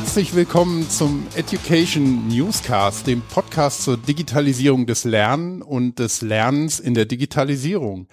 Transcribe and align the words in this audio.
Herzlich 0.00 0.34
willkommen 0.34 0.88
zum 0.88 1.26
Education 1.36 2.26
Newscast, 2.26 3.06
dem 3.06 3.20
Podcast 3.20 3.84
zur 3.84 3.98
Digitalisierung 3.98 4.86
des 4.86 5.04
Lernen 5.04 5.60
und 5.60 5.98
des 5.98 6.22
Lernens 6.22 6.80
in 6.80 6.94
der 6.94 7.04
Digitalisierung. 7.04 8.08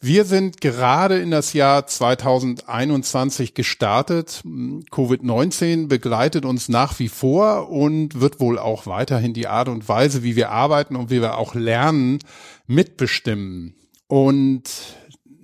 Wir 0.00 0.24
sind 0.24 0.62
gerade 0.62 1.18
in 1.18 1.30
das 1.30 1.52
Jahr 1.52 1.86
2021 1.86 3.52
gestartet. 3.52 4.42
Covid-19 4.90 5.88
begleitet 5.88 6.46
uns 6.46 6.70
nach 6.70 6.98
wie 6.98 7.10
vor 7.10 7.68
und 7.68 8.18
wird 8.18 8.40
wohl 8.40 8.58
auch 8.58 8.86
weiterhin 8.86 9.34
die 9.34 9.46
Art 9.46 9.68
und 9.68 9.90
Weise, 9.90 10.22
wie 10.22 10.36
wir 10.36 10.50
arbeiten 10.50 10.96
und 10.96 11.10
wie 11.10 11.20
wir 11.20 11.36
auch 11.36 11.54
lernen, 11.54 12.18
mitbestimmen. 12.66 13.74
Und 14.08 14.62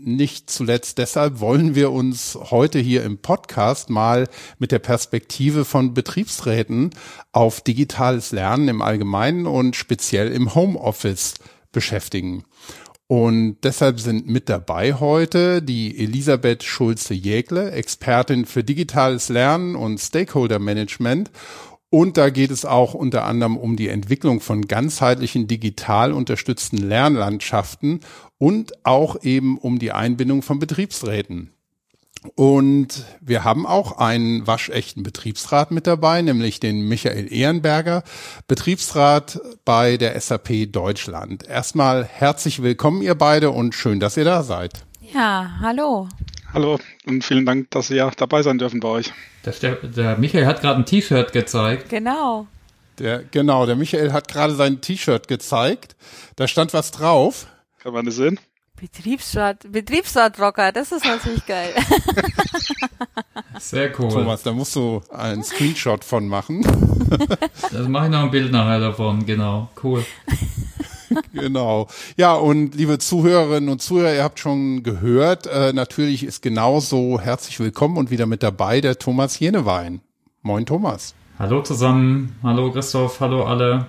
nicht 0.05 0.51
zuletzt 0.51 0.99
deshalb 0.99 1.41
wollen 1.41 1.75
wir 1.75 1.91
uns 1.91 2.39
heute 2.51 2.79
hier 2.79 3.05
im 3.05 3.19
Podcast 3.19 3.91
mal 3.91 4.29
mit 4.59 4.73
der 4.73 4.79
Perspektive 4.79 5.65
von 5.65 5.95
Betriebsräten 5.95 6.91
auf 7.33 7.61
digitales 7.61 8.33
Lernen 8.33 8.69
im 8.69 8.83
Allgemeinen 8.83 9.47
und 9.47 9.77
speziell 9.77 10.33
im 10.33 10.55
Homeoffice 10.55 11.35
beschäftigen. 11.73 12.45
Und 13.07 13.59
deshalb 13.63 14.01
sind 14.01 14.27
mit 14.27 14.49
dabei 14.49 14.95
heute 14.95 15.61
die 15.61 15.99
Elisabeth 15.99 16.63
Schulze-Jägle, 16.63 17.73
Expertin 17.73 18.47
für 18.47 18.65
digitales 18.65 19.29
Lernen 19.29 19.77
und 19.77 19.99
Stakeholder 19.99 20.59
Management 20.59 21.31
und 21.93 22.17
da 22.17 22.31
geht 22.31 22.51
es 22.51 22.65
auch 22.65 22.95
unter 22.95 23.27
anderem 23.27 23.59
um 23.59 23.77
die 23.77 23.89
Entwicklung 23.89 24.41
von 24.41 24.67
ganzheitlichen 24.67 25.47
digital 25.47 26.13
unterstützten 26.13 26.79
Lernlandschaften 26.79 28.01
und 28.39 28.73
auch 28.87 29.23
eben 29.23 29.59
um 29.59 29.79
die 29.79 29.93
Einbindung 29.93 30.41
von 30.41 30.59
Betriebsräten. 30.59 31.51
Und 32.35 33.05
wir 33.21 33.45
haben 33.45 33.67
auch 33.67 33.99
einen 33.99 34.47
waschechten 34.47 35.03
Betriebsrat 35.03 35.71
mit 35.71 35.87
dabei, 35.87 36.23
nämlich 36.23 36.61
den 36.61 36.89
Michael 36.89 37.31
Ehrenberger, 37.31 38.05
Betriebsrat 38.49 39.39
bei 39.67 39.99
der 39.99 40.19
SAP 40.19 40.73
Deutschland. 40.73 41.47
Erstmal 41.47 42.07
herzlich 42.07 42.63
willkommen, 42.63 43.03
ihr 43.03 43.17
beide, 43.17 43.51
und 43.51 43.75
schön, 43.75 44.01
dass 44.01 44.17
ihr 44.17 44.25
da 44.25 44.43
seid. 44.43 44.87
Ja, 45.13 45.59
hallo. 45.61 46.09
Hallo 46.55 46.79
und 47.07 47.25
vielen 47.25 47.47
Dank, 47.47 47.71
dass 47.71 47.87
Sie 47.87 47.97
ja 47.97 48.11
dabei 48.11 48.43
sein 48.43 48.59
dürfen 48.59 48.79
bei 48.81 48.89
euch. 48.89 49.13
Der, 49.63 49.75
der 49.77 50.19
Michael 50.19 50.45
hat 50.45 50.61
gerade 50.61 50.81
ein 50.81 50.85
T-Shirt 50.85 51.33
gezeigt. 51.33 51.89
Genau. 51.89 52.47
Der, 52.99 53.25
genau, 53.25 53.65
der 53.65 53.75
Michael 53.75 54.13
hat 54.13 54.29
gerade 54.29 54.55
sein 54.55 54.83
T-Shirt 54.83 55.29
gezeigt. 55.29 55.97
Da 56.37 56.47
stand 56.47 56.75
was 56.75 56.91
drauf. 56.91 57.47
Kann 57.79 57.95
man 57.95 58.05
das 58.05 58.17
sehen? 58.17 58.39
Betriebsrat, 58.79 59.73
Betriebsratrocker, 59.73 60.73
das 60.73 60.93
ist 60.93 61.07
natürlich 61.07 61.47
geil. 61.47 61.73
Sehr 63.59 63.99
cool. 63.99 64.11
Thomas, 64.11 64.43
da 64.43 64.53
musst 64.53 64.77
du 64.77 65.01
einen 65.11 65.43
Screenshot 65.43 66.05
von 66.05 66.29
machen. 66.29 66.63
das 67.71 67.89
mache 67.89 68.07
ich 68.07 68.11
noch 68.11 68.25
ein 68.25 68.31
Bild 68.31 68.53
nachher 68.53 68.81
davon, 68.81 69.25
genau. 69.25 69.71
Cool. 69.83 70.05
genau. 71.33 71.89
Ja, 72.17 72.35
und 72.35 72.75
liebe 72.75 72.99
Zuhörerinnen 72.99 73.69
und 73.69 73.83
Zuhörer, 73.83 74.15
ihr 74.15 74.23
habt 74.23 74.39
schon 74.39 74.83
gehört, 74.83 75.47
äh, 75.47 75.73
natürlich 75.73 76.25
ist 76.25 76.43
genauso 76.43 77.21
herzlich 77.21 77.61
willkommen 77.61 77.97
und 77.97 78.11
wieder 78.11 78.27
mit 78.27 78.43
dabei 78.43 78.81
der 78.81 78.99
Thomas 78.99 79.39
Jenewein. 79.39 80.01
Moin 80.43 80.67
Thomas. 80.67 81.15
Hallo 81.39 81.63
zusammen, 81.63 82.37
hallo 82.43 82.73
Christoph, 82.73 83.21
hallo 83.21 83.45
alle. 83.45 83.87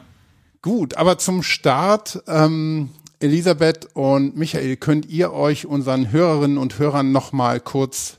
Gut, 0.61 0.95
aber 0.95 1.17
zum 1.17 1.43
Start, 1.43 2.23
ähm, 2.27 2.89
Elisabeth 3.19 3.89
und 3.93 4.37
Michael, 4.37 4.77
könnt 4.77 5.05
ihr 5.07 5.33
euch 5.33 5.65
unseren 5.65 6.11
Hörerinnen 6.11 6.57
und 6.57 6.79
Hörern 6.79 7.11
noch 7.11 7.31
mal 7.31 7.59
kurz 7.59 8.17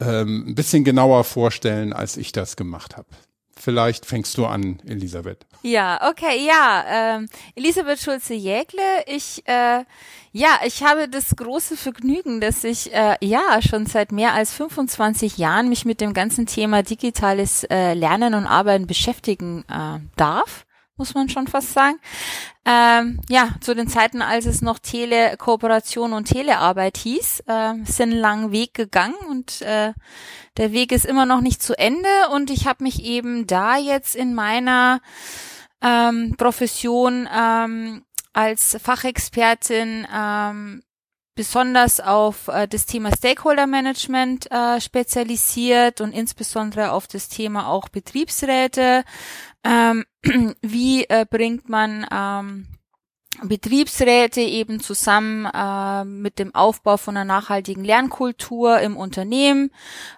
ähm, 0.00 0.44
ein 0.48 0.54
bisschen 0.54 0.84
genauer 0.84 1.24
vorstellen, 1.24 1.92
als 1.92 2.16
ich 2.16 2.32
das 2.32 2.56
gemacht 2.56 2.96
habe? 2.96 3.08
Vielleicht 3.58 4.06
fängst 4.06 4.38
du 4.38 4.46
an, 4.46 4.80
Elisabeth. 4.86 5.46
Ja, 5.62 6.08
okay, 6.08 6.46
ja. 6.46 6.84
Ähm, 6.88 7.28
Elisabeth 7.56 7.98
Schulze-Jägle. 7.98 9.04
Ich, 9.06 9.42
äh, 9.46 9.84
ja, 10.32 10.60
ich 10.64 10.82
habe 10.84 11.08
das 11.08 11.34
große 11.34 11.76
Vergnügen, 11.76 12.40
dass 12.40 12.62
ich 12.62 12.92
äh, 12.94 13.16
ja 13.20 13.60
schon 13.60 13.86
seit 13.86 14.12
mehr 14.12 14.34
als 14.34 14.52
25 14.52 15.38
Jahren 15.38 15.68
mich 15.68 15.84
mit 15.84 16.00
dem 16.00 16.14
ganzen 16.14 16.46
Thema 16.46 16.82
digitales 16.82 17.64
äh, 17.64 17.94
Lernen 17.94 18.34
und 18.34 18.46
Arbeiten 18.46 18.86
beschäftigen 18.86 19.64
äh, 19.68 19.98
darf 20.16 20.67
muss 20.98 21.14
man 21.14 21.28
schon 21.28 21.46
fast 21.46 21.72
sagen. 21.72 21.98
Ähm, 22.64 23.20
ja, 23.30 23.54
zu 23.60 23.74
den 23.74 23.88
Zeiten, 23.88 24.20
als 24.20 24.44
es 24.44 24.60
noch 24.60 24.78
Telekooperation 24.78 26.12
und 26.12 26.26
Telearbeit 26.26 26.98
hieß, 26.98 27.44
äh, 27.46 27.74
sind 27.84 28.12
einen 28.12 28.20
langen 28.20 28.52
Weg 28.52 28.74
gegangen 28.74 29.16
und 29.30 29.62
äh, 29.62 29.92
der 30.56 30.72
Weg 30.72 30.92
ist 30.92 31.06
immer 31.06 31.24
noch 31.24 31.40
nicht 31.40 31.62
zu 31.62 31.78
Ende 31.78 32.08
und 32.34 32.50
ich 32.50 32.66
habe 32.66 32.84
mich 32.84 33.04
eben 33.04 33.46
da 33.46 33.78
jetzt 33.78 34.16
in 34.16 34.34
meiner 34.34 35.00
ähm, 35.80 36.34
Profession 36.36 37.28
ähm, 37.32 38.04
als 38.32 38.76
Fachexpertin 38.82 40.06
ähm, 40.14 40.82
besonders 41.38 42.00
auf 42.00 42.48
äh, 42.48 42.66
das 42.66 42.84
Thema 42.84 43.10
Stakeholder 43.16 43.68
Management 43.68 44.50
äh, 44.50 44.80
spezialisiert 44.80 46.00
und 46.00 46.10
insbesondere 46.10 46.90
auf 46.90 47.06
das 47.06 47.28
Thema 47.28 47.68
auch 47.68 47.88
Betriebsräte. 47.88 49.04
Ähm, 49.64 50.04
wie 50.62 51.04
äh, 51.04 51.26
bringt 51.28 51.68
man 51.68 52.06
ähm, 52.12 52.66
Betriebsräte 53.42 54.40
eben 54.40 54.80
zusammen 54.80 55.46
äh, 55.46 56.04
mit 56.04 56.38
dem 56.38 56.54
Aufbau 56.54 56.96
von 56.96 57.16
einer 57.16 57.24
nachhaltigen 57.24 57.84
Lernkultur 57.84 58.80
im 58.80 58.96
Unternehmen. 58.96 59.70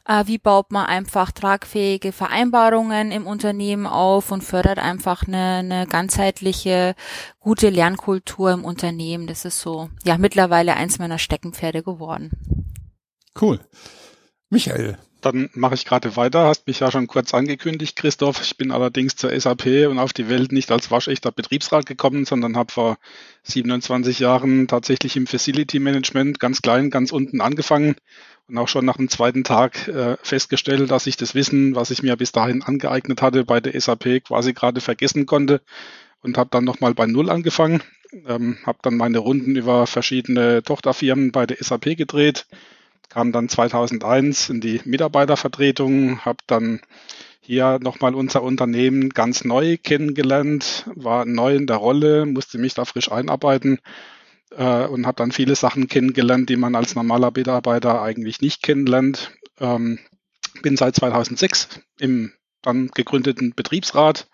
Äh, 0.06 0.26
wie 0.26 0.38
baut 0.38 0.70
man 0.70 0.86
einfach 0.86 1.30
tragfähige 1.30 2.12
Vereinbarungen 2.12 3.12
im 3.12 3.26
Unternehmen 3.26 3.86
auf 3.86 4.32
und 4.32 4.42
fördert 4.42 4.78
einfach 4.78 5.26
eine, 5.26 5.56
eine 5.56 5.86
ganzheitliche, 5.86 6.94
gute 7.40 7.68
Lernkultur 7.68 8.52
im 8.52 8.64
Unternehmen. 8.64 9.26
Das 9.26 9.44
ist 9.44 9.60
so, 9.60 9.90
ja, 10.04 10.16
mittlerweile 10.16 10.74
eins 10.74 10.98
meiner 10.98 11.18
Steckenpferde 11.18 11.82
geworden. 11.82 12.30
Cool. 13.38 13.60
Michael, 14.48 14.98
dann 15.24 15.50
mache 15.54 15.74
ich 15.74 15.84
gerade 15.84 16.16
weiter. 16.16 16.46
Hast 16.46 16.66
mich 16.66 16.80
ja 16.80 16.90
schon 16.90 17.06
kurz 17.06 17.34
angekündigt, 17.34 17.96
Christoph. 17.96 18.40
Ich 18.42 18.56
bin 18.56 18.70
allerdings 18.70 19.16
zur 19.16 19.38
SAP 19.38 19.88
und 19.88 19.98
auf 19.98 20.12
die 20.12 20.28
Welt 20.28 20.52
nicht 20.52 20.70
als 20.70 20.90
waschechter 20.90 21.32
Betriebsrat 21.32 21.86
gekommen, 21.86 22.24
sondern 22.24 22.56
habe 22.56 22.72
vor 22.72 22.98
27 23.44 24.18
Jahren 24.18 24.68
tatsächlich 24.68 25.16
im 25.16 25.26
Facility 25.26 25.78
Management 25.78 26.40
ganz 26.40 26.62
klein, 26.62 26.90
ganz 26.90 27.12
unten 27.12 27.40
angefangen 27.40 27.96
und 28.48 28.58
auch 28.58 28.68
schon 28.68 28.84
nach 28.84 28.96
dem 28.96 29.08
zweiten 29.08 29.44
Tag 29.44 29.88
äh, 29.88 30.16
festgestellt, 30.22 30.90
dass 30.90 31.06
ich 31.06 31.16
das 31.16 31.34
Wissen, 31.34 31.74
was 31.74 31.90
ich 31.90 32.02
mir 32.02 32.16
bis 32.16 32.32
dahin 32.32 32.62
angeeignet 32.62 33.22
hatte, 33.22 33.44
bei 33.44 33.60
der 33.60 33.80
SAP 33.80 34.24
quasi 34.24 34.52
gerade 34.52 34.80
vergessen 34.80 35.26
konnte 35.26 35.60
und 36.22 36.36
habe 36.36 36.50
dann 36.50 36.64
nochmal 36.64 36.94
bei 36.94 37.06
Null 37.06 37.30
angefangen. 37.30 37.82
Ähm, 38.26 38.58
habe 38.66 38.78
dann 38.82 38.96
meine 38.96 39.18
Runden 39.18 39.54
über 39.54 39.86
verschiedene 39.86 40.62
Tochterfirmen 40.64 41.30
bei 41.30 41.46
der 41.46 41.58
SAP 41.60 41.96
gedreht 41.96 42.46
kam 43.10 43.32
dann 43.32 43.48
2001 43.48 44.48
in 44.48 44.60
die 44.60 44.80
Mitarbeitervertretung, 44.84 46.24
habe 46.24 46.38
dann 46.46 46.80
hier 47.40 47.78
nochmal 47.82 48.14
unser 48.14 48.42
Unternehmen 48.42 49.10
ganz 49.10 49.44
neu 49.44 49.76
kennengelernt, 49.76 50.88
war 50.94 51.24
neu 51.26 51.56
in 51.56 51.66
der 51.66 51.76
Rolle, 51.76 52.24
musste 52.24 52.58
mich 52.58 52.74
da 52.74 52.84
frisch 52.84 53.10
einarbeiten 53.10 53.80
äh, 54.52 54.86
und 54.86 55.06
habe 55.06 55.16
dann 55.16 55.32
viele 55.32 55.56
Sachen 55.56 55.88
kennengelernt, 55.88 56.48
die 56.48 56.56
man 56.56 56.76
als 56.76 56.94
normaler 56.94 57.32
Mitarbeiter 57.34 58.00
eigentlich 58.00 58.40
nicht 58.40 58.62
kennenlernt. 58.62 59.32
Ähm, 59.58 59.98
bin 60.62 60.76
seit 60.76 60.94
2006 60.94 61.80
im 61.98 62.32
dann 62.62 62.88
gegründeten 62.88 63.54
Betriebsrat, 63.54 64.28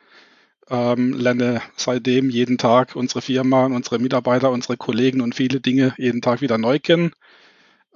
ähm, 0.68 1.12
lerne 1.12 1.62
seitdem 1.76 2.28
jeden 2.28 2.58
Tag 2.58 2.96
unsere 2.96 3.22
Firma, 3.22 3.66
unsere 3.66 3.98
Mitarbeiter, 3.98 4.50
unsere 4.50 4.76
Kollegen 4.76 5.20
und 5.20 5.34
viele 5.34 5.60
Dinge 5.60 5.94
jeden 5.96 6.22
Tag 6.22 6.40
wieder 6.40 6.58
neu 6.58 6.78
kennen. 6.80 7.12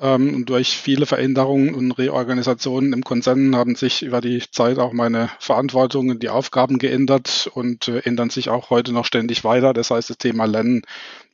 Ähm, 0.01 0.35
und 0.35 0.49
durch 0.49 0.77
viele 0.79 1.05
Veränderungen 1.05 1.75
und 1.75 1.93
Reorganisationen 1.93 2.93
im 2.95 3.05
Konzern 3.05 3.55
haben 3.55 3.75
sich 3.75 4.03
über 4.03 4.21
die 4.21 4.43
Zeit 4.51 4.79
auch 4.79 4.93
meine 4.93 5.31
Verantwortungen, 5.39 6.19
die 6.19 6.31
Aufgaben 6.31 6.79
geändert 6.79 7.51
und 7.53 7.89
äh, 7.89 7.99
ändern 8.01 8.31
sich 8.31 8.49
auch 8.49 8.71
heute 8.71 8.93
noch 8.93 9.05
ständig 9.05 9.45
weiter. 9.45 9.75
Das 9.75 9.91
heißt, 9.91 10.09
das 10.09 10.19
Thema 10.19 10.47
Lernen 10.47 10.83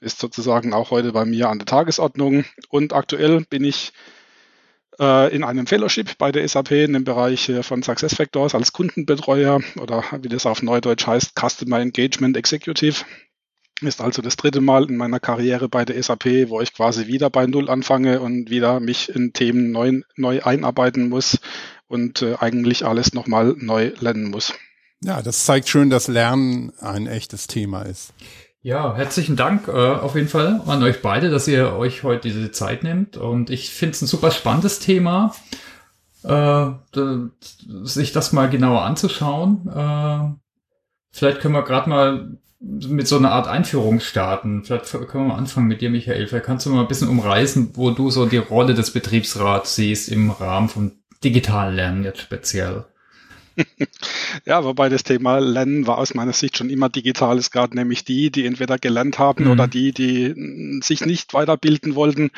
ist 0.00 0.18
sozusagen 0.18 0.74
auch 0.74 0.90
heute 0.90 1.12
bei 1.12 1.24
mir 1.24 1.48
an 1.48 1.58
der 1.58 1.66
Tagesordnung. 1.66 2.44
Und 2.68 2.92
aktuell 2.92 3.44
bin 3.48 3.62
ich 3.62 3.92
äh, 4.98 5.34
in 5.34 5.44
einem 5.44 5.66
Fellowship 5.66 6.18
bei 6.18 6.32
der 6.32 6.46
SAP 6.48 6.72
in 6.72 6.94
dem 6.94 7.04
Bereich 7.04 7.48
äh, 7.48 7.62
von 7.62 7.82
SuccessFactors 7.82 8.54
als 8.56 8.72
Kundenbetreuer 8.72 9.60
oder 9.80 10.02
wie 10.22 10.28
das 10.28 10.46
auf 10.46 10.62
Neudeutsch 10.62 11.06
heißt, 11.06 11.34
Customer 11.38 11.80
Engagement 11.80 12.36
Executive. 12.36 13.04
Ist 13.82 14.00
also 14.00 14.23
das 14.23 14.37
dritte 14.37 14.62
Mal 14.62 14.88
in 14.88 14.96
meiner 14.96 15.20
Karriere 15.20 15.69
bei 15.69 15.84
der 15.84 16.02
SAP, 16.02 16.49
wo 16.49 16.62
ich 16.62 16.73
quasi 16.73 17.08
wieder 17.08 17.28
bei 17.28 17.46
Null 17.46 17.69
anfange 17.69 18.20
und 18.20 18.49
wieder 18.49 18.81
mich 18.81 19.14
in 19.14 19.34
Themen 19.34 19.70
neu, 19.70 20.00
neu 20.17 20.43
einarbeiten 20.43 21.11
muss 21.11 21.38
und 21.87 22.23
äh, 22.23 22.37
eigentlich 22.40 22.87
alles 22.87 23.12
nochmal 23.12 23.55
neu 23.58 23.93
lernen 24.00 24.31
muss. 24.31 24.55
Ja, 25.02 25.20
das 25.20 25.44
zeigt 25.44 25.69
schön, 25.69 25.90
dass 25.90 26.08
Lernen 26.08 26.73
ein 26.81 27.06
echtes 27.06 27.49
Thema 27.49 27.82
ist. 27.82 28.14
Ja, 28.62 28.96
herzlichen 28.96 29.37
Dank 29.37 29.69
äh, 29.69 29.70
auf 29.70 30.14
jeden 30.17 30.28
Fall 30.28 30.62
an 30.67 30.82
euch 30.82 31.02
beide, 31.02 31.28
dass 31.28 31.46
ihr 31.46 31.75
euch 31.75 32.02
heute 32.02 32.28
diese 32.28 32.50
Zeit 32.52 32.82
nehmt. 32.82 33.19
Und 33.19 33.50
ich 33.50 33.70
finde 33.70 33.93
es 33.93 34.02
ein 34.02 34.06
super 34.06 34.31
spannendes 34.31 34.78
Thema. 34.78 35.34
äh, 36.25 36.70
sich 37.82 38.12
das 38.12 38.32
mal 38.32 38.49
genauer 38.49 38.82
anzuschauen. 38.82 40.40
Vielleicht 41.16 41.40
können 41.40 41.54
wir 41.54 41.62
gerade 41.62 41.88
mal 41.88 42.28
mit 42.60 43.08
so 43.08 43.16
einer 43.16 43.32
Art 43.32 43.48
Einführung 43.48 44.00
starten. 44.00 44.64
Vielleicht 44.64 44.90
können 44.90 45.24
wir 45.24 45.34
mal 45.34 45.38
anfangen 45.38 45.66
mit 45.66 45.80
dir, 45.80 45.88
Michael. 45.88 46.26
Vielleicht 46.26 46.44
kannst 46.44 46.66
du 46.66 46.70
mal 46.70 46.82
ein 46.82 46.88
bisschen 46.88 47.08
umreißen, 47.08 47.70
wo 47.74 47.90
du 47.90 48.10
so 48.10 48.26
die 48.26 48.36
Rolle 48.36 48.74
des 48.74 48.90
Betriebsrats 48.90 49.74
siehst 49.74 50.10
im 50.10 50.30
Rahmen 50.30 50.68
vom 50.68 50.92
digitalen 51.24 51.74
Lernen 51.74 52.04
jetzt 52.04 52.20
speziell. 52.20 52.84
Ja, 54.44 54.64
wobei 54.64 54.88
das 54.88 55.02
Thema 55.02 55.38
Lernen 55.38 55.86
war 55.86 55.98
aus 55.98 56.14
meiner 56.14 56.32
Sicht 56.32 56.56
schon 56.56 56.70
immer 56.70 56.88
digital 56.88 57.38
ist, 57.38 57.50
gerade 57.50 57.74
nämlich 57.74 58.04
die, 58.04 58.30
die 58.30 58.46
entweder 58.46 58.78
gelernt 58.78 59.18
haben 59.18 59.44
mhm. 59.44 59.50
oder 59.50 59.66
die, 59.66 59.92
die 59.92 60.80
sich 60.82 61.04
nicht 61.06 61.34
weiterbilden 61.34 61.94
wollten. 61.94 62.30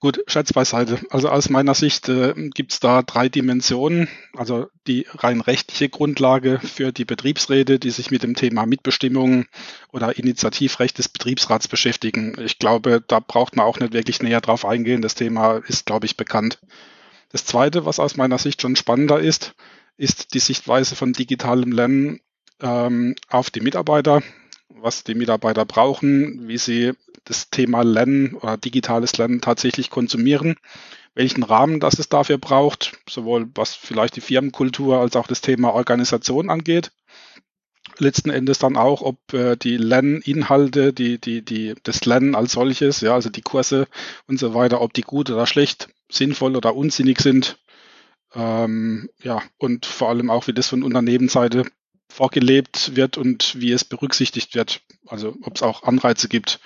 Gut, 0.00 0.20
Schätz 0.26 0.52
beiseite. 0.52 0.98
Also 1.10 1.28
aus 1.28 1.48
meiner 1.48 1.74
Sicht 1.74 2.08
äh, 2.08 2.34
gibt 2.54 2.72
es 2.72 2.80
da 2.80 3.02
drei 3.02 3.28
Dimensionen. 3.28 4.08
Also 4.36 4.66
die 4.86 5.06
rein 5.14 5.40
rechtliche 5.40 5.88
Grundlage 5.88 6.60
für 6.60 6.92
die 6.92 7.04
Betriebsräte, 7.04 7.78
die 7.78 7.90
sich 7.90 8.10
mit 8.10 8.22
dem 8.22 8.34
Thema 8.34 8.66
Mitbestimmung 8.66 9.46
oder 9.92 10.18
Initiativrecht 10.18 10.98
des 10.98 11.08
Betriebsrats 11.08 11.68
beschäftigen. 11.68 12.36
Ich 12.44 12.58
glaube, 12.58 13.02
da 13.06 13.20
braucht 13.20 13.56
man 13.56 13.66
auch 13.66 13.78
nicht 13.78 13.92
wirklich 13.92 14.22
näher 14.22 14.40
drauf 14.40 14.64
eingehen. 14.64 15.02
Das 15.02 15.14
Thema 15.14 15.58
ist, 15.68 15.86
glaube 15.86 16.06
ich, 16.06 16.16
bekannt. 16.16 16.58
Das 17.30 17.44
Zweite, 17.44 17.84
was 17.84 18.00
aus 18.00 18.16
meiner 18.16 18.38
Sicht 18.38 18.62
schon 18.62 18.76
spannender 18.76 19.20
ist, 19.20 19.54
ist 19.98 20.32
die 20.32 20.38
Sichtweise 20.38 20.96
von 20.96 21.12
digitalem 21.12 21.72
Lernen 21.72 22.20
ähm, 22.60 23.14
auf 23.28 23.50
die 23.50 23.60
Mitarbeiter, 23.60 24.22
was 24.68 25.04
die 25.04 25.14
Mitarbeiter 25.14 25.66
brauchen, 25.66 26.48
wie 26.48 26.56
sie 26.56 26.92
das 27.24 27.50
Thema 27.50 27.82
Lernen 27.82 28.34
oder 28.34 28.56
digitales 28.56 29.18
Lernen 29.18 29.40
tatsächlich 29.40 29.90
konsumieren, 29.90 30.56
welchen 31.14 31.42
Rahmen 31.42 31.80
das 31.80 31.98
es 31.98 32.08
dafür 32.08 32.38
braucht, 32.38 32.96
sowohl 33.08 33.48
was 33.54 33.74
vielleicht 33.74 34.16
die 34.16 34.20
Firmenkultur 34.20 35.00
als 35.00 35.16
auch 35.16 35.26
das 35.26 35.40
Thema 35.40 35.74
Organisation 35.74 36.48
angeht. 36.48 36.92
Letzten 37.98 38.30
Endes 38.30 38.60
dann 38.60 38.76
auch, 38.76 39.02
ob 39.02 39.32
äh, 39.32 39.56
die 39.56 39.76
Lerninhalte, 39.76 40.92
die, 40.92 41.18
die, 41.18 41.44
die, 41.44 41.74
das 41.82 42.04
Lernen 42.04 42.36
als 42.36 42.52
solches, 42.52 43.00
ja, 43.00 43.14
also 43.14 43.28
die 43.30 43.42
Kurse 43.42 43.88
und 44.28 44.38
so 44.38 44.54
weiter, 44.54 44.80
ob 44.80 44.92
die 44.92 45.02
gut 45.02 45.28
oder 45.30 45.46
schlecht, 45.46 45.88
sinnvoll 46.08 46.54
oder 46.54 46.76
unsinnig 46.76 47.20
sind, 47.20 47.58
ähm, 48.34 49.08
ja, 49.22 49.42
und 49.58 49.86
vor 49.86 50.08
allem 50.10 50.30
auch, 50.30 50.46
wie 50.46 50.52
das 50.52 50.68
von 50.68 50.82
Unternehmensseite 50.82 51.64
vorgelebt 52.08 52.96
wird 52.96 53.18
und 53.18 53.60
wie 53.60 53.72
es 53.72 53.84
berücksichtigt 53.84 54.54
wird. 54.54 54.80
Also 55.06 55.36
ob 55.42 55.56
es 55.56 55.62
auch 55.62 55.82
Anreize 55.82 56.28
gibt. 56.28 56.60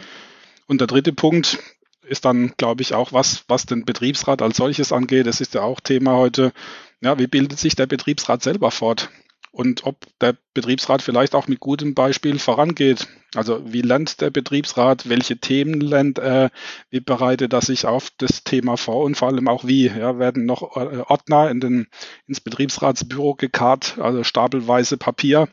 Und 0.66 0.80
der 0.80 0.86
dritte 0.86 1.12
Punkt 1.12 1.58
ist 2.02 2.24
dann, 2.24 2.52
glaube 2.56 2.82
ich, 2.82 2.94
auch 2.94 3.12
was, 3.12 3.44
was 3.48 3.66
den 3.66 3.84
Betriebsrat 3.84 4.42
als 4.42 4.56
solches 4.56 4.92
angeht. 4.92 5.26
Das 5.26 5.40
ist 5.40 5.54
ja 5.54 5.62
auch 5.62 5.80
Thema 5.80 6.12
heute. 6.12 6.52
Ja, 7.00 7.18
wie 7.18 7.26
bildet 7.26 7.58
sich 7.58 7.74
der 7.74 7.86
Betriebsrat 7.86 8.42
selber 8.42 8.70
fort? 8.70 9.10
Und 9.52 9.84
ob 9.84 9.96
der 10.20 10.34
Betriebsrat 10.54 11.02
vielleicht 11.02 11.34
auch 11.34 11.46
mit 11.46 11.60
gutem 11.60 11.94
Beispiel 11.94 12.38
vorangeht. 12.38 13.06
Also 13.34 13.62
wie 13.70 13.82
lernt 13.82 14.22
der 14.22 14.30
Betriebsrat, 14.30 15.08
welche 15.10 15.36
Themen 15.36 15.80
lernt 15.80 16.18
er, 16.18 16.50
wie 16.88 17.00
bereitet 17.00 17.52
er 17.52 17.60
sich 17.60 17.86
auf 17.86 18.10
das 18.16 18.44
Thema 18.44 18.78
vor? 18.78 19.04
Und 19.04 19.16
vor 19.16 19.28
allem 19.28 19.48
auch 19.48 19.64
wie. 19.64 19.88
Ja, 19.88 20.18
werden 20.18 20.46
noch 20.46 20.76
äh, 20.76 21.02
Ordner 21.06 21.50
in 21.50 21.60
den, 21.60 21.86
ins 22.26 22.40
Betriebsratsbüro 22.40 23.34
gekarrt, 23.34 23.98
also 23.98 24.24
stapelweise 24.24 24.96
Papier 24.96 25.48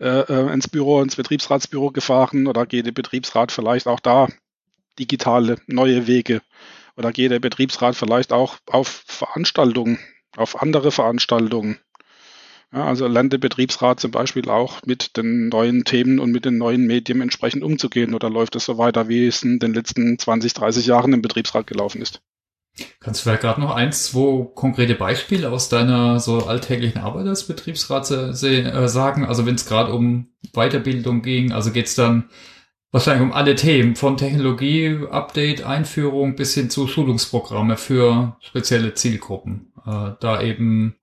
äh, 0.00 0.20
äh, 0.20 0.52
ins 0.52 0.66
Büro, 0.68 1.00
ins 1.00 1.14
Betriebsratsbüro 1.14 1.92
gefahren? 1.92 2.48
Oder 2.48 2.66
geht 2.66 2.86
der 2.86 2.92
Betriebsrat 2.92 3.52
vielleicht 3.52 3.86
auch 3.86 4.00
da 4.00 4.26
digitale 4.98 5.58
neue 5.68 6.08
Wege? 6.08 6.42
Oder 6.96 7.12
geht 7.12 7.30
der 7.30 7.38
Betriebsrat 7.38 7.94
vielleicht 7.94 8.32
auch 8.32 8.56
auf 8.66 9.04
Veranstaltungen, 9.06 10.00
auf 10.36 10.60
andere 10.60 10.90
Veranstaltungen 10.90 11.78
ja, 12.72 12.84
also 12.84 13.06
lernt 13.06 13.32
der 13.32 13.38
Betriebsrat 13.38 13.98
zum 14.00 14.10
Beispiel 14.10 14.48
auch 14.50 14.82
mit 14.84 15.16
den 15.16 15.48
neuen 15.48 15.84
Themen 15.84 16.18
und 16.18 16.30
mit 16.30 16.44
den 16.44 16.58
neuen 16.58 16.86
Medien 16.86 17.22
entsprechend 17.22 17.62
umzugehen 17.62 18.14
oder 18.14 18.28
läuft 18.28 18.56
es 18.56 18.66
so 18.66 18.76
weiter, 18.76 19.08
wie 19.08 19.26
es 19.26 19.42
in 19.42 19.58
den 19.58 19.72
letzten 19.72 20.18
20, 20.18 20.52
30 20.52 20.86
Jahren 20.86 21.12
im 21.14 21.22
Betriebsrat 21.22 21.66
gelaufen 21.66 22.02
ist? 22.02 22.20
Kannst 23.00 23.20
du 23.20 23.22
vielleicht 23.24 23.42
gerade 23.42 23.60
noch 23.60 23.74
eins, 23.74 24.04
zwei 24.04 24.44
konkrete 24.54 24.94
Beispiele 24.94 25.50
aus 25.50 25.68
deiner 25.68 26.20
so 26.20 26.46
alltäglichen 26.46 26.98
Arbeit 27.00 27.26
als 27.26 27.46
Betriebsrat 27.46 28.10
äh, 28.10 28.88
sagen? 28.88 29.24
Also 29.24 29.46
wenn 29.46 29.56
es 29.56 29.66
gerade 29.66 29.92
um 29.92 30.28
Weiterbildung 30.52 31.22
ging, 31.22 31.52
also 31.52 31.72
geht 31.72 31.86
es 31.86 31.94
dann 31.94 32.28
wahrscheinlich 32.92 33.22
um 33.22 33.32
alle 33.32 33.54
Themen, 33.54 33.96
von 33.96 34.16
Technologie, 34.16 34.98
Update, 35.10 35.64
Einführung 35.64 36.36
bis 36.36 36.54
hin 36.54 36.70
zu 36.70 36.86
Schulungsprogramme 36.86 37.76
für 37.76 38.36
spezielle 38.40 38.94
Zielgruppen. 38.94 39.72
Äh, 39.84 40.12
da 40.20 40.40
eben 40.42 40.97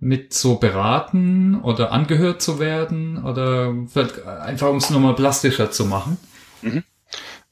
mit 0.00 0.32
so 0.32 0.56
beraten 0.56 1.60
oder 1.60 1.92
angehört 1.92 2.40
zu 2.42 2.58
werden 2.58 3.22
oder 3.22 3.74
einfach 4.42 4.70
um 4.70 4.76
es 4.76 4.90
nochmal 4.90 5.14
plastischer 5.14 5.70
zu 5.70 5.84
machen? 5.84 6.16
Mhm. 6.62 6.82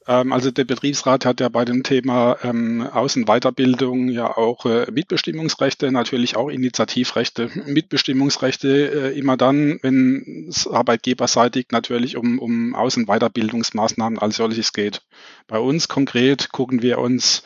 Ähm, 0.09 0.33
also 0.33 0.49
der 0.49 0.65
Betriebsrat 0.65 1.23
hat 1.23 1.39
ja 1.39 1.49
bei 1.49 1.63
dem 1.65 1.83
Thema 1.83 2.37
ähm, 2.43 2.81
Außenweiterbildung 2.81 4.09
ja 4.09 4.35
auch 4.35 4.65
äh, 4.65 4.87
Mitbestimmungsrechte, 4.91 5.91
natürlich 5.91 6.35
auch 6.35 6.49
Initiativrechte. 6.49 7.51
Mitbestimmungsrechte 7.67 9.11
äh, 9.13 9.19
immer 9.19 9.37
dann, 9.37 9.77
wenn 9.83 10.47
es 10.49 10.67
arbeitgeberseitig 10.67 11.67
natürlich 11.71 12.17
um, 12.17 12.39
um 12.39 12.73
Außenweiterbildungsmaßnahmen 12.73 14.17
als 14.17 14.37
solches 14.37 14.73
geht. 14.73 15.03
Bei 15.47 15.59
uns 15.59 15.87
konkret 15.87 16.51
gucken 16.51 16.81
wir 16.81 16.97
uns 16.97 17.43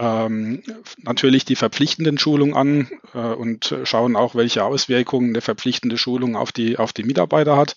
ähm, 0.00 0.62
natürlich 0.96 1.44
die 1.44 1.56
verpflichtenden 1.56 2.16
Schulungen 2.16 2.54
an 2.54 2.90
äh, 3.14 3.18
und 3.18 3.74
schauen 3.84 4.16
auch, 4.16 4.34
welche 4.34 4.64
Auswirkungen 4.64 5.30
eine 5.30 5.42
verpflichtende 5.42 5.98
Schulung 5.98 6.36
auf 6.36 6.52
die, 6.52 6.78
auf 6.78 6.94
die 6.94 7.02
Mitarbeiter 7.02 7.56
hat. 7.56 7.76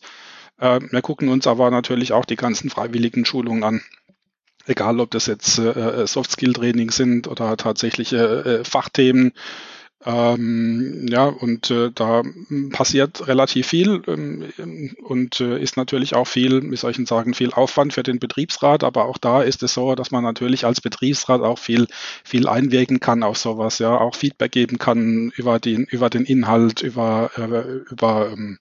Äh, 0.58 0.80
wir 0.90 1.02
gucken 1.02 1.28
uns 1.28 1.48
aber 1.48 1.70
natürlich 1.70 2.14
auch 2.14 2.26
die 2.26 2.38
ganzen 2.38 2.70
freiwilligen 2.70 3.26
Schulungen 3.26 3.64
an. 3.64 3.82
Egal, 4.66 5.02
ob 5.02 5.12
das 5.12 5.26
jetzt 5.26 5.60
äh, 5.60 6.08
Soft-Skill-Training 6.08 6.92
sind 6.92 7.28
oder 7.28 7.58
tatsächliche 7.58 8.62
äh, 8.62 8.64
Fachthemen, 8.64 9.34
ähm, 10.06 11.06
ja, 11.10 11.26
und 11.26 11.72
äh, 11.72 11.92
da 11.94 12.24
passiert 12.72 13.28
relativ 13.28 13.68
viel 13.68 14.02
ähm, 14.08 14.96
und 15.04 15.40
äh, 15.40 15.62
ist 15.62 15.78
natürlich 15.78 16.16
auch 16.16 16.28
viel, 16.28 16.72
wie 16.72 16.76
soll 16.76 16.92
ich 16.92 17.08
sagen, 17.08 17.34
viel 17.34 17.52
Aufwand 17.54 17.94
für 17.94 18.04
den 18.04 18.20
Betriebsrat, 18.20 18.84
aber 18.84 19.06
auch 19.06 19.18
da 19.18 19.42
ist 19.42 19.64
es 19.64 19.74
so, 19.74 19.96
dass 19.96 20.12
man 20.12 20.24
natürlich 20.24 20.66
als 20.66 20.82
Betriebsrat 20.82 21.42
auch 21.42 21.58
viel, 21.58 21.88
viel 22.24 22.48
einwirken 22.48 23.00
kann 23.00 23.24
auf 23.24 23.38
sowas, 23.38 23.80
ja, 23.80 23.98
auch 23.98 24.16
Feedback 24.16 24.52
geben 24.52 24.78
kann 24.78 25.32
über 25.36 25.60
den, 25.60 25.86
über 25.86 26.10
den 26.10 26.26
Inhalt, 26.26 26.82
über, 26.82 27.32
äh, 27.38 27.92
über 27.92 28.32
ähm, 28.32 28.60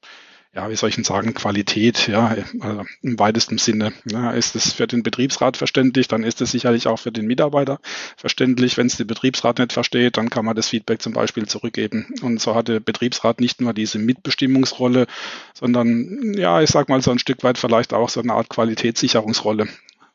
ja, 0.55 0.69
wie 0.69 0.77
soll 0.77 0.91
ich 0.91 0.97
denn 0.97 1.05
sagen, 1.05 1.33
Qualität, 1.33 2.09
ja, 2.09 2.37
also 2.61 2.85
im 3.01 3.19
weitesten 3.19 3.57
Sinne. 3.57 3.93
Ja, 4.05 4.33
ist 4.33 4.55
es 4.55 4.75
für 4.75 4.87
den 4.87 5.03
Betriebsrat 5.03 5.57
verständlich, 5.57 6.09
dann 6.09 6.25
ist 6.25 6.43
es 6.43 6.51
sicherlich 6.51 6.87
auch 6.87 6.99
für 6.99 7.11
den 7.11 7.27
Mitarbeiter 7.27 7.81
verständlich. 8.19 8.77
Wenn 8.77 8.87
es 8.87 8.99
der 8.99 9.05
Betriebsrat 9.05 9.59
nicht 9.59 9.73
versteht, 9.73 10.19
dann 10.19 10.29
kann 10.29 10.45
man 10.45 10.55
das 10.55 10.69
Feedback 10.69 11.01
zum 11.01 11.15
Beispiel 11.15 11.47
zurückgeben. 11.47 12.07
Und 12.21 12.39
so 12.41 12.55
hat 12.55 12.69
der 12.69 12.81
Betriebsrat 12.81 13.41
nicht 13.41 13.63
nur 13.63 13.73
diese 13.73 13.99
Mitbestimmungsrolle, 13.99 15.07
sondern, 15.55 16.35
ja, 16.35 16.61
ich 16.61 16.69
sag 16.69 16.91
mal 16.91 17.01
so 17.01 17.11
ein 17.11 17.19
Stück 17.19 17.43
weit 17.45 17.57
vielleicht 17.57 17.95
auch 17.95 18.11
so 18.11 18.21
eine 18.21 18.35
Art 18.35 18.51
Qualitätssicherungsrolle, 18.51 19.69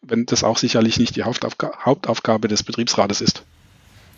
wenn 0.04 0.28
das 0.28 0.44
auch 0.44 0.60
sicherlich 0.60 1.00
nicht 1.00 1.16
die 1.16 1.24
Hauptaufgabe 1.24 2.48
des 2.48 2.62
Betriebsrates 2.62 3.22
ist. 3.22 3.44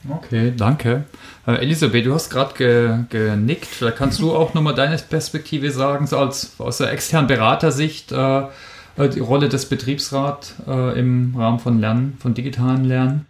Okay, 0.07 0.53
danke. 0.55 1.03
Äh, 1.45 1.55
Elisabeth, 1.61 2.05
du 2.05 2.13
hast 2.13 2.29
gerade 2.29 2.53
ge, 2.55 2.99
genickt. 3.09 3.65
Vielleicht 3.65 3.97
kannst 3.97 4.19
du 4.19 4.33
auch 4.33 4.53
nochmal 4.53 4.75
deine 4.75 4.97
Perspektive 4.97 5.71
sagen, 5.71 6.07
so 6.07 6.17
als 6.17 6.59
aus 6.59 6.77
der 6.77 6.91
externen 6.91 7.27
Beratersicht, 7.27 8.11
äh, 8.11 8.43
äh, 8.97 9.09
die 9.13 9.19
Rolle 9.19 9.49
des 9.49 9.67
Betriebsrats 9.67 10.55
äh, 10.67 10.99
im 10.99 11.35
Rahmen 11.35 11.59
von 11.59 11.79
Lernen, 11.79 12.17
von 12.19 12.33
digitalen 12.33 12.85
Lernen. 12.85 13.25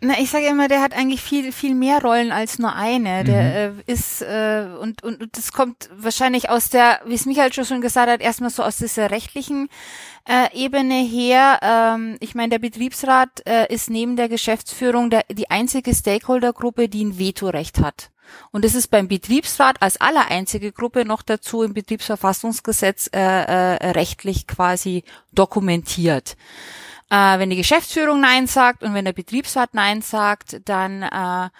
Na, 0.00 0.14
ich 0.20 0.30
sage 0.30 0.46
immer, 0.46 0.68
der 0.68 0.82
hat 0.82 0.94
eigentlich 0.94 1.22
viel 1.22 1.52
viel 1.52 1.74
mehr 1.74 2.02
Rollen 2.02 2.30
als 2.30 2.58
nur 2.58 2.74
eine. 2.74 3.24
Der 3.24 3.70
mhm. 3.70 3.82
äh, 3.86 3.92
ist 3.92 4.20
äh, 4.20 4.66
und, 4.80 5.02
und 5.02 5.22
und 5.22 5.36
das 5.36 5.52
kommt 5.52 5.88
wahrscheinlich 5.96 6.50
aus 6.50 6.68
der, 6.68 7.00
wie 7.06 7.14
es 7.14 7.24
Michael 7.24 7.52
schon 7.52 7.80
gesagt 7.80 8.10
hat, 8.10 8.20
erstmal 8.20 8.50
so 8.50 8.62
aus 8.62 8.76
dieser 8.76 9.10
rechtlichen 9.10 9.68
äh, 10.28 10.54
Ebene 10.54 11.02
her. 11.02 11.58
Ähm, 11.62 12.18
ich 12.20 12.34
meine, 12.34 12.50
der 12.50 12.58
Betriebsrat 12.58 13.46
äh, 13.46 13.72
ist 13.72 13.88
neben 13.88 14.16
der 14.16 14.28
Geschäftsführung 14.28 15.08
der, 15.08 15.24
die 15.30 15.50
einzige 15.50 15.94
Stakeholdergruppe, 15.94 16.88
die 16.88 17.04
ein 17.04 17.18
Vetorecht 17.18 17.80
hat. 17.80 18.10
Und 18.50 18.64
es 18.64 18.74
ist 18.74 18.88
beim 18.88 19.08
Betriebsrat 19.08 19.80
als 19.80 20.00
aller 20.00 20.30
einzige 20.30 20.72
Gruppe 20.72 21.04
noch 21.04 21.22
dazu 21.22 21.62
im 21.62 21.74
Betriebsverfassungsgesetz 21.74 23.08
äh, 23.14 23.18
äh, 23.20 23.90
rechtlich 23.92 24.46
quasi 24.46 25.04
dokumentiert. 25.32 26.36
Äh, 27.10 27.38
wenn 27.38 27.50
die 27.50 27.56
Geschäftsführung 27.56 28.20
Nein 28.20 28.46
sagt 28.46 28.82
und 28.82 28.94
wenn 28.94 29.04
der 29.04 29.12
Betriebsrat 29.12 29.74
Nein 29.74 30.02
sagt, 30.02 30.60
dann 30.64 31.02
äh, 31.02 31.50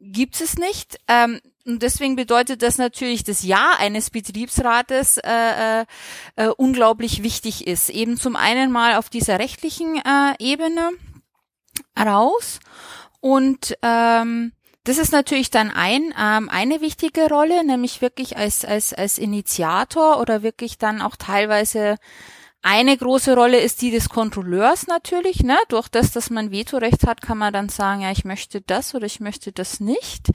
gibt 0.00 0.40
es 0.40 0.56
nicht. 0.56 0.98
Ähm, 1.08 1.40
und 1.66 1.82
deswegen 1.82 2.16
bedeutet 2.16 2.62
das 2.62 2.76
natürlich, 2.78 3.24
das 3.24 3.42
Ja 3.42 3.72
eines 3.78 4.10
Betriebsrates 4.10 5.18
äh, 5.18 5.80
äh, 5.80 5.84
äh, 6.36 6.48
unglaublich 6.48 7.22
wichtig 7.22 7.66
ist. 7.66 7.88
Eben 7.90 8.18
zum 8.18 8.36
einen 8.36 8.70
mal 8.70 8.96
auf 8.96 9.08
dieser 9.08 9.38
rechtlichen 9.38 9.96
äh, 9.96 10.34
Ebene 10.38 10.90
raus 11.98 12.60
und 13.20 13.76
ähm, 13.82 14.52
Das 14.86 14.98
ist 14.98 15.12
natürlich 15.12 15.50
dann 15.50 15.70
ein, 15.70 16.12
ähm, 16.20 16.50
eine 16.50 16.82
wichtige 16.82 17.28
Rolle, 17.28 17.64
nämlich 17.64 18.02
wirklich 18.02 18.36
als, 18.36 18.66
als, 18.66 18.92
als 18.92 19.16
Initiator 19.16 20.20
oder 20.20 20.42
wirklich 20.42 20.76
dann 20.76 21.00
auch 21.00 21.16
teilweise 21.16 21.96
eine 22.66 22.96
große 22.96 23.34
Rolle 23.34 23.60
ist 23.60 23.82
die 23.82 23.90
des 23.90 24.08
Kontrolleurs 24.08 24.86
natürlich, 24.86 25.42
ne? 25.42 25.58
Durch 25.68 25.86
das, 25.88 26.12
dass 26.12 26.30
man 26.30 26.50
Vetorecht 26.50 27.06
hat, 27.06 27.20
kann 27.20 27.36
man 27.36 27.52
dann 27.52 27.68
sagen, 27.68 28.00
ja, 28.00 28.10
ich 28.10 28.24
möchte 28.24 28.62
das 28.62 28.94
oder 28.94 29.04
ich 29.04 29.20
möchte 29.20 29.52
das 29.52 29.80
nicht. 29.80 30.30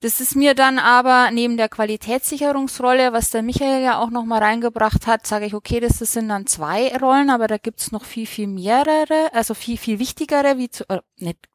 Das 0.00 0.22
ist 0.22 0.36
mir 0.36 0.54
dann 0.54 0.78
aber 0.78 1.30
neben 1.30 1.58
der 1.58 1.68
Qualitätssicherungsrolle, 1.68 3.12
was 3.12 3.28
der 3.28 3.42
Michael 3.42 3.82
ja 3.82 3.98
auch 3.98 4.08
nochmal 4.08 4.42
reingebracht 4.42 5.06
hat, 5.06 5.26
sage 5.26 5.44
ich, 5.44 5.52
okay, 5.52 5.78
das, 5.80 5.98
das 5.98 6.14
sind 6.14 6.30
dann 6.30 6.46
zwei 6.46 6.96
Rollen, 6.96 7.28
aber 7.28 7.46
da 7.46 7.58
gibt's 7.58 7.92
noch 7.92 8.06
viel, 8.06 8.26
viel 8.26 8.46
mehrere, 8.46 9.28
also 9.34 9.52
viel, 9.52 9.76
viel 9.76 9.98
wichtigere, 9.98 10.56
wie 10.56 10.70
zu, 10.70 10.88
äh, 10.88 11.02
nicht 11.18 11.46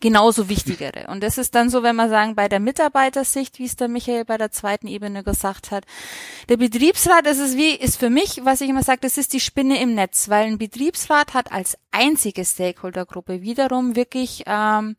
genauso 0.00 0.48
wichtigere. 0.48 1.06
Und 1.08 1.22
das 1.22 1.38
ist 1.38 1.54
dann 1.54 1.70
so, 1.70 1.82
wenn 1.82 1.96
man 1.96 2.10
sagen, 2.10 2.34
bei 2.34 2.48
der 2.48 2.60
Mitarbeitersicht, 2.60 3.58
wie 3.58 3.64
es 3.64 3.76
der 3.76 3.88
Michael 3.88 4.24
bei 4.24 4.38
der 4.38 4.50
zweiten 4.50 4.86
Ebene 4.86 5.22
gesagt 5.22 5.70
hat. 5.70 5.84
Der 6.48 6.56
Betriebsrat, 6.56 7.26
das 7.26 7.38
ist 7.38 7.56
wie, 7.56 7.74
ist 7.74 7.98
für 7.98 8.10
mich, 8.10 8.44
was 8.44 8.60
ich 8.60 8.68
immer 8.68 8.82
sage, 8.82 9.00
das 9.02 9.18
ist 9.18 9.32
die 9.32 9.40
Spinne 9.40 9.80
im 9.80 9.94
Netz, 9.94 10.28
weil 10.28 10.46
ein 10.46 10.58
Betriebsrat 10.58 11.34
hat 11.34 11.52
als 11.52 11.78
einzige 11.90 12.44
Stakeholdergruppe 12.44 13.42
wiederum 13.42 13.96
wirklich 13.96 14.44
ähm, 14.46 14.96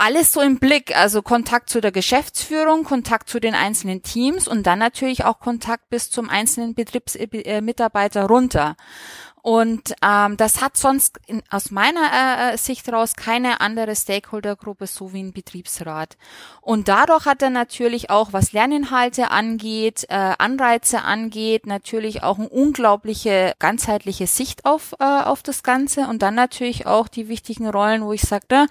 alles 0.00 0.32
so 0.32 0.40
im 0.40 0.58
Blick, 0.58 0.96
also 0.96 1.20
Kontakt 1.20 1.68
zu 1.68 1.82
der 1.82 1.92
Geschäftsführung, 1.92 2.84
Kontakt 2.84 3.28
zu 3.28 3.38
den 3.38 3.54
einzelnen 3.54 4.02
Teams 4.02 4.48
und 4.48 4.66
dann 4.66 4.78
natürlich 4.78 5.24
auch 5.24 5.40
Kontakt 5.40 5.90
bis 5.90 6.10
zum 6.10 6.30
einzelnen 6.30 6.74
Betriebsmitarbeiter 6.74 8.24
runter. 8.24 8.76
Und 9.42 9.94
ähm, 10.02 10.36
das 10.36 10.60
hat 10.60 10.76
sonst 10.76 11.18
in, 11.26 11.42
aus 11.50 11.70
meiner 11.70 12.52
äh, 12.52 12.58
Sicht 12.58 12.86
heraus 12.86 13.14
keine 13.16 13.60
andere 13.60 13.96
Stakeholdergruppe 13.96 14.86
so 14.86 15.12
wie 15.12 15.22
ein 15.22 15.32
Betriebsrat. 15.32 16.16
Und 16.60 16.88
dadurch 16.88 17.24
hat 17.24 17.42
er 17.42 17.50
natürlich 17.50 18.10
auch, 18.10 18.32
was 18.32 18.52
Lerninhalte 18.52 19.30
angeht, 19.30 20.04
äh, 20.08 20.34
Anreize 20.38 21.02
angeht, 21.02 21.66
natürlich 21.66 22.22
auch 22.22 22.38
eine 22.38 22.48
unglaubliche 22.48 23.54
ganzheitliche 23.58 24.26
Sicht 24.26 24.66
auf, 24.66 24.94
äh, 25.00 25.04
auf 25.04 25.42
das 25.42 25.62
Ganze 25.62 26.06
und 26.06 26.20
dann 26.22 26.34
natürlich 26.34 26.86
auch 26.86 27.08
die 27.08 27.28
wichtigen 27.28 27.68
Rollen, 27.68 28.04
wo 28.04 28.12
ich 28.12 28.22
sagte, 28.22 28.66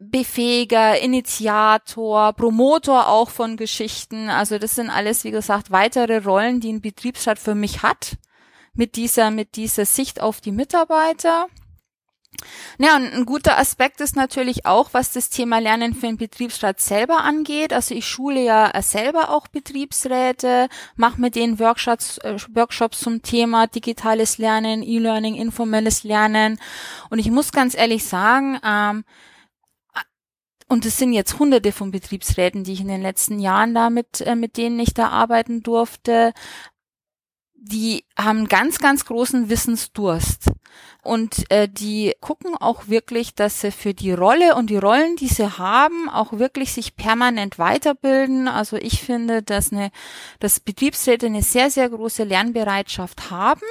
Befähiger, 0.00 0.98
Initiator, 0.98 2.32
Promotor 2.32 3.08
auch 3.08 3.30
von 3.30 3.56
Geschichten. 3.56 4.28
Also 4.28 4.58
das 4.58 4.74
sind 4.74 4.90
alles, 4.90 5.22
wie 5.22 5.30
gesagt, 5.30 5.70
weitere 5.70 6.18
Rollen, 6.18 6.58
die 6.60 6.72
ein 6.72 6.80
Betriebsrat 6.80 7.38
für 7.38 7.54
mich 7.54 7.82
hat 7.82 8.16
mit 8.74 8.96
dieser, 8.96 9.30
mit 9.30 9.56
dieser 9.56 9.86
Sicht 9.86 10.20
auf 10.20 10.40
die 10.40 10.52
Mitarbeiter. 10.52 11.48
Ja, 12.78 12.96
und 12.96 13.12
ein 13.12 13.26
guter 13.26 13.58
Aspekt 13.58 14.00
ist 14.00 14.16
natürlich 14.16 14.66
auch, 14.66 14.90
was 14.92 15.12
das 15.12 15.30
Thema 15.30 15.58
Lernen 15.60 15.94
für 15.94 16.06
den 16.06 16.16
Betriebsrat 16.16 16.80
selber 16.80 17.18
angeht. 17.18 17.72
Also 17.72 17.94
ich 17.94 18.06
schule 18.06 18.42
ja 18.42 18.70
selber 18.82 19.30
auch 19.30 19.46
Betriebsräte, 19.46 20.68
mache 20.96 21.20
mit 21.20 21.36
denen 21.36 21.58
Workshops, 21.58 22.18
äh, 22.18 22.36
Workshops 22.52 23.00
zum 23.00 23.22
Thema 23.22 23.66
digitales 23.66 24.38
Lernen, 24.38 24.82
E-Learning, 24.82 25.34
informelles 25.36 26.02
Lernen. 26.04 26.58
Und 27.10 27.18
ich 27.18 27.30
muss 27.30 27.52
ganz 27.52 27.76
ehrlich 27.76 28.04
sagen, 28.04 28.58
ähm, 28.64 29.04
und 30.66 30.86
es 30.86 30.96
sind 30.96 31.12
jetzt 31.12 31.38
hunderte 31.38 31.72
von 31.72 31.90
Betriebsräten, 31.90 32.64
die 32.64 32.72
ich 32.72 32.80
in 32.80 32.88
den 32.88 33.02
letzten 33.02 33.38
Jahren 33.38 33.74
damit, 33.74 34.22
äh, 34.22 34.34
mit 34.34 34.56
denen 34.56 34.80
ich 34.80 34.94
da 34.94 35.08
arbeiten 35.08 35.62
durfte 35.62 36.32
die 37.64 38.04
haben 38.16 38.46
ganz, 38.46 38.78
ganz 38.78 39.06
großen 39.06 39.48
Wissensdurst. 39.48 40.50
Und 41.02 41.50
äh, 41.50 41.68
die 41.68 42.14
gucken 42.20 42.54
auch 42.56 42.88
wirklich, 42.88 43.34
dass 43.34 43.60
sie 43.60 43.70
für 43.70 43.94
die 43.94 44.12
Rolle 44.12 44.54
und 44.54 44.70
die 44.70 44.76
Rollen, 44.76 45.16
die 45.16 45.28
sie 45.28 45.58
haben, 45.58 46.08
auch 46.08 46.34
wirklich 46.34 46.72
sich 46.72 46.96
permanent 46.96 47.58
weiterbilden. 47.58 48.48
Also 48.48 48.76
ich 48.76 49.02
finde, 49.02 49.42
dass 49.42 49.72
eine, 49.72 49.90
dass 50.40 50.60
Betriebsräte 50.60 51.26
eine 51.26 51.42
sehr, 51.42 51.70
sehr 51.70 51.88
große 51.88 52.24
Lernbereitschaft 52.24 53.30
haben, 53.30 53.66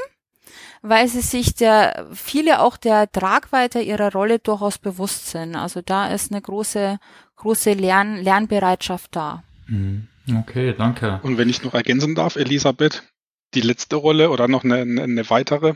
weil 0.81 1.07
sie 1.07 1.21
sich 1.21 1.55
der, 1.55 2.07
viele 2.13 2.61
auch 2.61 2.77
der 2.77 3.11
Tragweite 3.11 3.79
ihrer 3.81 4.11
Rolle 4.11 4.39
durchaus 4.39 4.77
bewusst 4.77 5.29
sind. 5.29 5.55
Also 5.55 5.81
da 5.83 6.07
ist 6.07 6.31
eine 6.31 6.41
große, 6.41 6.99
große 7.35 7.73
Lern, 7.73 8.17
Lernbereitschaft 8.17 9.15
da. 9.15 9.43
Mhm. 9.67 10.07
Okay, 10.39 10.73
danke. 10.77 11.19
Und 11.23 11.37
wenn 11.37 11.49
ich 11.49 11.63
noch 11.63 11.73
ergänzen 11.73 12.15
darf, 12.15 12.37
Elisabeth, 12.37 13.03
die 13.55 13.61
letzte 13.61 13.95
Rolle 13.95 14.29
oder 14.29 14.47
noch 14.47 14.63
eine, 14.63 14.81
eine 14.81 15.29
weitere, 15.29 15.75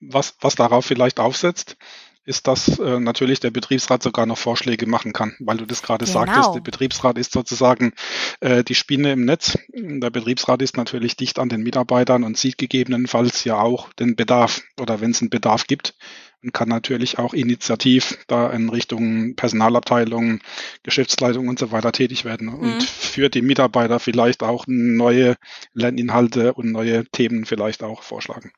was, 0.00 0.36
was 0.40 0.54
darauf 0.54 0.84
vielleicht 0.84 1.20
aufsetzt, 1.20 1.76
ist, 2.24 2.46
dass 2.46 2.78
äh, 2.78 3.00
natürlich 3.00 3.40
der 3.40 3.50
Betriebsrat 3.50 4.02
sogar 4.02 4.26
noch 4.26 4.38
Vorschläge 4.38 4.86
machen 4.86 5.12
kann, 5.12 5.34
weil 5.40 5.56
du 5.56 5.66
das 5.66 5.82
gerade 5.82 6.04
genau. 6.04 6.20
sagtest. 6.20 6.54
Der 6.54 6.60
Betriebsrat 6.60 7.18
ist 7.18 7.32
sozusagen 7.32 7.92
äh, 8.40 8.62
die 8.62 8.74
Spinne 8.74 9.12
im 9.12 9.24
Netz. 9.24 9.58
Der 9.72 10.10
Betriebsrat 10.10 10.62
ist 10.62 10.76
natürlich 10.76 11.16
dicht 11.16 11.38
an 11.38 11.48
den 11.48 11.62
Mitarbeitern 11.62 12.22
und 12.22 12.36
sieht 12.36 12.58
gegebenenfalls 12.58 13.44
ja 13.44 13.58
auch 13.58 13.92
den 13.94 14.16
Bedarf 14.16 14.62
oder 14.78 15.00
wenn 15.00 15.10
es 15.10 15.22
einen 15.22 15.30
Bedarf 15.30 15.66
gibt, 15.66 15.94
und 16.42 16.52
kann 16.52 16.68
natürlich 16.68 17.18
auch 17.18 17.34
initiativ 17.34 18.18
da 18.26 18.50
in 18.50 18.68
Richtung 18.68 19.34
Personalabteilung, 19.34 20.40
Geschäftsleitung 20.82 21.48
und 21.48 21.58
so 21.58 21.70
weiter 21.72 21.92
tätig 21.92 22.24
werden 22.24 22.48
mhm. 22.48 22.58
und 22.58 22.82
für 22.82 23.28
die 23.28 23.42
Mitarbeiter 23.42 24.00
vielleicht 24.00 24.42
auch 24.42 24.64
neue 24.66 25.36
Lerninhalte 25.72 26.54
und 26.54 26.72
neue 26.72 27.04
Themen 27.06 27.44
vielleicht 27.44 27.82
auch 27.82 28.02
vorschlagen. 28.02 28.52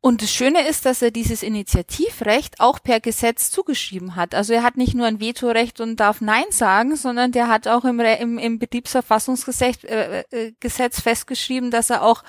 Und 0.00 0.22
das 0.22 0.32
Schöne 0.32 0.68
ist, 0.68 0.86
dass 0.86 1.02
er 1.02 1.10
dieses 1.10 1.42
Initiativrecht 1.42 2.60
auch 2.60 2.80
per 2.80 3.00
Gesetz 3.00 3.50
zugeschrieben 3.50 4.14
hat. 4.14 4.34
Also 4.34 4.52
er 4.52 4.62
hat 4.62 4.76
nicht 4.76 4.94
nur 4.94 5.06
ein 5.06 5.20
Vetorecht 5.20 5.80
und 5.80 5.96
darf 5.96 6.20
Nein 6.20 6.44
sagen, 6.50 6.94
sondern 6.94 7.32
der 7.32 7.48
hat 7.48 7.66
auch 7.66 7.84
im, 7.84 7.98
im, 7.98 8.38
im 8.38 8.58
Betriebsverfassungsgesetz 8.58 9.82
äh, 9.84 10.20
äh, 10.30 10.52
Gesetz 10.60 11.00
festgeschrieben, 11.00 11.70
dass 11.70 11.90
er 11.90 12.02
auch 12.02 12.22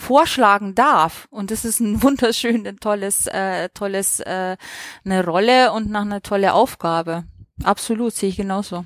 vorschlagen 0.00 0.74
darf. 0.74 1.28
Und 1.30 1.50
das 1.50 1.64
ist 1.64 1.80
ein 1.80 2.02
wunderschön, 2.02 2.64
tolles, 2.80 3.26
äh, 3.26 3.68
tolles, 3.70 4.20
äh, 4.20 4.56
eine 5.04 5.24
Rolle 5.24 5.72
und 5.72 5.90
nach 5.90 6.02
einer 6.02 6.22
tolle 6.22 6.54
Aufgabe. 6.54 7.24
Absolut, 7.62 8.14
sehe 8.14 8.30
ich 8.30 8.36
genauso. 8.36 8.84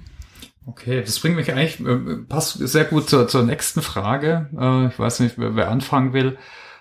Okay, 0.67 1.03
das 1.03 1.21
bringt 1.21 1.37
mich 1.37 1.53
eigentlich, 1.53 1.81
äh, 1.81 2.25
passt 2.29 2.59
sehr 2.59 2.85
gut 2.85 3.09
zur, 3.09 3.29
zur 3.29 3.43
nächsten 3.43 3.83
Frage. 3.83 4.49
Äh, 4.59 4.87
ich 4.89 4.99
weiß 4.99 5.21
nicht, 5.21 5.35
wer 5.37 5.71
anfangen 5.71 6.13
will. 6.13 6.39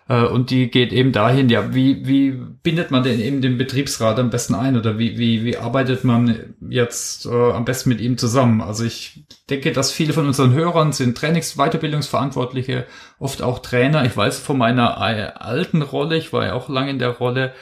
Äh, 0.07 0.25
und 0.25 0.49
die 0.49 0.69
geht 0.69 0.91
eben 0.91 1.11
dahin, 1.11 1.49
ja, 1.49 1.73
wie, 1.73 2.05
wie 2.07 2.31
bindet 2.31 2.91
man 2.91 3.03
denn 3.03 3.19
eben 3.19 3.41
den 3.41 3.57
Betriebsrat 3.57 4.19
am 4.19 4.29
besten 4.29 4.55
ein 4.55 4.77
oder 4.77 4.97
wie, 4.97 5.17
wie, 5.17 5.43
wie 5.43 5.57
arbeitet 5.57 6.03
man 6.03 6.55
jetzt 6.69 7.25
äh, 7.25 7.29
am 7.29 7.65
besten 7.65 7.89
mit 7.89 8.01
ihm 8.01 8.17
zusammen? 8.17 8.61
Also 8.61 8.83
ich 8.83 9.25
denke, 9.49 9.71
dass 9.71 9.91
viele 9.91 10.13
von 10.13 10.27
unseren 10.27 10.53
Hörern 10.53 10.91
sind 10.91 11.17
Trainings-, 11.17 11.55
Weiterbildungsverantwortliche, 11.55 12.85
oft 13.19 13.41
auch 13.41 13.59
Trainer. 13.59 14.05
Ich 14.05 14.15
weiß 14.15 14.39
von 14.39 14.57
meiner 14.57 14.97
alten 14.99 15.81
Rolle, 15.81 16.17
ich 16.17 16.33
war 16.33 16.45
ja 16.45 16.53
auch 16.53 16.69
lange 16.69 16.91
in 16.91 16.99
der 16.99 17.09
Rolle, 17.09 17.53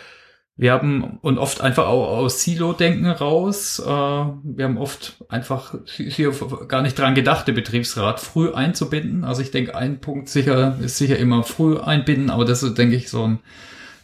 wir 0.58 0.74
haben 0.74 1.18
und 1.22 1.38
oft 1.38 1.62
einfach 1.62 1.88
auch 1.88 2.18
aus 2.18 2.44
Silo-Denken 2.44 3.08
raus. 3.08 3.80
Äh, 3.80 3.90
wir 3.90 4.66
haben 4.66 4.78
oft 4.78 5.24
einfach 5.30 5.76
hier 5.86 6.32
gar 6.68 6.82
nicht 6.82 7.00
dran 7.00 7.16
gedacht, 7.16 7.48
den 7.48 7.56
Betriebsrat 7.56 8.20
früh 8.20 8.52
einzubinden. 8.54 9.24
Also 9.24 9.42
ich 9.42 9.52
denke, 9.52 9.76
ein 9.76 10.02
Punkt 10.02 10.30
sicher 10.30 10.78
ist 10.82 10.98
sicher 10.98 11.18
immer 11.18 11.44
früh 11.44 11.80
einbinden, 11.80 12.30
aber 12.30 12.46
das 12.46 12.64
ist, 12.64 12.78
denke 12.78 12.96
ich, 12.96 13.10
so 13.10 13.26
ein 13.26 13.40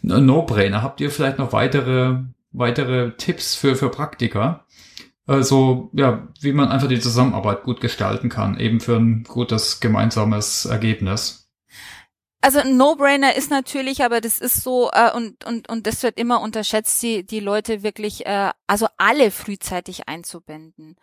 No-Brainer. 0.01 0.81
Habt 0.81 1.01
ihr 1.01 1.11
vielleicht 1.11 1.37
noch 1.37 1.53
weitere 1.53 2.19
weitere 2.51 3.11
Tipps 3.17 3.55
für 3.55 3.75
für 3.75 3.89
Praktiker? 3.89 4.65
Also 5.27 5.89
ja, 5.93 6.27
wie 6.39 6.53
man 6.53 6.69
einfach 6.69 6.87
die 6.87 6.99
Zusammenarbeit 7.01 7.63
gut 7.63 7.81
gestalten 7.81 8.29
kann, 8.29 8.59
eben 8.59 8.79
für 8.79 8.95
ein 8.95 9.23
gutes 9.23 9.81
gemeinsames 9.81 10.65
Ergebnis 10.65 11.46
also 12.41 12.59
ein 12.59 12.77
No-Brainer 12.77 13.35
ist 13.35 13.49
natürlich, 13.49 14.03
aber 14.03 14.21
das 14.21 14.39
ist 14.39 14.63
so 14.63 14.91
äh, 14.91 15.11
und 15.11 15.43
und 15.43 15.69
und 15.69 15.87
das 15.87 16.03
wird 16.03 16.19
immer 16.19 16.41
unterschätzt, 16.41 17.01
die 17.01 17.25
die 17.25 17.39
Leute 17.39 17.83
wirklich, 17.83 18.25
äh, 18.25 18.51
also 18.67 18.87
alle 18.97 19.31
frühzeitig 19.31 20.07
einzubinden. 20.07 20.97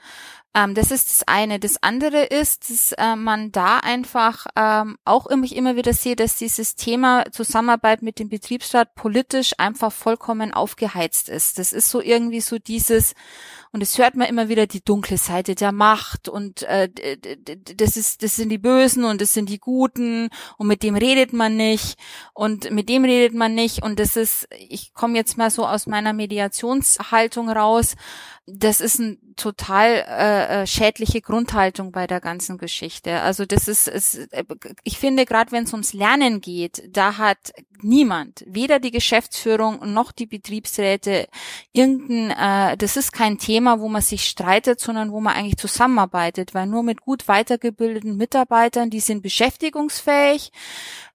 Ähm, 0.54 0.74
das 0.74 0.92
ist 0.92 1.10
das 1.10 1.28
eine. 1.28 1.58
Das 1.58 1.82
andere 1.82 2.22
ist, 2.22 2.70
dass 2.70 2.92
äh, 2.92 3.16
man 3.16 3.50
da 3.50 3.78
einfach 3.78 4.46
ähm, 4.54 4.96
auch 5.04 5.26
immer 5.26 5.44
ich 5.44 5.56
immer 5.56 5.74
wieder 5.74 5.92
sehe, 5.92 6.14
dass 6.14 6.36
dieses 6.36 6.76
Thema 6.76 7.24
Zusammenarbeit 7.32 8.02
mit 8.02 8.20
dem 8.20 8.28
Betriebsrat 8.28 8.94
politisch 8.94 9.52
einfach 9.58 9.92
vollkommen 9.92 10.54
aufgeheizt 10.54 11.28
ist. 11.28 11.58
Das 11.58 11.72
ist 11.72 11.90
so 11.90 12.00
irgendwie 12.00 12.40
so 12.40 12.58
dieses 12.58 13.14
und 13.72 13.82
es 13.82 13.98
hört 13.98 14.14
man 14.14 14.28
immer 14.28 14.48
wieder 14.48 14.68
die 14.68 14.84
dunkle 14.84 15.18
Seite 15.18 15.56
der 15.56 15.72
Macht 15.72 16.28
und 16.28 16.62
äh, 16.62 16.88
das 17.76 17.96
ist, 17.96 18.22
das 18.22 18.36
sind 18.36 18.50
die 18.50 18.58
Bösen 18.58 19.02
und 19.02 19.20
das 19.20 19.34
sind 19.34 19.48
die 19.48 19.58
Guten 19.58 20.28
und 20.58 20.68
mit 20.68 20.84
dem 20.84 20.94
redet 20.94 21.23
man 21.32 21.56
nicht 21.56 21.98
und 22.32 22.70
mit 22.70 22.88
dem 22.88 23.04
redet 23.04 23.34
man 23.34 23.54
nicht 23.54 23.82
und 23.82 23.98
das 23.98 24.16
ist, 24.16 24.48
ich 24.68 24.92
komme 24.94 25.16
jetzt 25.16 25.38
mal 25.38 25.50
so 25.50 25.66
aus 25.66 25.86
meiner 25.86 26.12
Mediationshaltung 26.12 27.48
raus, 27.48 27.96
das 28.46 28.80
ist 28.80 28.98
ein 28.98 29.18
total 29.36 30.04
äh, 30.06 30.62
äh, 30.62 30.66
schädliche 30.66 31.22
Grundhaltung 31.22 31.92
bei 31.92 32.06
der 32.06 32.20
ganzen 32.20 32.58
Geschichte. 32.58 33.20
Also 33.20 33.46
das 33.46 33.68
ist, 33.68 33.88
ist 33.88 34.28
ich 34.84 34.98
finde, 34.98 35.24
gerade 35.24 35.50
wenn 35.50 35.64
es 35.64 35.72
ums 35.72 35.94
Lernen 35.94 36.40
geht, 36.40 36.84
da 36.94 37.16
hat 37.16 37.52
niemand, 37.80 38.44
weder 38.46 38.80
die 38.80 38.90
Geschäftsführung 38.90 39.92
noch 39.92 40.12
die 40.12 40.26
Betriebsräte, 40.26 41.26
irgendein, 41.72 42.30
äh, 42.72 42.76
das 42.76 42.96
ist 42.96 43.12
kein 43.12 43.38
Thema, 43.38 43.80
wo 43.80 43.88
man 43.88 44.02
sich 44.02 44.28
streitet, 44.28 44.78
sondern 44.78 45.10
wo 45.10 45.20
man 45.20 45.34
eigentlich 45.34 45.56
zusammenarbeitet, 45.56 46.54
weil 46.54 46.66
nur 46.66 46.82
mit 46.82 47.00
gut 47.00 47.28
weitergebildeten 47.28 48.16
Mitarbeitern, 48.16 48.90
die 48.90 49.00
sind 49.00 49.22
beschäftigungsfähig, 49.22 50.52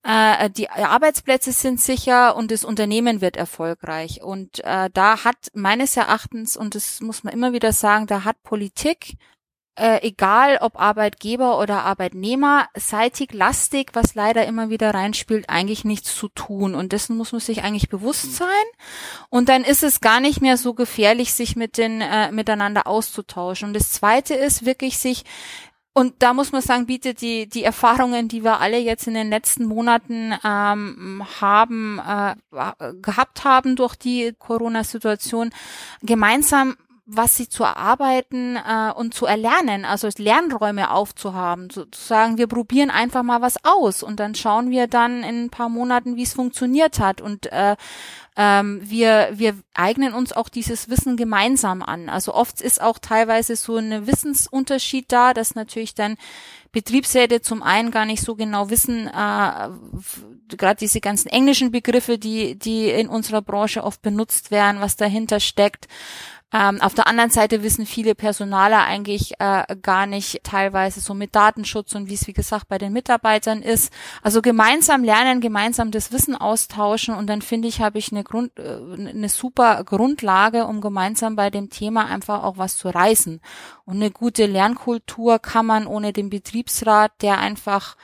äh, 0.03 0.49
die 0.49 0.69
Arbeitsplätze 0.69 1.51
sind 1.51 1.79
sicher 1.79 2.35
und 2.35 2.51
das 2.51 2.63
Unternehmen 2.63 3.21
wird 3.21 3.37
erfolgreich. 3.37 4.21
Und 4.23 4.63
äh, 4.63 4.89
da 4.93 5.23
hat 5.23 5.37
meines 5.53 5.97
Erachtens, 5.97 6.55
und 6.55 6.75
das 6.75 7.01
muss 7.01 7.23
man 7.23 7.33
immer 7.33 7.53
wieder 7.53 7.73
sagen, 7.73 8.07
da 8.07 8.23
hat 8.23 8.41
Politik 8.43 9.17
äh, 9.79 10.05
egal 10.05 10.57
ob 10.59 10.77
Arbeitgeber 10.77 11.57
oder 11.57 11.85
Arbeitnehmer, 11.85 12.67
seitig 12.75 13.33
lastig, 13.33 13.91
was 13.93 14.13
leider 14.13 14.45
immer 14.45 14.69
wieder 14.69 14.93
reinspielt, 14.93 15.49
eigentlich 15.49 15.85
nichts 15.85 16.13
zu 16.15 16.27
tun. 16.27 16.75
Und 16.75 16.91
dessen 16.91 17.15
muss 17.15 17.31
man 17.31 17.39
sich 17.39 17.63
eigentlich 17.63 17.87
bewusst 17.87 18.25
mhm. 18.25 18.31
sein. 18.31 18.65
Und 19.29 19.47
dann 19.47 19.63
ist 19.63 19.83
es 19.83 20.01
gar 20.01 20.19
nicht 20.19 20.41
mehr 20.41 20.57
so 20.57 20.73
gefährlich, 20.73 21.33
sich 21.33 21.55
mit 21.55 21.77
den 21.77 22.01
äh, 22.01 22.31
miteinander 22.31 22.87
auszutauschen. 22.87 23.69
Und 23.69 23.73
das 23.73 23.91
Zweite 23.91 24.33
ist 24.33 24.65
wirklich 24.65 24.99
sich 24.99 25.23
und 25.99 26.13
da 26.19 26.33
muss 26.33 26.53
man 26.53 26.61
sagen, 26.61 26.85
bietet 26.85 27.19
die, 27.19 27.45
die 27.47 27.65
Erfahrungen, 27.65 28.29
die 28.29 28.41
wir 28.41 28.61
alle 28.61 28.77
jetzt 28.77 29.05
in 29.05 29.15
den 29.15 29.29
letzten 29.29 29.65
Monaten 29.65 30.33
ähm, 30.45 31.21
haben, 31.41 31.99
äh, 31.99 32.35
gehabt 33.01 33.43
haben 33.43 33.75
durch 33.75 33.95
die 33.97 34.33
Corona-Situation, 34.39 35.49
gemeinsam 36.01 36.77
was 37.11 37.35
sie 37.35 37.49
zu 37.49 37.63
erarbeiten 37.63 38.55
äh, 38.55 38.91
und 38.93 39.15
zu 39.15 39.25
erlernen, 39.25 39.83
also 39.83 40.07
Lernräume 40.17 40.91
aufzuhaben, 40.91 41.69
sozusagen, 41.71 42.37
wir 42.37 42.47
probieren 42.47 42.91
einfach 42.91 43.23
mal 43.23 43.41
was 43.41 43.55
aus 43.63 44.03
und 44.03 44.19
dann 44.19 44.35
schauen 44.35 44.69
wir 44.69 44.87
dann 44.87 45.23
in 45.23 45.45
ein 45.45 45.49
paar 45.49 45.69
Monaten, 45.69 46.15
wie 46.15 46.23
es 46.23 46.33
funktioniert 46.33 46.99
hat 46.99 47.19
und 47.19 47.51
äh, 47.51 47.75
ähm, 48.37 48.79
wir, 48.83 49.29
wir 49.33 49.55
eignen 49.73 50.13
uns 50.13 50.33
auch 50.33 50.49
dieses 50.49 50.87
Wissen 50.89 51.17
gemeinsam 51.17 51.81
an. 51.81 52.09
Also 52.09 52.33
oft 52.33 52.61
ist 52.61 52.79
auch 52.79 52.99
teilweise 52.99 53.55
so 53.55 53.77
ein 53.77 54.05
Wissensunterschied 54.05 55.11
da, 55.11 55.33
dass 55.33 55.55
natürlich 55.55 55.95
dann 55.95 56.15
Betriebsräte 56.71 57.41
zum 57.41 57.63
einen 57.63 57.89
gar 57.89 58.05
nicht 58.05 58.21
so 58.21 58.35
genau 58.35 58.69
wissen, 58.69 59.07
äh, 59.07 59.69
gerade 60.55 60.77
diese 60.79 61.01
ganzen 61.01 61.27
englischen 61.29 61.71
Begriffe, 61.71 62.19
die, 62.19 62.57
die 62.57 62.89
in 62.89 63.09
unserer 63.09 63.41
Branche 63.41 63.83
oft 63.83 64.03
benutzt 64.03 64.51
werden, 64.51 64.79
was 64.79 64.95
dahinter 64.95 65.39
steckt. 65.39 65.87
Ähm, 66.51 66.81
auf 66.81 66.95
der 66.95 67.05
anderen 67.05 67.29
Seite 67.29 67.61
wissen 67.61 67.85
viele 67.85 68.15
Personaler 68.15 68.83
eigentlich 68.83 69.33
äh, 69.39 69.75
gar 69.83 70.07
nicht 70.07 70.43
teilweise 70.43 70.99
so 70.99 71.13
mit 71.13 71.35
Datenschutz 71.35 71.93
und 71.93 72.09
wie 72.09 72.15
es 72.15 72.25
wie 72.25 72.33
gesagt 72.33 72.67
bei 72.67 72.79
den 72.79 72.91
Mitarbeitern 72.91 73.61
ist. 73.61 73.93
Also 74.23 74.41
gemeinsam 74.41 75.03
lernen, 75.03 75.41
gemeinsam 75.41 75.91
das 75.91 76.11
Wissen 76.11 76.35
austauschen 76.35 77.13
und 77.13 77.27
dann 77.27 77.43
finde 77.43 77.67
ich, 77.67 77.81
habe 77.81 77.99
ich 77.99 78.11
eine 78.11 78.23
Grund, 78.23 78.57
äh, 78.57 79.09
eine 79.09 79.29
super 79.29 79.83
Grundlage, 79.83 80.65
um 80.65 80.81
gemeinsam 80.81 81.35
bei 81.35 81.51
dem 81.51 81.69
Thema 81.69 82.07
einfach 82.07 82.43
auch 82.43 82.57
was 82.57 82.77
zu 82.77 82.89
reißen. 82.89 83.41
Und 83.85 83.95
eine 83.97 84.09
gute 84.09 84.47
Lernkultur 84.47 85.37
kann 85.37 85.67
man 85.67 85.85
ohne 85.85 86.13
den 86.13 86.31
Betriebsrat, 86.31 87.11
der 87.21 87.37
einfach 87.37 87.95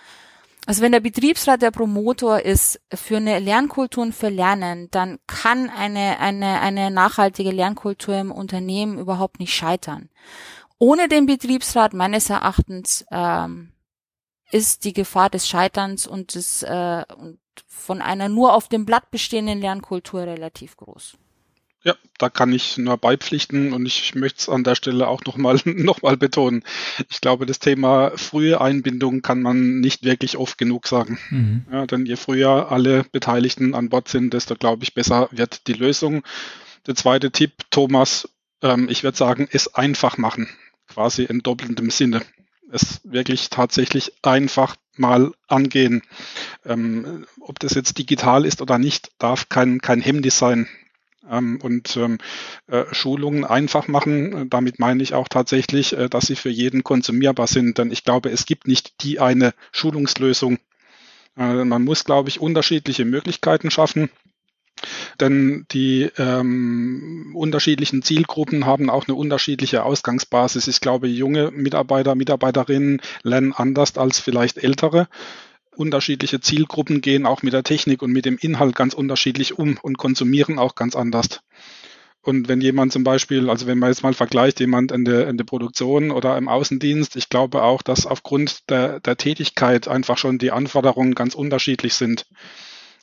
also 0.66 0.82
wenn 0.82 0.92
der 0.92 1.00
Betriebsrat 1.00 1.62
der 1.62 1.72
Promotor 1.72 2.40
ist 2.40 2.82
für 2.94 3.18
eine 3.18 3.40
Lernkultur 3.40 4.04
und 4.04 4.16
für 4.16 4.30
Lernen, 4.30 4.90
dann 4.92 5.20
kann 5.28 5.70
eine, 5.70 6.20
eine, 6.20 6.60
eine 6.60 6.90
nachhaltige 6.90 7.52
Lernkultur 7.52 8.16
im 8.16 8.32
Unternehmen 8.32 8.98
überhaupt 8.98 9.40
nicht 9.40 9.54
scheitern. 9.54 10.10
Ohne 10.80 11.08
den 11.08 11.26
Betriebsrat 11.26 11.94
meines 11.94 12.30
Erachtens 12.30 13.06
ähm, 13.12 13.74
ist 14.52 14.86
die 14.86 14.94
Gefahr 14.94 15.30
des 15.30 15.48
Scheiterns 15.48 16.08
und, 16.08 16.36
des, 16.36 16.64
äh, 16.64 17.04
und 17.16 17.40
von 17.68 18.02
einer 18.02 18.28
nur 18.28 18.54
auf 18.54 18.68
dem 18.68 18.86
Blatt 18.86 19.12
bestehenden 19.12 19.60
Lernkultur 19.60 20.22
relativ 20.22 20.78
groß. 20.78 21.18
Ja, 21.86 21.94
da 22.18 22.30
kann 22.30 22.52
ich 22.52 22.80
nur 22.80 22.98
beipflichten 22.98 23.72
und 23.72 23.86
ich 23.86 24.16
möchte 24.16 24.40
es 24.40 24.50
an 24.50 24.64
der 24.64 24.74
Stelle 24.74 25.08
auch 25.08 25.24
nochmal 25.24 25.60
noch 25.66 26.02
mal 26.02 26.18
betonen. 26.18 26.64
Ich 27.12 27.22
glaube, 27.22 27.46
das 27.46 27.60
Thema 27.60 28.12
frühe 28.16 28.60
Einbindung 28.60 29.22
kann 29.22 29.44
man 29.44 29.82
nicht 29.82 30.04
wirklich 30.04 30.36
oft 30.36 30.58
genug 30.58 30.88
sagen. 30.88 31.20
Mhm. 31.30 31.66
Ja, 31.72 31.86
denn 31.86 32.08
je 32.08 32.16
früher 32.16 32.72
alle 32.72 33.04
Beteiligten 33.12 33.76
an 33.76 33.90
Bord 33.90 34.08
sind, 34.08 34.34
desto, 34.34 34.56
glaube 34.56 34.84
ich, 34.84 34.96
besser 34.96 35.30
wird 35.32 35.68
die 35.68 35.74
Lösung. 35.74 36.24
Der 36.88 36.96
zweite 36.96 37.30
Tipp, 37.30 37.54
Thomas, 37.70 38.30
ähm, 38.64 38.90
ich 38.90 39.04
würde 39.04 39.18
sagen, 39.18 39.48
es 39.52 39.76
einfach 39.76 40.18
machen. 40.18 40.50
Quasi 40.88 41.24
in 41.24 41.42
doppeltem 41.42 41.92
Sinne. 41.92 42.24
Es 42.72 43.02
wirklich 43.04 43.52
tatsächlich 43.52 44.12
einfach 44.24 44.76
mal 44.98 45.34
angehen. 45.48 46.02
Ähm, 46.66 47.28
ob 47.42 47.60
das 47.60 47.76
jetzt 47.76 48.00
digital 48.00 48.44
ist 48.44 48.64
oder 48.64 48.80
nicht, 48.80 49.12
darf 49.20 49.50
kein, 49.50 49.82
kein 49.82 50.02
Hemmnis 50.02 50.40
sein 50.40 50.68
und 51.28 51.98
ähm, 51.98 52.18
äh, 52.68 52.84
Schulungen 52.92 53.46
einfach 53.46 53.88
machen. 53.88 54.50
Damit 54.50 54.80
meine 54.80 55.02
ich 55.04 55.14
auch 55.14 55.28
tatsächlich, 55.28 55.94
äh, 55.94 56.10
dass 56.10 56.28
sie 56.28 56.36
für 56.36 56.50
jeden 56.50 56.84
konsumierbar 56.84 57.48
sind. 57.48 57.78
Denn 57.78 57.92
ich 57.92 58.04
glaube, 58.04 58.30
es 58.30 58.46
gibt 58.46 58.68
nicht 58.68 59.04
die 59.04 59.20
eine 59.20 59.54
Schulungslösung. 59.72 60.60
Äh, 61.38 61.66
man 61.66 61.84
muss, 61.84 62.04
glaube 62.04 62.30
ich, 62.30 62.40
unterschiedliche 62.40 63.06
Möglichkeiten 63.06 63.72
schaffen. 63.72 64.10
Denn 65.20 65.66
die 65.72 66.10
ähm, 66.18 67.32
unterschiedlichen 67.34 68.02
Zielgruppen 68.02 68.66
haben 68.66 68.90
auch 68.90 69.08
eine 69.08 69.16
unterschiedliche 69.16 69.84
Ausgangsbasis. 69.84 70.68
Ich 70.68 70.82
glaube, 70.82 71.08
junge 71.08 71.52
Mitarbeiter, 71.52 72.16
Mitarbeiterinnen 72.16 73.02
lernen 73.24 73.54
anders 73.54 73.98
als 73.98 74.20
vielleicht 74.20 74.58
ältere 74.58 75.08
unterschiedliche 75.76 76.40
Zielgruppen 76.40 77.02
gehen 77.02 77.26
auch 77.26 77.44
mit 77.44 77.54
der 77.54 77.64
Technik 77.64 78.02
und 78.02 78.12
mit 78.12 78.26
dem 78.26 78.38
Inhalt 78.38 78.76
ganz 78.76 78.94
unterschiedlich 78.94 79.58
um 79.58 79.78
und 79.82 79.98
konsumieren 79.98 80.60
auch 80.60 80.76
ganz 80.76 80.96
anders. 80.96 81.42
Und 82.26 82.48
wenn 82.48 82.60
jemand 82.60 82.92
zum 82.92 83.04
Beispiel, 83.04 83.52
also 83.52 83.68
wenn 83.68 83.78
man 83.78 83.92
jetzt 83.92 84.02
mal 84.02 84.16
vergleicht, 84.16 84.60
jemand 84.60 84.92
in 84.92 85.06
der, 85.06 85.28
in 85.28 85.38
der 85.38 85.46
Produktion 85.46 86.10
oder 86.10 86.36
im 86.40 86.48
Außendienst, 86.48 87.16
ich 87.18 87.30
glaube 87.30 87.62
auch, 87.62 87.84
dass 87.84 88.08
aufgrund 88.08 88.68
der, 88.72 89.00
der 89.00 89.16
Tätigkeit 89.16 89.88
einfach 89.88 90.18
schon 90.18 90.40
die 90.40 90.50
Anforderungen 90.50 91.14
ganz 91.14 91.36
unterschiedlich 91.36 91.94
sind. 91.94 92.26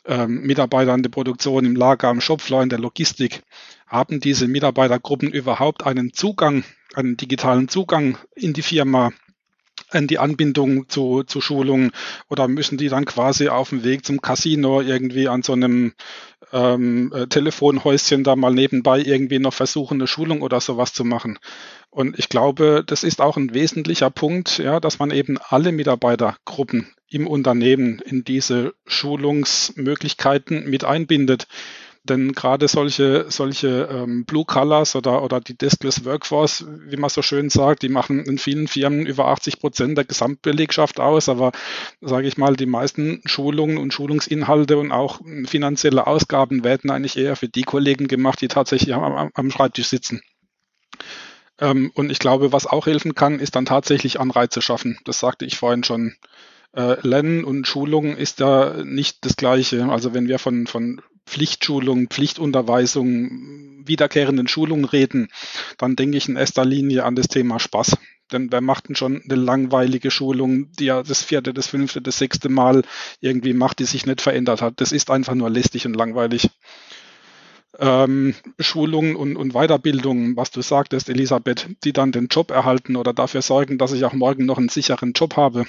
Ähm, 0.05 0.43
Mitarbeiter 0.43 0.93
in 0.93 1.05
der 1.05 1.11
Produktion, 1.11 1.65
im 1.65 1.77
Lager, 1.77 2.11
im 2.11 2.21
Shopfloor, 2.21 2.65
in 2.65 2.69
der 2.69 2.81
Logistik, 2.81 3.45
haben 3.87 4.19
diese 4.19 4.49
Mitarbeitergruppen 4.49 5.31
überhaupt 5.31 5.87
einen 5.87 6.13
Zugang, 6.13 6.65
einen 6.95 7.17
digitalen 7.17 7.69
Zugang 7.69 8.19
in 8.35 8.53
die 8.53 8.63
Firma? 8.63 9.13
An 9.95 10.07
die 10.07 10.19
Anbindung 10.19 10.89
zu, 10.89 11.23
zu 11.23 11.41
Schulungen 11.41 11.93
oder 12.29 12.49
müssen 12.49 12.79
die 12.79 12.89
dann 12.89 13.05
quasi 13.05 13.49
auf 13.49 13.71
dem 13.71 13.85
Weg 13.85 14.05
zum 14.05 14.21
Casino 14.21 14.81
irgendwie 14.81 15.29
an 15.29 15.43
so 15.43 15.53
einem 15.53 15.93
ähm, 16.53 17.13
äh, 17.15 17.27
Telefonhäuschen 17.27 18.25
da 18.25 18.37
mal 18.37 18.53
nebenbei 18.53 19.01
irgendwie 19.01 19.39
noch 19.39 19.55
versuchen, 19.55 19.95
eine 19.95 20.07
Schulung 20.07 20.43
oder 20.43 20.61
sowas 20.61 20.93
zu 20.93 21.05
machen. 21.05 21.39
Und 21.91 22.19
ich 22.19 22.29
glaube, 22.29 22.85
das 22.87 23.05
ist 23.05 23.21
auch 23.21 23.37
ein 23.37 23.55
wesentlicher 23.55 24.11
Punkt, 24.11 24.59
ja, 24.59 24.81
dass 24.81 24.99
man 24.99 25.11
eben 25.11 25.39
alle 25.39 25.73
Mitarbeitergruppen 25.73 26.89
im 27.11 27.27
Unternehmen 27.27 27.99
in 27.99 28.25
diese 28.25 28.75
Schulungsmöglichkeiten 28.87 30.69
mit 30.69 30.85
einbindet. 30.85 31.47
Denn 32.05 32.33
gerade 32.33 32.67
solche, 32.67 33.27
solche 33.29 33.89
ähm, 33.91 34.25
Blue 34.25 34.45
Colors 34.45 34.97
oder, 34.97 35.23
oder 35.23 35.41
die 35.41 35.57
Deskless 35.57 36.05
Workforce, 36.05 36.67
wie 36.87 36.97
man 36.97 37.11
so 37.11 37.23
schön 37.23 37.49
sagt, 37.49 37.83
die 37.83 37.89
machen 37.89 38.25
in 38.25 38.39
vielen 38.39 38.67
Firmen 38.67 39.07
über 39.07 39.29
80 39.29 39.61
Prozent 39.61 39.97
der 39.97 40.05
Gesamtbelegschaft 40.05 40.99
aus. 40.99 41.29
Aber 41.29 41.53
sage 42.01 42.27
ich 42.27 42.37
mal, 42.37 42.57
die 42.57 42.67
meisten 42.67 43.23
Schulungen 43.25 43.79
und 43.79 43.95
Schulungsinhalte 43.95 44.79
und 44.79 44.91
auch 44.91 45.21
finanzielle 45.47 46.09
Ausgaben 46.09 46.65
werden 46.65 46.91
eigentlich 46.91 47.17
eher 47.17 47.37
für 47.37 47.49
die 47.49 47.63
Kollegen 47.63 48.09
gemacht, 48.09 48.41
die 48.41 48.49
tatsächlich 48.49 48.95
am, 48.95 49.31
am 49.33 49.51
Schreibtisch 49.53 49.87
sitzen. 49.87 50.23
Ähm, 51.61 51.93
und 51.95 52.11
ich 52.11 52.19
glaube, 52.19 52.53
was 52.53 52.67
auch 52.67 52.87
helfen 52.87 53.15
kann, 53.15 53.39
ist 53.39 53.55
dann 53.55 53.67
tatsächlich 53.67 54.19
Anreize 54.19 54.61
schaffen. 54.61 54.99
Das 55.05 55.21
sagte 55.21 55.45
ich 55.45 55.57
vorhin 55.57 55.85
schon. 55.85 56.15
Äh, 56.75 57.07
Lernen 57.07 57.45
und 57.45 57.67
Schulung 57.67 58.17
ist 58.17 58.41
da 58.41 58.83
nicht 58.83 59.27
das 59.27 59.37
Gleiche. 59.37 59.85
Also 59.91 60.15
wenn 60.15 60.27
wir 60.27 60.39
von, 60.39 60.67
von 60.67 61.03
Pflichtschulung, 61.27 62.09
Pflichtunterweisung, 62.09 63.87
wiederkehrenden 63.87 64.49
Schulungen 64.49 64.85
reden, 64.85 65.29
dann 65.79 65.97
denke 65.97 66.17
ich 66.17 66.29
in 66.29 66.37
erster 66.37 66.65
Linie 66.65 67.05
an 67.05 67.17
das 67.17 67.29
Thema 67.29 67.59
Spaß. 67.59 67.97
Denn 68.33 68.51
wer 68.51 68.61
macht 68.61 68.89
denn 68.89 68.97
schon 68.97 69.23
eine 69.23 69.35
langweilige 69.35 70.11
Schulung, 70.11 70.73
die 70.73 70.87
ja 70.87 71.03
das 71.03 71.23
vierte, 71.23 71.53
das 71.53 71.67
fünfte, 71.67 72.01
das 72.01 72.19
sechste 72.19 72.49
Mal 72.49 72.83
irgendwie 73.21 73.53
macht, 73.53 73.79
die 73.79 73.85
sich 73.85 74.07
nicht 74.07 74.23
verändert 74.23 74.63
hat? 74.63 74.81
Das 74.81 74.93
ist 74.93 75.11
einfach 75.11 75.35
nur 75.35 75.51
lästig 75.51 75.87
und 75.87 75.95
langweilig. 75.95 76.49
Ähm, 77.79 78.35
Schulungen 78.59 79.17
und, 79.17 79.37
und 79.37 79.53
Weiterbildungen, 79.53 80.37
was 80.37 80.51
du 80.51 80.63
sagtest, 80.63 81.09
Elisabeth, 81.09 81.69
die 81.85 81.93
dann 81.93 82.13
den 82.13 82.29
Job 82.29 82.51
erhalten 82.51 82.97
oder 82.97 83.13
dafür 83.13 83.43
sorgen, 83.43 83.79
dass 83.79 83.93
ich 83.93 84.05
auch 84.05 84.13
morgen 84.13 84.45
noch 84.47 84.59
einen 84.59 84.69
sicheren 84.69 85.13
Job 85.13 85.37
habe. 85.37 85.67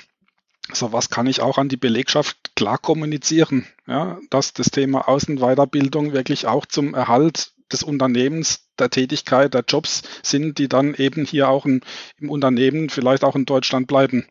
So 0.71 0.93
was 0.93 1.09
kann 1.09 1.27
ich 1.27 1.41
auch 1.41 1.57
an 1.57 1.67
die 1.67 1.77
Belegschaft 1.77 2.55
klar 2.55 2.77
kommunizieren, 2.77 3.67
ja, 3.85 4.19
dass 4.29 4.53
das 4.53 4.71
Thema 4.71 5.07
Außenweiterbildung 5.07 6.13
wirklich 6.13 6.47
auch 6.47 6.65
zum 6.65 6.93
Erhalt 6.93 7.51
des 7.71 7.83
Unternehmens, 7.83 8.67
der 8.79 8.89
Tätigkeit, 8.89 9.53
der 9.53 9.65
Jobs 9.67 10.03
sind, 10.21 10.57
die 10.57 10.69
dann 10.69 10.93
eben 10.93 11.25
hier 11.25 11.49
auch 11.49 11.65
in, 11.65 11.81
im 12.19 12.29
Unternehmen, 12.29 12.89
vielleicht 12.89 13.23
auch 13.23 13.35
in 13.35 13.45
Deutschland 13.45 13.87
bleiben. 13.87 14.25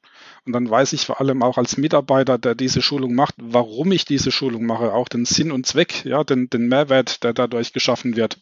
Und 0.45 0.53
dann 0.53 0.69
weiß 0.69 0.93
ich 0.95 1.07
vor 1.07 1.21
allem 1.21 1.43
auch 1.43 1.59
als 1.59 1.77
Mitarbeiter, 1.77 2.39
der 2.39 2.55
diese 2.55 2.83
Schulung 2.83 3.15
macht, 3.15 3.35
warum 3.39 3.93
ich 3.93 4.05
diese 4.05 4.33
Schulung 4.33 4.65
mache, 4.67 4.93
auch 4.93 5.09
den 5.09 5.25
Sinn 5.25 5.53
und 5.53 5.67
Zweck, 5.67 6.05
ja, 6.05 6.25
den, 6.25 6.51
den 6.51 6.67
Mehrwert, 6.67 7.23
der 7.23 7.33
dadurch 7.33 7.73
geschaffen 7.73 8.17
wird. 8.17 8.39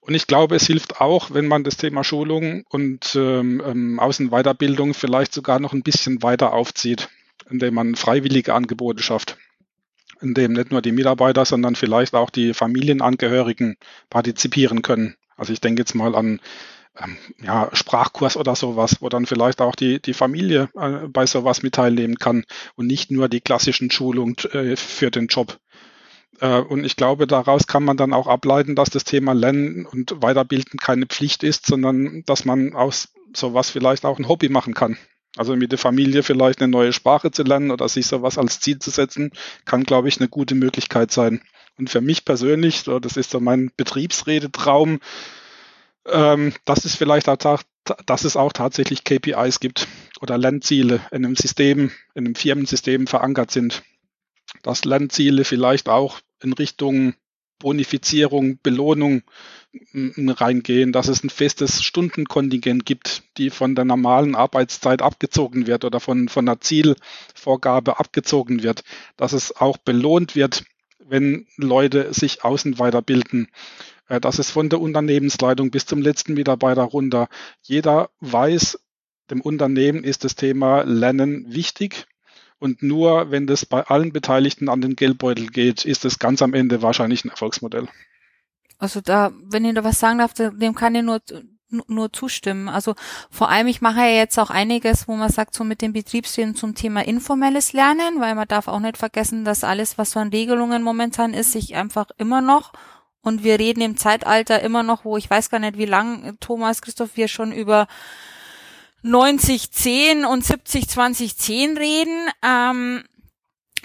Und 0.00 0.14
ich 0.14 0.26
glaube, 0.26 0.56
es 0.56 0.66
hilft 0.66 1.00
auch, 1.00 1.32
wenn 1.32 1.46
man 1.46 1.62
das 1.62 1.76
Thema 1.76 2.04
Schulung 2.04 2.64
und 2.70 3.14
ähm, 3.16 3.62
ähm, 3.64 4.00
Außenweiterbildung 4.00 4.94
vielleicht 4.94 5.32
sogar 5.32 5.60
noch 5.60 5.72
ein 5.72 5.82
bisschen 5.82 6.22
weiter 6.22 6.52
aufzieht, 6.52 7.10
indem 7.50 7.74
man 7.74 7.94
freiwillige 7.96 8.54
Angebote 8.54 9.02
schafft, 9.02 9.36
indem 10.20 10.54
nicht 10.54 10.70
nur 10.70 10.80
die 10.80 10.92
Mitarbeiter, 10.92 11.44
sondern 11.44 11.76
vielleicht 11.76 12.14
auch 12.14 12.30
die 12.30 12.54
Familienangehörigen 12.54 13.76
partizipieren 14.08 14.82
können. 14.82 15.16
Also 15.36 15.52
ich 15.52 15.60
denke 15.60 15.82
jetzt 15.82 15.94
mal 15.94 16.14
an 16.14 16.40
ähm, 16.98 17.16
ja, 17.42 17.68
Sprachkurs 17.72 18.36
oder 18.36 18.56
sowas, 18.56 18.96
wo 19.00 19.08
dann 19.08 19.26
vielleicht 19.26 19.60
auch 19.60 19.74
die, 19.74 20.00
die 20.00 20.14
Familie 20.14 20.68
äh, 20.76 21.08
bei 21.08 21.26
sowas 21.26 21.62
mit 21.62 21.74
teilnehmen 21.74 22.16
kann 22.16 22.44
und 22.76 22.86
nicht 22.86 23.10
nur 23.10 23.28
die 23.28 23.40
klassischen 23.40 23.90
Schulungen 23.90 24.36
äh, 24.52 24.76
für 24.76 25.10
den 25.10 25.26
Job. 25.26 25.58
Äh, 26.40 26.60
und 26.60 26.84
ich 26.84 26.96
glaube, 26.96 27.26
daraus 27.26 27.66
kann 27.66 27.84
man 27.84 27.96
dann 27.96 28.12
auch 28.12 28.26
ableiten, 28.26 28.74
dass 28.74 28.90
das 28.90 29.04
Thema 29.04 29.32
Lernen 29.32 29.86
und 29.86 30.22
Weiterbilden 30.22 30.78
keine 30.80 31.06
Pflicht 31.06 31.44
ist, 31.44 31.66
sondern 31.66 32.22
dass 32.26 32.44
man 32.44 32.74
aus 32.74 33.12
sowas 33.34 33.70
vielleicht 33.70 34.04
auch 34.04 34.18
ein 34.18 34.28
Hobby 34.28 34.48
machen 34.48 34.74
kann. 34.74 34.96
Also 35.36 35.54
mit 35.54 35.70
der 35.70 35.78
Familie 35.78 36.24
vielleicht 36.24 36.60
eine 36.60 36.70
neue 36.70 36.92
Sprache 36.92 37.30
zu 37.30 37.44
lernen 37.44 37.70
oder 37.70 37.88
sich 37.88 38.06
sowas 38.06 38.36
als 38.36 38.58
Ziel 38.58 38.80
zu 38.80 38.90
setzen, 38.90 39.30
kann, 39.64 39.84
glaube 39.84 40.08
ich, 40.08 40.18
eine 40.18 40.28
gute 40.28 40.56
Möglichkeit 40.56 41.12
sein. 41.12 41.40
Und 41.78 41.88
für 41.88 42.00
mich 42.00 42.24
persönlich, 42.24 42.82
das 42.84 43.16
ist 43.16 43.30
so 43.30 43.38
mein 43.38 43.70
Betriebsredetraum, 43.76 44.98
ähm, 46.06 46.52
dass 46.64 46.84
es 46.84 46.96
vielleicht 46.96 47.28
auch, 47.28 47.62
dass 48.06 48.24
es 48.24 48.36
auch 48.36 48.52
tatsächlich 48.52 49.04
KPIs 49.04 49.60
gibt 49.60 49.86
oder 50.20 50.36
Lernziele 50.36 51.00
in 51.12 51.24
einem 51.24 51.36
System, 51.36 51.92
in 52.14 52.26
einem 52.26 52.34
Firmensystem 52.34 53.06
verankert 53.06 53.52
sind. 53.52 53.82
Dass 54.62 54.84
Lernziele 54.84 55.44
vielleicht 55.44 55.88
auch 55.88 56.20
in 56.42 56.52
Richtung 56.52 57.14
Bonifizierung, 57.60 58.58
Belohnung 58.62 59.22
reingehen, 59.94 60.92
dass 60.92 61.06
es 61.06 61.22
ein 61.22 61.30
festes 61.30 61.82
Stundenkontingent 61.82 62.84
gibt, 62.84 63.22
die 63.36 63.50
von 63.50 63.76
der 63.76 63.84
normalen 63.84 64.34
Arbeitszeit 64.34 65.02
abgezogen 65.02 65.68
wird 65.68 65.84
oder 65.84 66.00
von, 66.00 66.28
von 66.28 66.48
einer 66.48 66.60
Zielvorgabe 66.60 68.00
abgezogen 68.00 68.64
wird, 68.64 68.82
dass 69.16 69.32
es 69.32 69.54
auch 69.54 69.76
belohnt 69.76 70.34
wird, 70.34 70.64
wenn 70.98 71.46
Leute 71.56 72.12
sich 72.12 72.42
außen 72.44 72.78
weiterbilden, 72.78 73.48
äh, 74.08 74.20
dass 74.20 74.38
es 74.38 74.50
von 74.50 74.68
der 74.68 74.80
Unternehmensleitung 74.80 75.70
bis 75.70 75.86
zum 75.86 76.02
letzten 76.02 76.34
Mitarbeiter 76.34 76.82
runter, 76.82 77.28
jeder 77.62 78.10
weiß, 78.20 78.78
dem 79.30 79.40
Unternehmen 79.40 80.02
ist 80.02 80.24
das 80.24 80.34
Thema 80.34 80.82
Lernen 80.82 81.44
wichtig 81.54 82.06
und 82.60 82.82
nur 82.82 83.30
wenn 83.30 83.46
das 83.46 83.66
bei 83.66 83.84
allen 83.84 84.12
Beteiligten 84.12 84.68
an 84.68 84.80
den 84.80 84.94
Geldbeutel 84.94 85.48
geht, 85.48 85.84
ist 85.84 86.04
es 86.04 86.18
ganz 86.18 86.42
am 86.42 86.54
Ende 86.54 86.82
wahrscheinlich 86.82 87.24
ein 87.24 87.30
Erfolgsmodell. 87.30 87.88
Also 88.78 89.00
da, 89.00 89.32
wenn 89.44 89.64
ich 89.64 89.74
da 89.74 89.82
was 89.82 89.98
sagen 89.98 90.18
darf, 90.18 90.34
dem 90.34 90.74
kann 90.74 90.94
ich 90.94 91.02
nur 91.02 91.20
nur 91.86 92.12
zustimmen. 92.12 92.68
Also 92.68 92.94
vor 93.30 93.48
allem, 93.48 93.68
ich 93.68 93.80
mache 93.80 94.00
ja 94.00 94.08
jetzt 94.08 94.38
auch 94.38 94.50
einiges, 94.50 95.06
wo 95.06 95.14
man 95.14 95.30
sagt, 95.30 95.54
so 95.54 95.62
mit 95.62 95.82
den 95.82 95.92
Betriebsräten 95.92 96.56
zum 96.56 96.74
Thema 96.74 97.04
informelles 97.06 97.72
Lernen, 97.72 98.20
weil 98.20 98.34
man 98.34 98.48
darf 98.48 98.68
auch 98.68 98.80
nicht 98.80 98.98
vergessen, 98.98 99.44
dass 99.44 99.64
alles, 99.64 99.96
was 99.96 100.10
so 100.10 100.20
an 100.20 100.30
Regelungen 100.30 100.82
momentan 100.82 101.32
ist, 101.32 101.52
sich 101.52 101.76
einfach 101.76 102.06
immer 102.18 102.40
noch 102.40 102.72
und 103.22 103.44
wir 103.44 103.58
reden 103.58 103.82
im 103.82 103.96
Zeitalter 103.96 104.60
immer 104.62 104.82
noch, 104.82 105.04
wo 105.04 105.16
ich 105.16 105.30
weiß 105.30 105.50
gar 105.50 105.60
nicht, 105.60 105.78
wie 105.78 105.86
lang 105.86 106.36
Thomas 106.40 106.82
Christoph 106.82 107.16
wir 107.16 107.28
schon 107.28 107.52
über 107.52 107.86
90, 109.02 109.72
10 109.72 110.24
und 110.24 110.44
70, 110.44 110.88
20, 110.88 111.36
10 111.36 111.76
reden. 111.76 112.28
Ähm, 112.42 113.04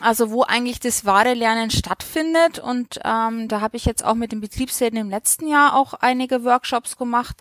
also 0.02 0.30
wo 0.32 0.44
eigentlich 0.44 0.80
das 0.80 1.06
wahre 1.06 1.34
Lernen 1.34 1.72
stattfindet. 1.72 2.60
Und 2.60 3.00
ähm, 3.04 3.48
da 3.48 3.62
habe 3.62 3.78
ich 3.78 3.86
jetzt 3.86 4.04
auch 4.04 4.16
mit 4.16 4.32
den 4.32 4.42
Betriebsräten 4.42 4.98
im 4.98 5.10
letzten 5.10 5.48
Jahr 5.48 5.76
auch 5.76 5.94
einige 5.94 6.44
Workshops 6.44 6.98
gemacht. 6.98 7.38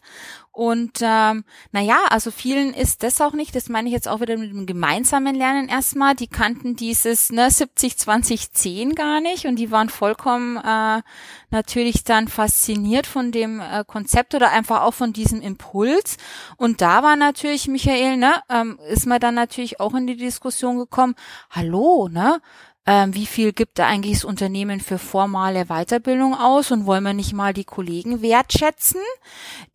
Und 0.54 1.00
ähm, 1.02 1.44
naja, 1.72 1.98
also 2.10 2.30
vielen 2.30 2.74
ist 2.74 3.02
das 3.02 3.20
auch 3.20 3.32
nicht, 3.32 3.56
das 3.56 3.68
meine 3.68 3.88
ich 3.88 3.92
jetzt 3.92 4.06
auch 4.06 4.20
wieder 4.20 4.36
mit 4.36 4.52
dem 4.52 4.66
gemeinsamen 4.66 5.34
Lernen 5.34 5.68
erstmal, 5.68 6.14
die 6.14 6.28
kannten 6.28 6.76
dieses 6.76 7.32
ne, 7.32 7.50
70, 7.50 7.98
20, 7.98 8.52
10 8.52 8.94
gar 8.94 9.20
nicht 9.20 9.46
und 9.46 9.56
die 9.56 9.72
waren 9.72 9.88
vollkommen 9.88 10.56
äh, 10.58 11.02
natürlich 11.50 12.04
dann 12.04 12.28
fasziniert 12.28 13.08
von 13.08 13.32
dem 13.32 13.58
äh, 13.58 13.82
Konzept 13.84 14.32
oder 14.36 14.52
einfach 14.52 14.82
auch 14.82 14.94
von 14.94 15.12
diesem 15.12 15.40
Impuls. 15.40 16.18
Und 16.56 16.80
da 16.80 17.02
war 17.02 17.16
natürlich, 17.16 17.66
Michael, 17.66 18.16
ne, 18.16 18.34
ähm, 18.48 18.78
ist 18.88 19.06
man 19.06 19.18
dann 19.18 19.34
natürlich 19.34 19.80
auch 19.80 19.94
in 19.94 20.06
die 20.06 20.16
Diskussion 20.16 20.78
gekommen, 20.78 21.16
hallo, 21.50 22.08
ne, 22.08 22.40
ähm, 22.87 23.14
wie 23.14 23.27
viel 23.27 23.53
gibt 23.53 23.79
da 23.79 23.87
eigentlich 23.87 24.18
das 24.18 24.25
Unternehmen 24.25 24.81
für 24.81 24.99
formale 24.99 25.66
Weiterbildung 25.66 26.35
aus 26.35 26.70
und 26.70 26.85
wollen 26.85 27.05
wir 27.05 27.14
nicht 27.14 27.33
mal 27.33 27.55
die 27.55 27.64
Kollegen 27.64 28.20
wertschätzen, 28.20 29.01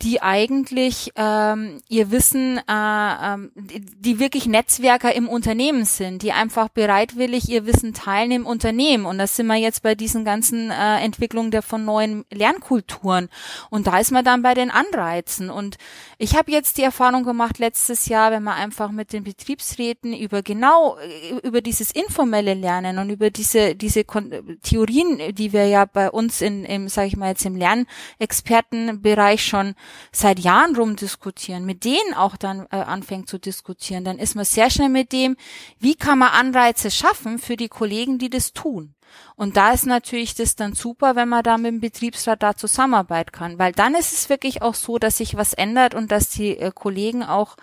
die 0.02 0.22
eigentlich 0.22 1.12
ähm, 1.16 1.82
ihr 1.90 2.12
Wissen, 2.12 2.60
äh, 2.60 3.34
ähm, 3.34 3.52
die 3.56 4.20
wirklich 4.20 4.46
Netzwerker 4.46 5.16
im 5.16 5.28
Unternehmen 5.28 5.86
sind, 5.86 6.22
die 6.22 6.34
einfach 6.34 6.70
bereitwillig 6.70 7.50
ihr 7.50 7.66
Wissen 7.66 7.96
teilen 7.96 8.32
im 8.32 8.46
Unternehmen. 8.46 9.06
Und 9.06 9.18
das 9.18 9.36
sind 9.36 9.48
wir 9.48 9.56
jetzt 9.56 9.82
bei 9.82 9.96
diesen 9.96 10.24
ganzen 10.24 10.70
äh, 10.70 11.00
Entwicklungen 11.00 11.50
der 11.50 11.64
von 11.64 11.84
neuen 11.86 12.26
Lernkulturen. 12.32 13.30
Und 13.72 13.88
da 13.88 13.98
ist 13.98 14.12
man 14.12 14.24
dann 14.24 14.44
bei 14.44 14.54
den 14.54 14.70
Anreizen. 14.70 15.50
Und 15.50 15.78
ich 16.22 16.36
habe 16.36 16.52
jetzt 16.52 16.78
die 16.78 16.84
Erfahrung 16.84 17.24
gemacht 17.24 17.60
letztes 17.60 18.08
Jahr, 18.08 18.32
wenn 18.32 18.44
man 18.44 18.56
einfach 18.56 18.92
mit 18.92 19.14
den 19.14 19.24
Betriebsräten 19.24 20.14
über 20.14 20.44
genau 20.44 20.98
äh, 20.98 21.48
über 21.48 21.62
dieses 21.62 21.92
informelle 21.92 22.56
Lernen 22.56 23.00
und 23.00 23.10
über 23.10 23.32
diese, 23.32 23.74
diese 23.74 24.04
Kon 24.04 24.60
Theorien, 24.62 25.34
die 25.34 25.54
wir 25.54 25.66
ja 25.68 25.86
bei 25.86 26.12
uns 26.12 26.42
in, 26.42 26.66
im, 26.66 26.90
sag 26.90 27.08
ich 27.08 27.16
mal 27.16 27.30
jetzt 27.30 27.46
im 27.46 27.56
Lernexpertenbereich 27.56 29.46
schon 29.46 29.76
seit 30.12 30.40
Jahren 30.40 30.76
rumdiskutieren, 30.76 31.66
mit 31.66 31.86
denen 31.86 32.14
auch 32.14 32.36
dann 32.36 32.68
äh, 32.70 32.76
anfängt 32.76 33.30
zu 33.30 33.38
diskutieren, 33.38 34.04
dann 34.04 34.20
ist 34.20 34.36
man 34.36 34.44
sehr 34.44 34.70
schnell 34.70 34.90
mit 34.90 35.14
dem, 35.14 35.38
wie 35.80 35.96
kann 35.96 36.20
man 36.20 36.32
Anreize 36.32 36.92
schaffen 36.92 37.40
für 37.40 37.56
die 37.56 37.70
Kollegen, 37.70 38.18
die 38.18 38.30
das 38.30 38.52
tun. 38.52 38.94
Und 39.36 39.58
da 39.58 39.72
ist 39.72 39.86
natürlich 39.86 40.36
das 40.36 40.56
dann 40.56 40.74
super, 40.74 41.16
wenn 41.16 41.30
man 41.30 41.44
da 41.44 41.58
mit 41.58 41.72
dem 41.72 41.80
Betriebsrat 41.80 42.44
da 42.44 42.56
zusammenarbeiten 42.56 43.32
kann, 43.32 43.60
weil 43.60 43.72
dann 43.72 43.96
ist 43.96 44.14
es 44.14 44.30
wirklich 44.30 44.62
auch 44.62 44.76
so, 44.76 44.98
dass 44.98 45.18
sich 45.18 45.36
was 45.36 45.54
ändert 45.54 45.96
und 45.96 46.12
dass 46.12 46.30
die 46.30 46.58
äh, 46.58 46.72
Kollegen 46.74 47.24
auch 47.24 47.56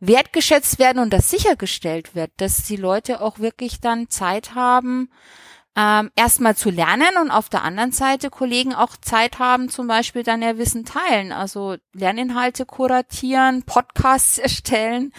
wertgeschätzt 0.00 0.78
werden 0.78 1.00
und 1.00 1.12
das 1.12 1.30
sichergestellt 1.30 2.14
wird, 2.14 2.30
dass 2.36 2.64
die 2.64 2.76
Leute 2.76 3.20
auch 3.20 3.38
wirklich 3.38 3.80
dann 3.80 4.08
Zeit 4.08 4.54
haben, 4.54 5.10
ähm, 5.78 6.10
erstmal 6.16 6.56
zu 6.56 6.70
lernen 6.70 7.16
und 7.22 7.30
auf 7.30 7.48
der 7.48 7.62
anderen 7.62 7.92
Seite 7.92 8.30
Kollegen 8.30 8.74
auch 8.74 8.96
Zeit 8.96 9.38
haben, 9.38 9.68
zum 9.68 9.86
Beispiel 9.86 10.24
dann 10.24 10.42
ihr 10.42 10.58
Wissen 10.58 10.84
teilen, 10.84 11.30
also 11.30 11.76
Lerninhalte 11.92 12.66
kuratieren, 12.66 13.62
Podcasts 13.62 14.38
erstellen. 14.38 15.12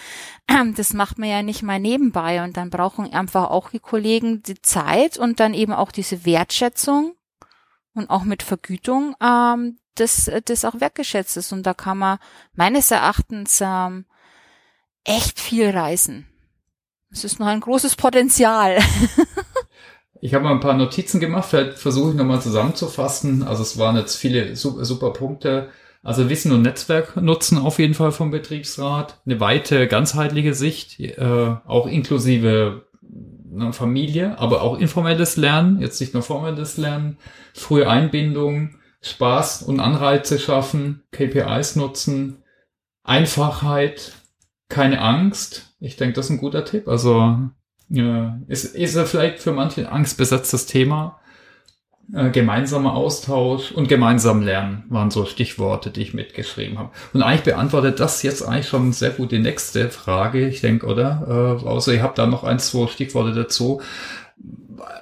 Das 0.76 0.92
macht 0.92 1.18
man 1.18 1.30
ja 1.30 1.42
nicht 1.42 1.62
mal 1.62 1.80
nebenbei 1.80 2.44
und 2.44 2.58
dann 2.58 2.68
brauchen 2.68 3.10
einfach 3.10 3.48
auch 3.50 3.70
die 3.70 3.78
Kollegen 3.78 4.42
die 4.42 4.60
Zeit 4.60 5.16
und 5.16 5.40
dann 5.40 5.54
eben 5.54 5.72
auch 5.72 5.92
diese 5.92 6.26
Wertschätzung 6.26 7.14
und 7.94 8.10
auch 8.10 8.24
mit 8.24 8.42
Vergütung, 8.42 9.16
ähm, 9.22 9.78
dass 9.94 10.30
das 10.44 10.64
auch 10.66 10.78
wertgeschätzt 10.80 11.38
ist. 11.38 11.52
Und 11.52 11.64
da 11.64 11.72
kann 11.72 11.96
man 11.96 12.18
meines 12.52 12.90
Erachtens 12.90 13.60
ähm, 13.62 14.04
echt 15.04 15.40
viel 15.40 15.70
reisen. 15.70 16.26
Es 17.10 17.24
ist 17.24 17.40
noch 17.40 17.46
ein 17.46 17.60
großes 17.60 17.96
Potenzial. 17.96 18.78
ich 20.20 20.34
habe 20.34 20.44
mal 20.44 20.52
ein 20.52 20.60
paar 20.60 20.74
Notizen 20.74 21.20
gemacht, 21.20 21.48
vielleicht 21.48 21.78
versuche 21.78 22.10
ich 22.10 22.16
nochmal 22.16 22.42
zusammenzufassen. 22.42 23.42
Also 23.42 23.62
es 23.62 23.78
waren 23.78 23.96
jetzt 23.96 24.16
viele 24.16 24.54
super, 24.56 24.84
super 24.84 25.12
Punkte. 25.12 25.68
Also 26.02 26.30
Wissen 26.30 26.52
und 26.52 26.62
Netzwerk 26.62 27.16
nutzen 27.16 27.58
auf 27.58 27.78
jeden 27.78 27.94
Fall 27.94 28.12
vom 28.12 28.30
Betriebsrat. 28.30 29.20
Eine 29.26 29.40
weite, 29.40 29.86
ganzheitliche 29.86 30.54
Sicht, 30.54 30.98
äh, 31.00 31.56
auch 31.66 31.86
inklusive 31.86 32.86
ne, 33.02 33.72
Familie, 33.72 34.38
aber 34.38 34.62
auch 34.62 34.78
informelles 34.78 35.36
Lernen, 35.36 35.80
jetzt 35.80 36.00
nicht 36.00 36.14
nur 36.14 36.22
formelles 36.22 36.76
Lernen, 36.76 37.18
frühe 37.54 37.88
Einbindung, 37.88 38.76
Spaß 39.02 39.62
und 39.62 39.80
Anreize 39.80 40.38
schaffen, 40.38 41.02
KPIs 41.12 41.76
nutzen, 41.76 42.42
Einfachheit, 43.02 44.12
keine 44.68 45.00
Angst. 45.00 45.74
Ich 45.80 45.96
denke, 45.96 46.14
das 46.14 46.26
ist 46.26 46.32
ein 46.32 46.38
guter 46.38 46.64
Tipp. 46.64 46.88
Also 46.88 47.38
ja, 47.90 48.38
ist, 48.48 48.64
ist 48.76 48.94
er 48.94 49.06
vielleicht 49.06 49.40
für 49.40 49.52
manche 49.52 49.90
angstbesetztes 49.90 50.66
Thema. 50.66 51.20
Äh, 52.12 52.30
gemeinsamer 52.30 52.94
Austausch 52.94 53.70
und 53.70 53.88
gemeinsam 53.88 54.42
lernen 54.42 54.84
waren 54.88 55.10
so 55.10 55.26
Stichworte, 55.26 55.90
die 55.90 56.02
ich 56.02 56.14
mitgeschrieben 56.14 56.78
habe. 56.78 56.90
Und 57.12 57.22
eigentlich 57.22 57.42
beantwortet 57.42 58.00
das 58.00 58.22
jetzt 58.22 58.42
eigentlich 58.42 58.68
schon 58.68 58.92
sehr 58.92 59.10
gut 59.10 59.30
die 59.30 59.38
nächste 59.38 59.90
Frage, 59.90 60.48
ich 60.48 60.60
denke, 60.60 60.86
oder? 60.86 61.60
Äh, 61.62 61.66
außer 61.66 61.94
ihr 61.94 62.02
habt 62.02 62.18
da 62.18 62.26
noch 62.26 62.42
ein, 62.42 62.58
zwei 62.58 62.88
Stichworte 62.88 63.32
dazu. 63.32 63.80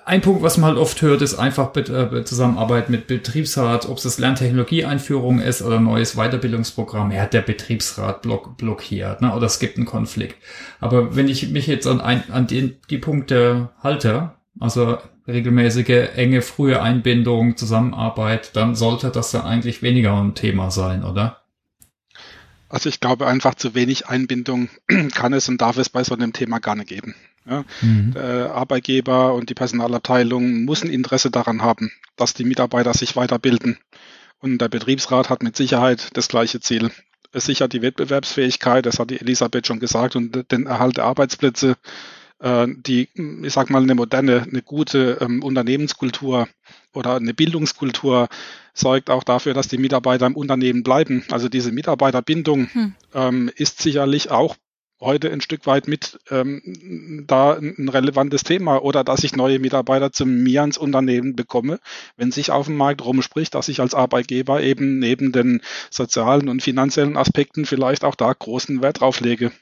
Ein 0.04 0.20
Punkt, 0.20 0.42
was 0.42 0.56
man 0.56 0.70
halt 0.70 0.78
oft 0.78 1.02
hört, 1.02 1.22
ist 1.22 1.34
einfach 1.34 1.74
äh, 1.76 2.24
Zusammenarbeit 2.24 2.90
mit 2.90 3.06
Betriebsrat, 3.06 3.88
ob 3.88 3.98
es 3.98 4.04
das 4.04 4.18
Lerntechnologieeinführung 4.18 5.40
ist 5.40 5.62
oder 5.62 5.80
neues 5.80 6.14
Weiterbildungsprogramm. 6.16 7.10
Ja, 7.10 7.26
der 7.26 7.42
Betriebsrat 7.42 8.22
block, 8.22 8.56
blockiert, 8.56 9.20
ne? 9.20 9.34
oder 9.34 9.46
es 9.46 9.58
gibt 9.58 9.76
einen 9.76 9.86
Konflikt. 9.86 10.36
Aber 10.80 11.16
wenn 11.16 11.28
ich 11.28 11.50
mich 11.50 11.66
jetzt 11.66 11.86
an, 11.86 12.00
ein, 12.00 12.22
an 12.30 12.46
den, 12.46 12.76
die 12.90 12.98
Punkte 12.98 13.70
halte, 13.82 14.32
also 14.60 14.98
regelmäßige, 15.26 16.08
enge, 16.16 16.42
frühe 16.42 16.80
Einbindung, 16.80 17.56
Zusammenarbeit, 17.56 18.56
dann 18.56 18.74
sollte 18.74 19.10
das 19.10 19.32
ja 19.32 19.44
eigentlich 19.44 19.82
weniger 19.82 20.18
ein 20.20 20.34
Thema 20.34 20.70
sein, 20.70 21.04
oder? 21.04 21.42
Also 22.70 22.88
ich 22.88 23.00
glaube 23.00 23.26
einfach 23.26 23.54
zu 23.54 23.74
wenig 23.74 24.08
Einbindung 24.08 24.68
kann 25.14 25.32
es 25.32 25.48
und 25.48 25.60
darf 25.60 25.78
es 25.78 25.88
bei 25.88 26.04
so 26.04 26.14
einem 26.14 26.32
Thema 26.32 26.58
gar 26.58 26.74
nicht 26.74 26.88
geben. 26.88 27.14
Ja, 27.48 27.64
mhm. 27.80 28.12
Der 28.14 28.54
Arbeitgeber 28.54 29.34
und 29.34 29.48
die 29.48 29.54
Personalabteilung 29.54 30.64
muss 30.64 30.82
ein 30.82 30.90
Interesse 30.90 31.30
daran 31.30 31.62
haben, 31.62 31.90
dass 32.16 32.34
die 32.34 32.44
Mitarbeiter 32.44 32.92
sich 32.92 33.16
weiterbilden. 33.16 33.78
Und 34.40 34.58
der 34.58 34.68
Betriebsrat 34.68 35.30
hat 35.30 35.42
mit 35.42 35.56
Sicherheit 35.56 36.10
das 36.16 36.28
gleiche 36.28 36.60
Ziel. 36.60 36.90
Es 37.32 37.46
sichert 37.46 37.72
die 37.72 37.82
Wettbewerbsfähigkeit, 37.82 38.86
das 38.86 38.98
hat 38.98 39.10
die 39.10 39.20
Elisabeth 39.20 39.66
schon 39.66 39.80
gesagt, 39.80 40.16
und 40.16 40.50
den 40.50 40.66
Erhalt 40.66 40.96
der 40.96 41.04
Arbeitsplätze, 41.04 41.76
äh, 42.40 42.66
die, 42.68 43.08
ich 43.42 43.52
sag 43.52 43.70
mal, 43.70 43.82
eine 43.82 43.94
moderne, 43.94 44.42
eine 44.42 44.62
gute 44.62 45.18
ähm, 45.20 45.42
Unternehmenskultur 45.42 46.48
oder 46.94 47.16
eine 47.16 47.34
Bildungskultur 47.34 48.28
sorgt 48.74 49.10
auch 49.10 49.24
dafür, 49.24 49.54
dass 49.54 49.68
die 49.68 49.78
Mitarbeiter 49.78 50.26
im 50.26 50.36
Unternehmen 50.36 50.82
bleiben. 50.82 51.24
Also 51.30 51.48
diese 51.48 51.72
Mitarbeiterbindung 51.72 52.68
hm. 52.72 52.94
ähm, 53.14 53.50
ist 53.56 53.82
sicherlich 53.82 54.30
auch 54.30 54.56
heute 55.00 55.30
ein 55.30 55.40
Stück 55.40 55.66
weit 55.66 55.86
mit 55.86 56.18
ähm, 56.30 57.24
da 57.26 57.54
ein 57.54 57.88
relevantes 57.88 58.42
Thema 58.42 58.82
oder 58.82 59.04
dass 59.04 59.24
ich 59.24 59.36
neue 59.36 59.58
Mitarbeiter 59.58 60.12
zu 60.12 60.26
mir 60.26 60.64
ins 60.64 60.78
Unternehmen 60.78 61.36
bekomme, 61.36 61.78
wenn 62.16 62.32
sich 62.32 62.50
auf 62.50 62.66
dem 62.66 62.76
Markt 62.76 63.04
rumspricht, 63.04 63.54
dass 63.54 63.68
ich 63.68 63.80
als 63.80 63.94
Arbeitgeber 63.94 64.62
eben 64.62 64.98
neben 64.98 65.32
den 65.32 65.62
sozialen 65.90 66.48
und 66.48 66.62
finanziellen 66.62 67.16
Aspekten 67.16 67.64
vielleicht 67.64 68.04
auch 68.04 68.14
da 68.14 68.32
großen 68.32 68.82
Wert 68.82 69.00
drauf 69.00 69.20
lege. 69.20 69.52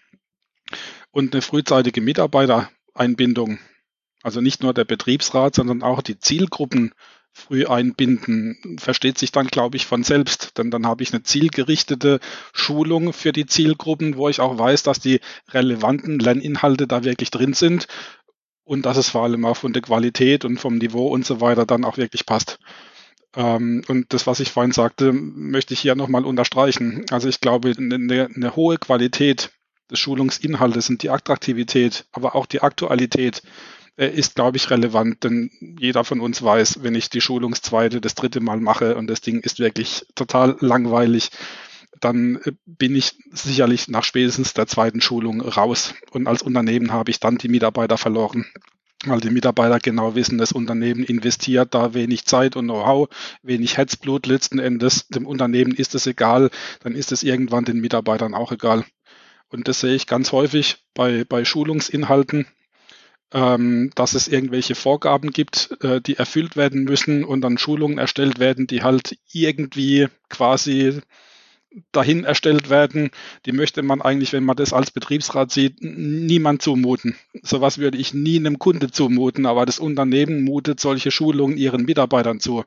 Und 1.10 1.34
eine 1.34 1.42
frühzeitige 1.42 2.00
Mitarbeitereinbindung, 2.00 3.58
also 4.22 4.40
nicht 4.40 4.62
nur 4.62 4.74
der 4.74 4.84
Betriebsrat, 4.84 5.54
sondern 5.54 5.82
auch 5.82 6.02
die 6.02 6.18
Zielgruppen 6.18 6.92
früh 7.36 7.66
einbinden, 7.66 8.78
versteht 8.78 9.18
sich 9.18 9.30
dann, 9.30 9.48
glaube 9.48 9.76
ich, 9.76 9.84
von 9.84 10.02
selbst. 10.02 10.56
Denn 10.56 10.70
dann 10.70 10.86
habe 10.86 11.02
ich 11.02 11.12
eine 11.12 11.22
zielgerichtete 11.22 12.18
Schulung 12.54 13.12
für 13.12 13.32
die 13.32 13.44
Zielgruppen, 13.44 14.16
wo 14.16 14.28
ich 14.30 14.40
auch 14.40 14.58
weiß, 14.58 14.82
dass 14.82 15.00
die 15.00 15.20
relevanten 15.50 16.18
Lerninhalte 16.18 16.86
da 16.86 17.04
wirklich 17.04 17.30
drin 17.30 17.52
sind 17.52 17.88
und 18.64 18.86
dass 18.86 18.96
es 18.96 19.10
vor 19.10 19.24
allem 19.24 19.44
auch 19.44 19.58
von 19.58 19.74
der 19.74 19.82
Qualität 19.82 20.46
und 20.46 20.58
vom 20.58 20.78
Niveau 20.78 21.08
und 21.08 21.26
so 21.26 21.42
weiter 21.42 21.66
dann 21.66 21.84
auch 21.84 21.98
wirklich 21.98 22.24
passt. 22.24 22.58
Ähm, 23.36 23.82
und 23.86 24.14
das, 24.14 24.26
was 24.26 24.40
ich 24.40 24.50
vorhin 24.50 24.72
sagte, 24.72 25.12
möchte 25.12 25.74
ich 25.74 25.80
hier 25.80 25.94
nochmal 25.94 26.24
unterstreichen. 26.24 27.04
Also 27.10 27.28
ich 27.28 27.40
glaube, 27.40 27.74
eine, 27.76 28.28
eine 28.34 28.56
hohe 28.56 28.78
Qualität 28.78 29.50
des 29.90 29.98
Schulungsinhaltes 29.98 30.88
und 30.88 31.02
die 31.02 31.10
Attraktivität, 31.10 32.06
aber 32.12 32.34
auch 32.34 32.46
die 32.46 32.62
Aktualität 32.62 33.42
ist, 34.04 34.34
glaube 34.34 34.58
ich, 34.58 34.70
relevant, 34.70 35.24
denn 35.24 35.50
jeder 35.60 36.04
von 36.04 36.20
uns 36.20 36.42
weiß, 36.42 36.82
wenn 36.82 36.94
ich 36.94 37.08
die 37.08 37.20
Schulungszweite, 37.20 38.00
das 38.00 38.14
dritte 38.14 38.40
Mal 38.40 38.60
mache 38.60 38.96
und 38.96 39.06
das 39.06 39.22
Ding 39.22 39.40
ist 39.40 39.58
wirklich 39.58 40.06
total 40.14 40.56
langweilig, 40.60 41.30
dann 42.00 42.36
äh, 42.44 42.52
bin 42.66 42.94
ich 42.94 43.16
sicherlich 43.32 43.88
nach 43.88 44.04
spätestens 44.04 44.54
der 44.54 44.66
zweiten 44.66 45.00
Schulung 45.00 45.40
raus. 45.40 45.94
Und 46.10 46.26
als 46.26 46.42
Unternehmen 46.42 46.92
habe 46.92 47.10
ich 47.10 47.20
dann 47.20 47.38
die 47.38 47.48
Mitarbeiter 47.48 47.96
verloren. 47.96 48.46
Weil 49.04 49.20
die 49.20 49.30
Mitarbeiter 49.30 49.78
genau 49.78 50.14
wissen, 50.14 50.38
das 50.38 50.52
Unternehmen 50.52 51.04
investiert 51.04 51.74
da 51.74 51.92
wenig 51.94 52.24
Zeit 52.24 52.56
und 52.56 52.64
Know-how, 52.64 53.08
wenig 53.42 53.76
Herzblut 53.76 54.26
letzten 54.26 54.58
Endes. 54.58 55.06
Dem 55.08 55.26
Unternehmen 55.26 55.72
ist 55.72 55.94
es 55.94 56.06
egal, 56.06 56.50
dann 56.82 56.94
ist 56.94 57.12
es 57.12 57.22
irgendwann 57.22 57.64
den 57.64 57.80
Mitarbeitern 57.80 58.34
auch 58.34 58.52
egal. 58.52 58.84
Und 59.48 59.68
das 59.68 59.80
sehe 59.80 59.94
ich 59.94 60.06
ganz 60.06 60.32
häufig 60.32 60.78
bei, 60.94 61.24
bei 61.24 61.44
Schulungsinhalten 61.44 62.46
ähm, 63.32 63.90
dass 63.94 64.14
es 64.14 64.28
irgendwelche 64.28 64.74
Vorgaben 64.74 65.30
gibt, 65.30 65.76
äh, 65.82 66.00
die 66.00 66.16
erfüllt 66.16 66.56
werden 66.56 66.84
müssen 66.84 67.24
und 67.24 67.40
dann 67.40 67.58
Schulungen 67.58 67.98
erstellt 67.98 68.38
werden, 68.38 68.66
die 68.66 68.82
halt 68.82 69.18
irgendwie 69.32 70.06
quasi 70.28 71.00
dahin 71.92 72.24
erstellt 72.24 72.70
werden, 72.70 73.10
die 73.44 73.52
möchte 73.52 73.82
man 73.82 74.00
eigentlich, 74.00 74.32
wenn 74.32 74.44
man 74.44 74.56
das 74.56 74.72
als 74.72 74.90
Betriebsrat 74.90 75.50
sieht, 75.50 75.82
niemand 75.82 76.62
zumuten. 76.62 77.16
Sowas 77.42 77.78
würde 77.78 77.98
ich 77.98 78.14
nie 78.14 78.38
einem 78.38 78.58
Kunde 78.58 78.90
zumuten, 78.90 79.44
aber 79.44 79.66
das 79.66 79.78
Unternehmen 79.78 80.42
mutet 80.44 80.80
solche 80.80 81.10
Schulungen 81.10 81.58
ihren 81.58 81.84
Mitarbeitern 81.84 82.40
zu. 82.40 82.64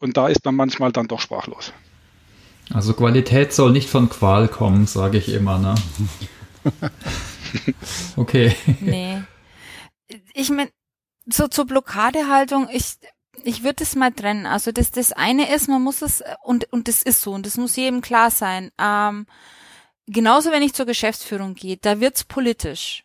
Und 0.00 0.16
da 0.16 0.28
ist 0.28 0.44
man 0.44 0.54
manchmal 0.54 0.92
dann 0.92 1.08
doch 1.08 1.20
sprachlos. 1.20 1.72
Also 2.70 2.92
Qualität 2.92 3.52
soll 3.52 3.72
nicht 3.72 3.88
von 3.88 4.08
Qual 4.10 4.48
kommen, 4.48 4.86
sage 4.86 5.18
ich 5.18 5.32
immer, 5.32 5.58
ne? 5.58 5.74
okay. 8.16 8.54
Nee 8.80 9.22
ich 10.34 10.50
meine, 10.50 10.70
so 11.26 11.48
zur 11.48 11.66
Blockadehaltung, 11.66 12.68
ich, 12.70 12.96
ich 13.44 13.62
würde 13.62 13.82
es 13.82 13.94
mal 13.94 14.12
trennen. 14.12 14.46
Also 14.46 14.72
das, 14.72 14.90
das 14.90 15.12
eine 15.12 15.52
ist, 15.54 15.68
man 15.68 15.82
muss 15.82 16.02
es, 16.02 16.22
und, 16.42 16.72
und 16.72 16.88
das 16.88 17.02
ist 17.02 17.22
so, 17.22 17.32
und 17.32 17.46
das 17.46 17.56
muss 17.56 17.76
jedem 17.76 18.00
klar 18.00 18.30
sein. 18.30 18.70
Ähm, 18.78 19.26
genauso 20.06 20.50
wenn 20.50 20.62
ich 20.62 20.74
zur 20.74 20.86
Geschäftsführung 20.86 21.54
gehe, 21.54 21.76
da 21.76 22.00
wird's 22.00 22.24
politisch. 22.24 23.04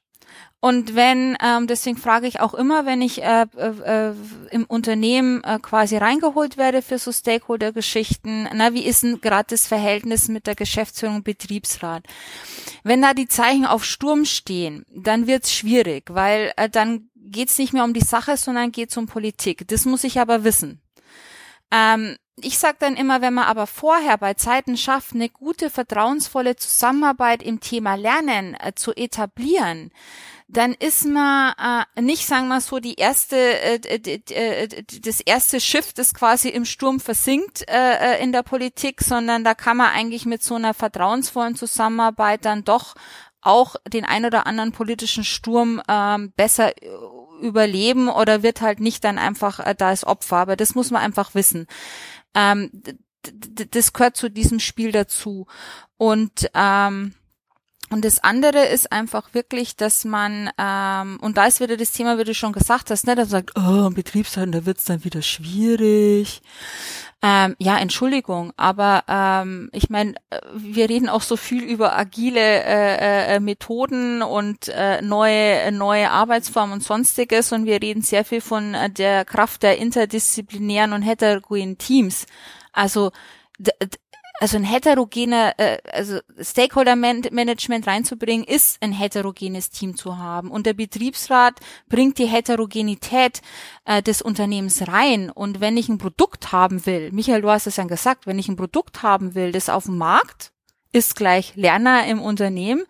Und 0.60 0.96
wenn, 0.96 1.38
ähm, 1.44 1.68
deswegen 1.68 1.98
frage 1.98 2.26
ich 2.26 2.40
auch 2.40 2.56
immer, 2.56 2.88
wenn 2.88 3.02
ich 3.02 3.22
äh, 3.22 3.46
äh, 3.58 4.14
im 4.50 4.66
Unternehmen 4.66 5.44
äh, 5.44 5.60
quasi 5.62 5.98
reingeholt 5.98 6.58
werde 6.58 6.82
für 6.82 6.98
so 6.98 7.12
Stakeholder-Geschichten, 7.12 8.50
na, 8.54 8.74
wie 8.74 8.84
ist 8.84 9.04
denn 9.04 9.22
gerade 9.22 9.46
das 9.52 9.68
Verhältnis 9.68 10.30
mit 10.30 10.48
der 10.48 10.56
Geschäftsführung 10.56 11.22
Betriebsrat? 11.22 12.04
Wenn 12.84 13.04
da 13.04 13.14
die 13.14 13.28
Zeichen 13.28 13.68
auf 13.68 13.86
Sturm 13.86 14.26
stehen, 14.26 14.84
dann 14.90 15.28
wird's 15.28 15.54
schwierig, 15.54 16.06
weil 16.10 16.52
äh, 16.58 16.70
dann 16.70 17.12
geht's 17.32 17.58
nicht 17.58 17.74
mehr 17.74 17.84
um 17.84 17.94
die 17.94 18.02
Sache, 18.02 18.38
sondern 18.38 18.72
geht's 18.72 18.98
um 18.98 19.08
Politik. 19.08 19.68
Das 19.68 19.86
muss 19.86 20.04
ich 20.04 20.20
aber 20.20 20.44
wissen. 20.44 20.82
Ähm, 21.72 22.18
ich 22.40 22.60
sage 22.60 22.78
dann 22.80 22.96
immer, 22.96 23.22
wenn 23.22 23.34
man 23.34 23.46
aber 23.46 23.66
vorher 23.66 24.18
bei 24.18 24.36
Zeiten 24.36 24.78
schafft, 24.78 25.14
eine 25.14 25.30
gute, 25.30 25.70
vertrauensvolle 25.70 26.56
Zusammenarbeit 26.56 27.42
im 27.42 27.60
Thema 27.60 27.96
Lernen 27.96 28.56
äh, 28.60 28.74
zu 28.76 28.94
etablieren, 28.96 29.92
dann 30.48 30.74
ist 30.74 31.06
man 31.06 31.54
äh, 31.96 32.02
nicht, 32.02 32.26
sagen 32.26 32.48
wir 32.48 32.62
so, 32.62 32.80
die 32.80 32.94
erste, 32.94 33.36
äh, 33.36 33.80
äh, 34.30 34.68
das 35.02 35.20
erste 35.20 35.60
Schiff, 35.60 35.92
das 35.94 36.14
quasi 36.14 36.50
im 36.50 36.64
Sturm 36.64 37.00
versinkt 37.00 37.68
äh, 37.68 38.16
äh, 38.16 38.24
in 38.24 38.32
der 38.32 38.44
Politik, 38.44 39.02
sondern 39.02 39.44
da 39.44 39.56
kann 39.56 39.78
man 39.78 39.90
eigentlich 39.90 40.26
mit 40.26 40.44
so 40.44 40.56
einer 40.56 40.74
vertrauensvollen 40.74 41.56
Zusammenarbeit 41.56 42.46
dann 42.46 42.64
doch 42.64 42.96
auch 43.48 43.76
den 43.88 44.06
ein 44.06 44.26
oder 44.26 44.46
anderen 44.46 44.72
politischen 44.72 45.24
Sturm 45.24 45.82
ähm, 45.88 46.32
besser 46.36 46.78
äh, 46.82 46.90
überleben 47.42 48.10
oder 48.10 48.44
wird 48.44 48.62
halt 48.62 48.80
nicht 48.80 49.04
dann 49.04 49.18
einfach 49.18 49.60
äh, 49.60 49.76
da 49.76 49.90
als 49.90 50.06
Opfer. 50.06 50.38
Aber 50.38 50.56
das 50.56 50.76
muss 50.76 50.92
man 50.92 51.02
einfach 51.02 51.36
wissen. 51.36 51.68
Ähm, 52.36 52.72
das 53.72 53.94
gehört 53.94 54.16
zu 54.16 54.30
diesem 54.30 54.60
Spiel 54.60 54.92
dazu. 54.92 55.48
Und 55.98 56.50
ähm, 56.54 57.14
und 57.90 58.04
das 58.04 58.24
andere 58.24 58.66
ist 58.66 58.92
einfach 58.92 59.34
wirklich, 59.34 59.78
dass 59.78 60.04
man, 60.04 60.50
ähm, 60.58 61.20
und 61.22 61.38
da 61.38 61.46
ist 61.46 61.62
wieder 61.62 61.78
das 61.78 61.92
Thema, 61.92 62.18
wie 62.18 62.26
du 62.26 62.34
schon 62.34 62.52
gesagt 62.52 62.92
hast, 62.92 63.08
ne, 63.08 63.16
dass 63.16 63.30
man 63.32 63.44
sagt, 63.46 63.52
oh, 63.56 63.90
Betriebshaltung, 63.90 64.52
da 64.52 64.66
wird's 64.66 64.86
dann 64.86 65.06
wieder 65.06 65.22
schwierig. 65.22 66.42
Ähm, 67.24 67.56
ja, 67.58 67.80
Entschuldigung, 67.80 68.54
aber 68.58 69.04
ähm, 69.08 69.70
ich 69.74 69.90
meine, 69.90 70.14
wir 70.54 70.88
reden 70.88 71.10
auch 71.10 71.24
so 71.24 71.36
viel 71.36 71.64
über 71.64 71.98
agile 71.98 72.40
äh, 72.40 73.36
äh, 73.36 73.40
Methoden 73.40 74.22
und 74.22 74.68
äh, 74.68 75.02
neue 75.02 75.72
neue 75.72 76.12
Arbeitsformen 76.12 76.74
und 76.74 76.84
sonstiges 76.84 77.52
und 77.52 77.66
wir 77.66 77.82
reden 77.82 78.04
sehr 78.04 78.24
viel 78.24 78.40
von 78.42 78.76
äh, 78.76 78.92
der 78.92 79.26
Kraft 79.26 79.64
der 79.64 79.80
interdisziplinären 79.80 80.94
und 80.94 81.02
heterogenen 81.02 81.80
Teams. 81.80 82.28
Also 82.72 83.12
also 84.40 84.58
ein 84.58 84.64
heterogener, 84.64 85.54
äh, 85.58 85.80
also 85.92 86.20
Stakeholder-Management 86.40 87.88
reinzubringen, 87.88 88.46
ist 88.46 88.82
ein 88.82 88.92
heterogenes 88.92 89.70
Team 89.70 89.96
zu 89.96 90.18
haben. 90.18 90.52
Und 90.52 90.66
der 90.66 90.74
Betriebsrat 90.74 91.60
bringt 91.90 92.18
die 92.18 92.28
Heterogenität 92.28 93.42
äh, 93.86 94.02
des 94.02 94.22
Unternehmens 94.22 94.88
rein. 94.88 95.30
Und 95.30 95.60
wenn 95.60 95.78
ich 95.78 95.90
ein 95.90 95.98
Produkt 95.98 96.52
haben 96.52 96.86
will, 96.86 97.12
Michael, 97.12 97.42
du 97.42 97.50
hast 97.50 97.68
es 97.68 97.78
ja 97.78 97.86
gesagt, 97.86 98.28
wenn 98.28 98.40
ich 98.40 98.48
ein 98.48 98.56
Produkt 98.56 99.04
haben 99.04 99.36
will, 99.36 99.52
das 99.52 99.70
auf 99.70 99.86
dem 99.86 99.98
Markt 99.98 100.52
ist 100.94 101.16
gleich 101.16 101.56
Lerner 101.56 102.06
im 102.08 102.22
Unternehmen 102.22 102.84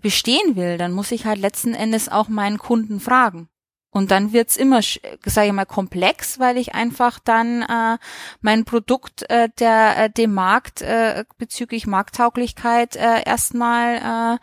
bestehen 0.00 0.56
will, 0.56 0.78
dann 0.78 0.92
muss 0.92 1.12
ich 1.12 1.24
halt 1.24 1.40
letzten 1.40 1.74
Endes 1.74 2.08
auch 2.08 2.28
meinen 2.28 2.58
Kunden 2.58 3.00
fragen. 3.00 3.48
Und 3.90 4.10
dann 4.10 4.32
wird's 4.32 4.56
immer, 4.56 4.80
sage 4.82 5.46
ich 5.46 5.52
mal, 5.52 5.64
komplex, 5.64 6.38
weil 6.38 6.58
ich 6.58 6.74
einfach 6.74 7.18
dann 7.18 7.62
äh, 7.62 7.98
mein 8.40 8.64
Produkt 8.64 9.28
äh, 9.30 9.48
der 9.58 10.04
äh, 10.04 10.10
dem 10.10 10.34
Markt 10.34 10.82
äh, 10.82 11.24
bezüglich 11.38 11.86
Markttauglichkeit 11.86 12.96
äh, 12.96 13.22
erstmal 13.24 14.38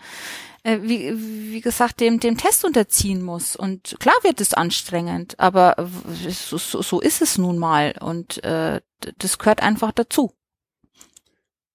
äh, 0.66 0.80
wie, 0.82 1.52
wie 1.52 1.62
gesagt, 1.62 2.00
dem, 2.00 2.20
dem 2.20 2.38
Test 2.38 2.66
unterziehen 2.66 3.22
muss. 3.22 3.56
Und 3.56 3.98
klar 4.00 4.16
wird 4.24 4.42
es 4.42 4.56
anstrengend, 4.56 5.40
aber 5.40 5.76
so, 6.28 6.58
so, 6.58 6.82
so 6.82 7.00
ist 7.00 7.22
es 7.22 7.38
nun 7.38 7.60
mal. 7.60 7.94
Und 8.00 8.44
äh, 8.44 8.82
das 9.20 9.38
gehört 9.38 9.62
einfach 9.62 9.92
dazu. 9.92 10.34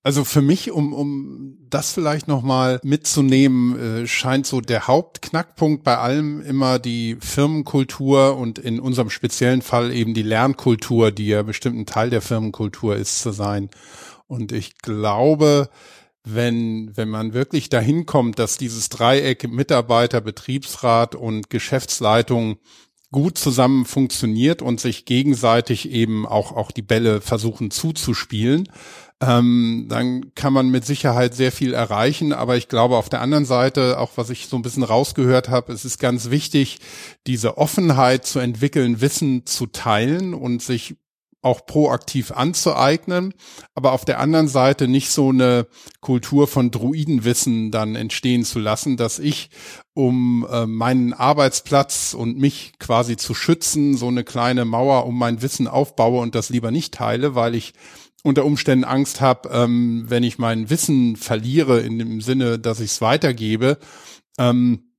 Also 0.02 0.24
für 0.24 0.40
mich, 0.40 0.70
um, 0.70 0.94
um 0.94 1.58
das 1.68 1.92
vielleicht 1.92 2.26
nochmal 2.26 2.80
mitzunehmen, 2.82 3.78
äh, 3.78 4.06
scheint 4.06 4.46
so 4.46 4.62
der 4.62 4.86
Hauptknackpunkt 4.86 5.84
bei 5.84 5.98
allem 5.98 6.40
immer 6.40 6.78
die 6.78 7.18
Firmenkultur 7.20 8.38
und 8.38 8.58
in 8.58 8.80
unserem 8.80 9.10
speziellen 9.10 9.60
Fall 9.60 9.92
eben 9.92 10.14
die 10.14 10.22
Lernkultur, 10.22 11.10
die 11.12 11.26
ja 11.26 11.42
bestimmt 11.42 11.78
ein 11.78 11.86
Teil 11.86 12.08
der 12.08 12.22
Firmenkultur 12.22 12.96
ist, 12.96 13.20
zu 13.20 13.32
sein. 13.32 13.68
Und 14.26 14.52
ich 14.52 14.78
glaube, 14.78 15.68
wenn, 16.24 16.96
wenn 16.96 17.10
man 17.10 17.34
wirklich 17.34 17.68
dahin 17.68 18.06
kommt, 18.06 18.38
dass 18.38 18.56
dieses 18.56 18.88
Dreieck 18.88 19.50
Mitarbeiter, 19.50 20.22
Betriebsrat 20.22 21.14
und 21.14 21.50
Geschäftsleitung 21.50 22.56
gut 23.10 23.36
zusammen 23.36 23.84
funktioniert 23.84 24.62
und 24.62 24.80
sich 24.80 25.04
gegenseitig 25.04 25.90
eben 25.90 26.26
auch, 26.26 26.52
auch 26.52 26.70
die 26.70 26.82
Bälle 26.82 27.20
versuchen 27.20 27.70
zuzuspielen, 27.70 28.68
ähm, 29.22 29.86
dann 29.88 30.34
kann 30.34 30.52
man 30.52 30.70
mit 30.70 30.86
Sicherheit 30.86 31.34
sehr 31.34 31.52
viel 31.52 31.74
erreichen. 31.74 32.32
Aber 32.32 32.56
ich 32.56 32.68
glaube 32.68 32.96
auf 32.96 33.08
der 33.08 33.20
anderen 33.20 33.44
Seite, 33.44 33.98
auch 33.98 34.12
was 34.16 34.30
ich 34.30 34.46
so 34.46 34.56
ein 34.56 34.62
bisschen 34.62 34.82
rausgehört 34.82 35.48
habe, 35.48 35.72
es 35.72 35.84
ist 35.84 35.98
ganz 35.98 36.30
wichtig, 36.30 36.78
diese 37.26 37.58
Offenheit 37.58 38.24
zu 38.24 38.38
entwickeln, 38.38 39.00
Wissen 39.00 39.44
zu 39.46 39.66
teilen 39.66 40.32
und 40.32 40.62
sich 40.62 40.96
auch 41.42 41.64
proaktiv 41.64 42.32
anzueignen, 42.32 43.32
aber 43.74 43.92
auf 43.92 44.04
der 44.04 44.20
anderen 44.20 44.48
Seite 44.48 44.88
nicht 44.88 45.10
so 45.10 45.30
eine 45.30 45.66
Kultur 46.00 46.46
von 46.46 46.70
Druidenwissen 46.70 47.70
dann 47.70 47.96
entstehen 47.96 48.44
zu 48.44 48.58
lassen, 48.58 48.98
dass 48.98 49.18
ich, 49.18 49.48
um 49.94 50.46
äh, 50.50 50.66
meinen 50.66 51.14
Arbeitsplatz 51.14 52.12
und 52.12 52.38
mich 52.38 52.74
quasi 52.78 53.16
zu 53.16 53.32
schützen, 53.32 53.96
so 53.96 54.08
eine 54.08 54.22
kleine 54.22 54.66
Mauer 54.66 55.06
um 55.06 55.18
mein 55.18 55.40
Wissen 55.40 55.66
aufbaue 55.66 56.20
und 56.20 56.34
das 56.34 56.50
lieber 56.50 56.70
nicht 56.70 56.92
teile, 56.92 57.34
weil 57.34 57.54
ich 57.54 57.72
unter 58.22 58.44
Umständen 58.44 58.84
Angst 58.84 59.20
habe, 59.20 59.48
ähm, 59.50 60.04
wenn 60.08 60.22
ich 60.22 60.38
mein 60.38 60.70
Wissen 60.70 61.16
verliere, 61.16 61.80
in 61.80 61.98
dem 61.98 62.20
Sinne, 62.20 62.58
dass 62.58 62.80
ich 62.80 62.90
es 62.92 63.00
weitergebe, 63.00 63.78
ähm, 64.38 64.90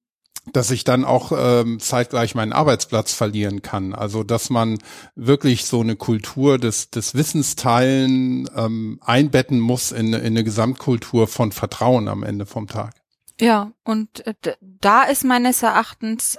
dass 0.53 0.71
ich 0.71 0.83
dann 0.83 1.05
auch 1.05 1.31
ähm, 1.35 1.79
zeitgleich 1.79 2.33
meinen 2.33 2.51
Arbeitsplatz 2.51 3.13
verlieren 3.13 3.61
kann. 3.61 3.93
Also 3.93 4.23
dass 4.23 4.49
man 4.49 4.79
wirklich 5.15 5.65
so 5.65 5.81
eine 5.81 5.95
Kultur 5.95 6.57
des, 6.57 6.89
des 6.89 7.13
Wissensteilen 7.13 8.49
ähm, 8.55 8.99
einbetten 9.01 9.59
muss 9.59 9.91
in, 9.91 10.13
in 10.13 10.25
eine 10.25 10.43
Gesamtkultur 10.43 11.27
von 11.27 11.51
Vertrauen 11.51 12.07
am 12.07 12.23
Ende 12.23 12.47
vom 12.47 12.67
Tag. 12.67 12.95
Ja, 13.39 13.71
und 13.83 14.25
äh, 14.25 14.33
da 14.61 15.03
ist 15.03 15.23
meines 15.23 15.61
Erachtens 15.63 16.37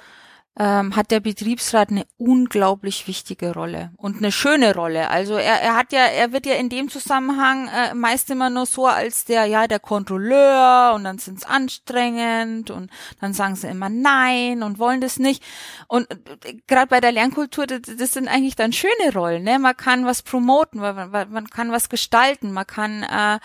ähm, 0.58 0.94
hat 0.94 1.10
der 1.10 1.20
Betriebsrat 1.20 1.90
eine 1.90 2.04
unglaublich 2.18 3.08
wichtige 3.08 3.54
Rolle 3.54 3.90
und 3.96 4.18
eine 4.18 4.30
schöne 4.30 4.74
Rolle. 4.74 5.08
Also 5.08 5.34
er, 5.34 5.62
er 5.62 5.76
hat 5.76 5.92
ja, 5.92 6.00
er 6.00 6.32
wird 6.32 6.44
ja 6.44 6.54
in 6.54 6.68
dem 6.68 6.90
Zusammenhang 6.90 7.68
äh, 7.68 7.94
meist 7.94 8.28
immer 8.28 8.50
nur 8.50 8.66
so 8.66 8.86
als 8.86 9.24
der, 9.24 9.46
ja, 9.46 9.66
der 9.66 9.80
Kontrolleur 9.80 10.92
und 10.94 11.04
dann 11.04 11.18
sind 11.18 11.38
es 11.38 11.44
anstrengend 11.44 12.70
und 12.70 12.90
dann 13.18 13.32
sagen 13.32 13.56
sie 13.56 13.68
immer 13.68 13.88
nein 13.88 14.62
und 14.62 14.78
wollen 14.78 15.00
das 15.00 15.18
nicht. 15.18 15.42
Und 15.88 16.10
äh, 16.10 16.56
gerade 16.66 16.86
bei 16.86 17.00
der 17.00 17.12
Lernkultur, 17.12 17.66
das, 17.66 17.80
das, 17.96 18.12
sind 18.12 18.28
eigentlich 18.28 18.56
dann 18.56 18.74
schöne 18.74 19.14
Rollen. 19.14 19.44
Ne? 19.44 19.58
Man 19.58 19.76
kann 19.76 20.04
was 20.04 20.22
promoten, 20.22 20.80
man, 20.80 21.10
man 21.30 21.48
kann 21.48 21.72
was 21.72 21.88
gestalten, 21.88 22.52
man 22.52 22.66
kann, 22.66 23.04
äh, 23.04 23.38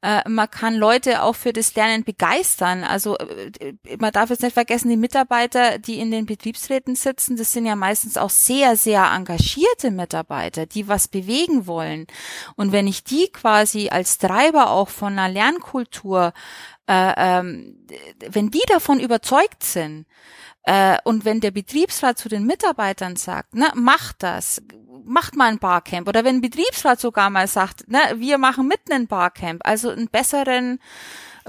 äh, 0.00 0.26
man 0.30 0.50
kann 0.50 0.74
Leute 0.74 1.22
auch 1.22 1.36
für 1.36 1.52
das 1.52 1.74
Lernen 1.74 2.04
begeistern. 2.04 2.84
Also 2.84 3.18
äh, 3.18 3.74
man 3.98 4.12
darf 4.12 4.30
jetzt 4.30 4.42
nicht 4.42 4.54
vergessen, 4.54 4.88
die 4.88 4.96
Mitarbeiter, 4.96 5.78
die 5.78 5.98
in 5.98 6.10
den 6.10 6.24
Betriebsrat 6.24 6.53
Betriebsräten 6.54 6.94
sitzen, 6.94 7.36
das 7.36 7.52
sind 7.52 7.66
ja 7.66 7.74
meistens 7.74 8.16
auch 8.16 8.30
sehr, 8.30 8.76
sehr 8.76 9.10
engagierte 9.12 9.90
Mitarbeiter, 9.90 10.66
die 10.66 10.86
was 10.86 11.08
bewegen 11.08 11.66
wollen. 11.66 12.06
Und 12.54 12.70
wenn 12.70 12.86
ich 12.86 13.02
die 13.02 13.28
quasi 13.28 13.88
als 13.88 14.18
Treiber 14.18 14.70
auch 14.70 14.88
von 14.88 15.18
einer 15.18 15.28
Lernkultur, 15.28 16.32
äh, 16.86 17.12
ähm, 17.16 17.84
wenn 18.30 18.50
die 18.50 18.62
davon 18.68 19.00
überzeugt 19.00 19.64
sind, 19.64 20.06
äh, 20.62 20.96
und 21.02 21.24
wenn 21.24 21.40
der 21.40 21.50
Betriebsrat 21.50 22.18
zu 22.18 22.28
den 22.28 22.46
Mitarbeitern 22.46 23.16
sagt, 23.16 23.54
ne, 23.54 23.70
macht 23.74 24.22
das, 24.22 24.62
macht 25.04 25.34
mal 25.34 25.50
ein 25.50 25.58
Barcamp, 25.58 26.08
oder 26.08 26.24
wenn 26.24 26.36
ein 26.36 26.40
Betriebsrat 26.40 27.00
sogar 27.00 27.30
mal 27.30 27.48
sagt, 27.48 27.88
ne, 27.88 27.98
wir 28.16 28.38
machen 28.38 28.68
mitten 28.68 28.92
ein 28.92 29.08
Barcamp, 29.08 29.60
also 29.64 29.90
einen 29.90 30.08
besseren 30.08 30.78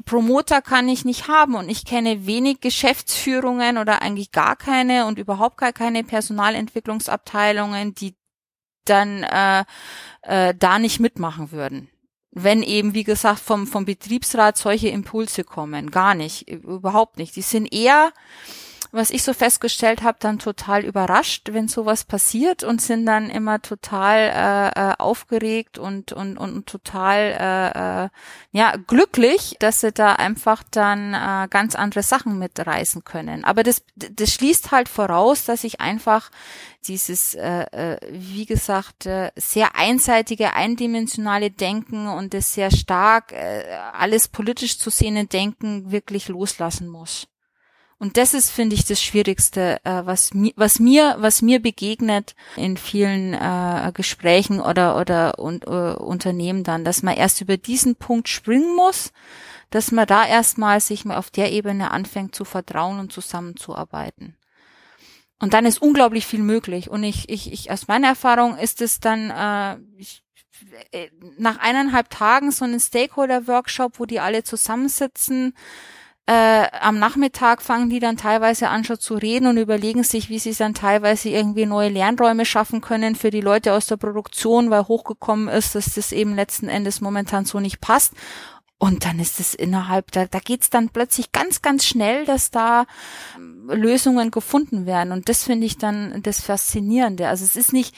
Promoter 0.03 0.61
kann 0.61 0.89
ich 0.89 1.05
nicht 1.05 1.29
haben 1.29 1.55
und 1.55 1.69
ich 1.69 1.85
kenne 1.85 2.25
wenig 2.25 2.59
Geschäftsführungen 2.59 3.77
oder 3.77 4.01
eigentlich 4.01 4.31
gar 4.31 4.57
keine 4.57 5.05
und 5.05 5.17
überhaupt 5.17 5.57
gar 5.57 5.71
keine 5.71 6.03
Personalentwicklungsabteilungen, 6.03 7.95
die 7.95 8.15
dann 8.83 9.23
äh, 9.23 9.63
äh, 10.23 10.53
da 10.53 10.79
nicht 10.79 10.99
mitmachen 10.99 11.51
würden. 11.51 11.89
Wenn 12.31 12.61
eben, 12.63 12.93
wie 12.93 13.05
gesagt, 13.05 13.39
vom, 13.39 13.65
vom 13.65 13.85
Betriebsrat 13.85 14.57
solche 14.57 14.89
Impulse 14.89 15.45
kommen. 15.45 15.89
Gar 15.89 16.15
nicht, 16.15 16.49
überhaupt 16.49 17.17
nicht. 17.17 17.35
Die 17.37 17.41
sind 17.41 17.73
eher 17.73 18.11
was 18.91 19.09
ich 19.09 19.23
so 19.23 19.33
festgestellt 19.33 20.03
habe, 20.03 20.17
dann 20.19 20.39
total 20.39 20.83
überrascht, 20.83 21.49
wenn 21.51 21.67
sowas 21.67 22.03
passiert 22.03 22.63
und 22.63 22.81
sind 22.81 23.05
dann 23.05 23.29
immer 23.29 23.61
total 23.61 24.17
äh, 24.17 24.91
äh, 24.91 24.93
aufgeregt 24.97 25.77
und, 25.77 26.11
und, 26.11 26.37
und 26.37 26.65
total 26.67 27.17
äh, 27.19 28.05
äh, 28.05 28.09
ja 28.51 28.75
glücklich, 28.87 29.55
dass 29.59 29.81
sie 29.81 29.91
da 29.91 30.13
einfach 30.13 30.63
dann 30.71 31.13
äh, 31.13 31.47
ganz 31.49 31.75
andere 31.75 32.03
Sachen 32.03 32.39
mitreißen 32.39 33.03
können. 33.03 33.43
Aber 33.43 33.63
das, 33.63 33.81
das 33.95 34.33
schließt 34.33 34.71
halt 34.71 34.89
voraus, 34.89 35.45
dass 35.45 35.63
ich 35.63 35.81
einfach 35.81 36.31
dieses, 36.87 37.33
äh, 37.35 37.63
äh, 37.71 37.97
wie 38.11 38.45
gesagt, 38.45 39.05
äh, 39.05 39.31
sehr 39.35 39.75
einseitige, 39.75 40.53
eindimensionale 40.53 41.51
Denken 41.51 42.07
und 42.07 42.33
das 42.33 42.53
sehr 42.53 42.71
stark 42.71 43.31
äh, 43.31 43.63
alles 43.93 44.27
politisch 44.27 44.79
zu 44.79 44.89
sehende 44.89 45.25
Denken 45.25 45.91
wirklich 45.91 46.27
loslassen 46.27 46.87
muss. 46.87 47.27
Und 47.97 48.17
das 48.17 48.33
ist, 48.33 48.49
finde 48.49 48.75
ich, 48.75 48.85
das 48.85 49.01
Schwierigste, 49.01 49.79
äh, 49.85 50.05
was, 50.05 50.33
mi 50.33 50.53
was 50.57 50.79
mir, 50.79 51.15
was 51.19 51.41
mir 51.41 51.61
begegnet 51.61 52.35
in 52.57 52.75
vielen 52.75 53.33
äh, 53.33 53.91
Gesprächen 53.93 54.59
oder 54.59 54.99
oder 54.99 55.39
und, 55.39 55.65
äh, 55.65 55.95
Unternehmen 55.95 56.63
dann, 56.63 56.83
dass 56.83 57.03
man 57.03 57.15
erst 57.15 57.39
über 57.39 57.55
diesen 57.55 57.95
Punkt 57.95 58.27
springen 58.27 58.75
muss, 58.75 59.13
dass 59.69 59.91
man 59.91 60.07
da 60.07 60.25
erstmal 60.25 60.81
sich 60.81 61.05
mal 61.05 61.15
auf 61.17 61.31
der 61.31 61.53
Ebene 61.53 61.91
anfängt 61.91 62.35
zu 62.35 62.43
vertrauen 62.43 62.99
und 62.99 63.13
zusammenzuarbeiten. 63.13 64.35
Und 65.39 65.53
dann 65.53 65.65
ist 65.65 65.81
unglaublich 65.81 66.25
viel 66.25 66.41
möglich. 66.41 66.89
Und 66.89 67.03
ich, 67.03 67.29
ich, 67.29 67.51
ich 67.51 67.71
aus 67.71 67.87
meiner 67.87 68.07
Erfahrung 68.07 68.57
ist 68.57 68.81
es 68.81 68.99
dann 68.99 69.29
äh, 69.29 69.77
ich, 69.97 70.21
äh, 70.91 71.09
nach 71.37 71.59
eineinhalb 71.59 72.09
Tagen 72.09 72.51
so 72.51 72.65
ein 72.65 72.79
Stakeholder-Workshop, 72.79 73.99
wo 73.99 74.05
die 74.05 74.19
alle 74.19 74.43
zusammensitzen 74.43 75.53
äh, 76.27 76.67
am 76.81 76.97
Nachmittag 76.97 77.61
fangen 77.61 77.89
die 77.89 77.99
dann 77.99 78.17
teilweise 78.17 78.69
an 78.69 78.83
schon 78.83 78.99
zu 78.99 79.13
reden 79.13 79.45
und 79.45 79.57
überlegen 79.57 80.03
sich, 80.03 80.29
wie 80.29 80.39
sie 80.39 80.53
dann 80.53 80.73
teilweise 80.73 81.29
irgendwie 81.29 81.67
neue 81.67 81.89
Lernräume 81.89 82.45
schaffen 82.45 82.81
können 82.81 83.15
für 83.15 83.29
die 83.29 83.41
Leute 83.41 83.73
aus 83.73 83.85
der 83.85 83.97
Produktion, 83.97 84.71
weil 84.71 84.87
hochgekommen 84.87 85.47
ist, 85.49 85.75
dass 85.75 85.93
das 85.93 86.11
eben 86.11 86.35
letzten 86.35 86.67
Endes 86.67 86.99
momentan 86.99 87.45
so 87.45 87.59
nicht 87.59 87.79
passt. 87.79 88.13
Und 88.77 89.05
dann 89.05 89.19
ist 89.19 89.39
es 89.39 89.53
innerhalb, 89.53 90.11
da, 90.11 90.25
da 90.25 90.39
geht's 90.39 90.69
dann 90.69 90.89
plötzlich 90.89 91.31
ganz, 91.31 91.61
ganz 91.61 91.85
schnell, 91.85 92.25
dass 92.25 92.49
da 92.49 92.85
ähm, 93.35 93.69
Lösungen 93.71 94.31
gefunden 94.31 94.85
werden. 94.85 95.11
Und 95.11 95.29
das 95.29 95.43
finde 95.43 95.67
ich 95.67 95.77
dann 95.77 96.21
das 96.23 96.41
Faszinierende. 96.41 97.27
Also 97.27 97.45
es 97.45 97.55
ist 97.55 97.71
nicht, 97.71 97.95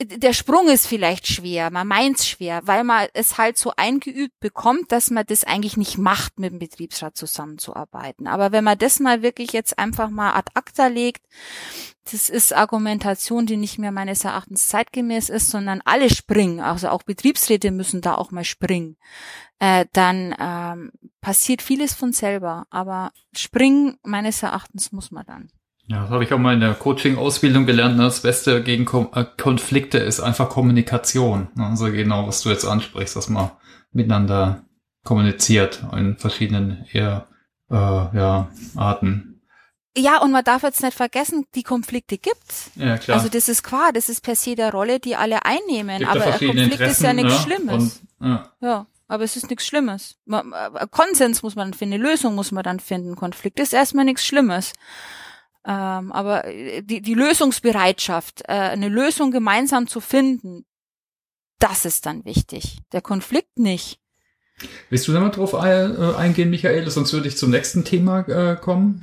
der 0.00 0.32
Sprung 0.32 0.68
ist 0.68 0.86
vielleicht 0.86 1.26
schwer, 1.26 1.70
man 1.70 1.88
meint's 1.88 2.28
schwer, 2.28 2.62
weil 2.64 2.84
man 2.84 3.08
es 3.12 3.38
halt 3.38 3.58
so 3.58 3.72
eingeübt 3.76 4.38
bekommt, 4.38 4.92
dass 4.92 5.10
man 5.10 5.26
das 5.26 5.44
eigentlich 5.44 5.76
nicht 5.76 5.98
macht, 5.98 6.38
mit 6.38 6.52
dem 6.52 6.58
Betriebsrat 6.60 7.16
zusammenzuarbeiten. 7.16 8.26
Aber 8.26 8.52
wenn 8.52 8.64
man 8.64 8.78
das 8.78 9.00
mal 9.00 9.22
wirklich 9.22 9.52
jetzt 9.52 9.78
einfach 9.78 10.10
mal 10.10 10.34
ad 10.34 10.52
acta 10.54 10.86
legt, 10.86 11.22
das 12.10 12.28
ist 12.28 12.52
Argumentation, 12.52 13.46
die 13.46 13.56
nicht 13.56 13.78
mehr 13.78 13.92
meines 13.92 14.24
Erachtens 14.24 14.68
zeitgemäß 14.68 15.30
ist, 15.30 15.50
sondern 15.50 15.80
alle 15.84 16.10
springen, 16.10 16.60
also 16.60 16.88
auch 16.90 17.02
Betriebsräte 17.02 17.70
müssen 17.70 18.02
da 18.02 18.14
auch 18.14 18.30
mal 18.30 18.44
springen, 18.44 18.96
äh, 19.58 19.86
dann 19.92 20.34
ähm, 20.38 20.92
passiert 21.20 21.62
vieles 21.62 21.94
von 21.94 22.12
selber. 22.12 22.66
Aber 22.70 23.12
springen 23.32 23.96
meines 24.02 24.42
Erachtens 24.42 24.92
muss 24.92 25.10
man 25.10 25.24
dann. 25.26 25.50
Ja, 25.86 26.02
das 26.02 26.10
habe 26.10 26.24
ich 26.24 26.32
auch 26.32 26.38
mal 26.38 26.54
in 26.54 26.60
der 26.60 26.74
Coaching-Ausbildung 26.74 27.66
gelernt. 27.66 27.96
Ne? 27.96 28.04
Das 28.04 28.20
Beste 28.20 28.62
gegen 28.62 28.86
äh, 29.12 29.24
Konflikte 29.36 29.98
ist 29.98 30.20
einfach 30.20 30.48
Kommunikation. 30.48 31.48
Ne? 31.54 31.66
Also 31.66 31.86
genau, 31.92 32.26
was 32.26 32.42
du 32.42 32.50
jetzt 32.50 32.64
ansprichst, 32.64 33.16
dass 33.16 33.28
man 33.28 33.50
miteinander 33.92 34.64
kommuniziert 35.04 35.84
in 35.94 36.16
verschiedenen 36.16 36.86
eher, 36.90 37.26
äh, 37.70 37.74
ja, 37.76 38.48
Arten. 38.74 39.42
Ja, 39.96 40.20
und 40.22 40.32
man 40.32 40.42
darf 40.42 40.62
jetzt 40.64 40.82
nicht 40.82 40.96
vergessen, 40.96 41.46
die 41.54 41.62
Konflikte 41.62 42.18
gibt's. 42.18 42.70
Ja, 42.74 42.96
klar. 42.98 43.18
Also 43.18 43.28
das 43.28 43.48
ist 43.48 43.62
klar, 43.62 43.92
das 43.92 44.08
ist 44.08 44.22
per 44.22 44.34
se 44.34 44.56
der 44.56 44.72
Rolle, 44.72 44.98
die 44.98 45.14
alle 45.14 45.44
einnehmen. 45.44 46.04
Aber 46.04 46.24
ein 46.24 46.32
Konflikt 46.32 46.80
ist 46.80 47.02
ja 47.02 47.12
nichts 47.12 47.32
ne? 47.34 47.38
Schlimmes. 47.40 48.02
Und, 48.18 48.28
ja. 48.28 48.52
ja. 48.60 48.86
aber 49.06 49.22
es 49.22 49.36
ist 49.36 49.50
nichts 49.50 49.66
Schlimmes. 49.66 50.16
Äh, 50.28 50.86
Konsens 50.90 51.42
muss 51.42 51.54
man 51.54 51.74
finden, 51.74 52.00
Lösung 52.00 52.34
muss 52.34 52.50
man 52.50 52.64
dann 52.64 52.80
finden. 52.80 53.14
Konflikt 53.14 53.60
ist 53.60 53.72
erstmal 53.72 54.04
nichts 54.04 54.24
Schlimmes. 54.24 54.72
Ähm, 55.66 56.12
aber 56.12 56.44
äh, 56.44 56.82
die, 56.82 57.00
die 57.00 57.14
Lösungsbereitschaft, 57.14 58.42
äh, 58.42 58.52
eine 58.52 58.88
Lösung 58.88 59.30
gemeinsam 59.30 59.86
zu 59.86 60.00
finden, 60.00 60.66
das 61.58 61.84
ist 61.84 62.06
dann 62.06 62.24
wichtig. 62.24 62.78
Der 62.92 63.00
Konflikt 63.00 63.58
nicht. 63.58 63.98
Willst 64.90 65.08
du 65.08 65.12
da 65.12 65.20
mal 65.20 65.30
drauf 65.30 65.52
äh, 65.54 66.16
eingehen, 66.16 66.50
Michael? 66.50 66.88
Sonst 66.90 67.12
würde 67.12 67.28
ich 67.28 67.36
zum 67.36 67.50
nächsten 67.50 67.84
Thema 67.84 68.20
äh, 68.28 68.56
kommen. 68.56 69.02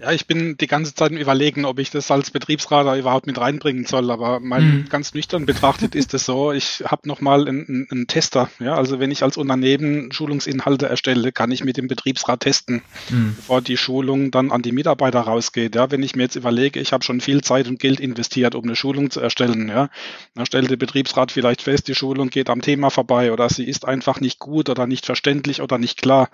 Ja, 0.00 0.12
ich 0.12 0.28
bin 0.28 0.56
die 0.56 0.68
ganze 0.68 0.94
Zeit 0.94 1.10
im 1.10 1.16
Überlegen, 1.16 1.64
ob 1.64 1.80
ich 1.80 1.90
das 1.90 2.08
als 2.12 2.30
Betriebsrat 2.30 2.98
überhaupt 2.98 3.26
mit 3.26 3.38
reinbringen 3.38 3.84
soll. 3.84 4.12
Aber 4.12 4.38
mal 4.38 4.60
mhm. 4.60 4.88
ganz 4.88 5.12
nüchtern 5.12 5.44
betrachtet 5.44 5.96
ist 5.96 6.14
es 6.14 6.24
so, 6.24 6.52
ich 6.52 6.84
habe 6.86 7.08
nochmal 7.08 7.48
einen, 7.48 7.88
einen 7.90 8.06
Tester. 8.06 8.48
Ja, 8.60 8.76
also 8.76 9.00
wenn 9.00 9.10
ich 9.10 9.24
als 9.24 9.36
Unternehmen 9.36 10.12
Schulungsinhalte 10.12 10.88
erstelle, 10.88 11.32
kann 11.32 11.50
ich 11.50 11.64
mit 11.64 11.76
dem 11.76 11.88
Betriebsrat 11.88 12.40
testen, 12.40 12.82
mhm. 13.10 13.34
bevor 13.36 13.60
die 13.60 13.76
Schulung 13.76 14.30
dann 14.30 14.52
an 14.52 14.62
die 14.62 14.70
Mitarbeiter 14.70 15.20
rausgeht. 15.20 15.74
Ja, 15.74 15.90
wenn 15.90 16.04
ich 16.04 16.14
mir 16.14 16.24
jetzt 16.24 16.36
überlege, 16.36 16.78
ich 16.78 16.92
habe 16.92 17.02
schon 17.02 17.20
viel 17.20 17.40
Zeit 17.42 17.66
und 17.66 17.80
Geld 17.80 17.98
investiert, 17.98 18.54
um 18.54 18.64
eine 18.64 18.76
Schulung 18.76 19.10
zu 19.10 19.20
erstellen, 19.20 19.68
ja, 19.68 19.90
dann 20.36 20.46
stellt 20.46 20.70
der 20.70 20.76
Betriebsrat 20.76 21.32
vielleicht 21.32 21.62
fest, 21.62 21.88
die 21.88 21.96
Schulung 21.96 22.30
geht 22.30 22.50
am 22.50 22.62
Thema 22.62 22.90
vorbei 22.90 23.32
oder 23.32 23.48
sie 23.48 23.64
ist 23.64 23.84
einfach 23.84 24.20
nicht 24.20 24.38
gut 24.38 24.68
oder 24.68 24.86
nicht 24.86 25.06
verständlich 25.06 25.60
oder 25.60 25.76
nicht 25.76 26.00
klar. 26.00 26.28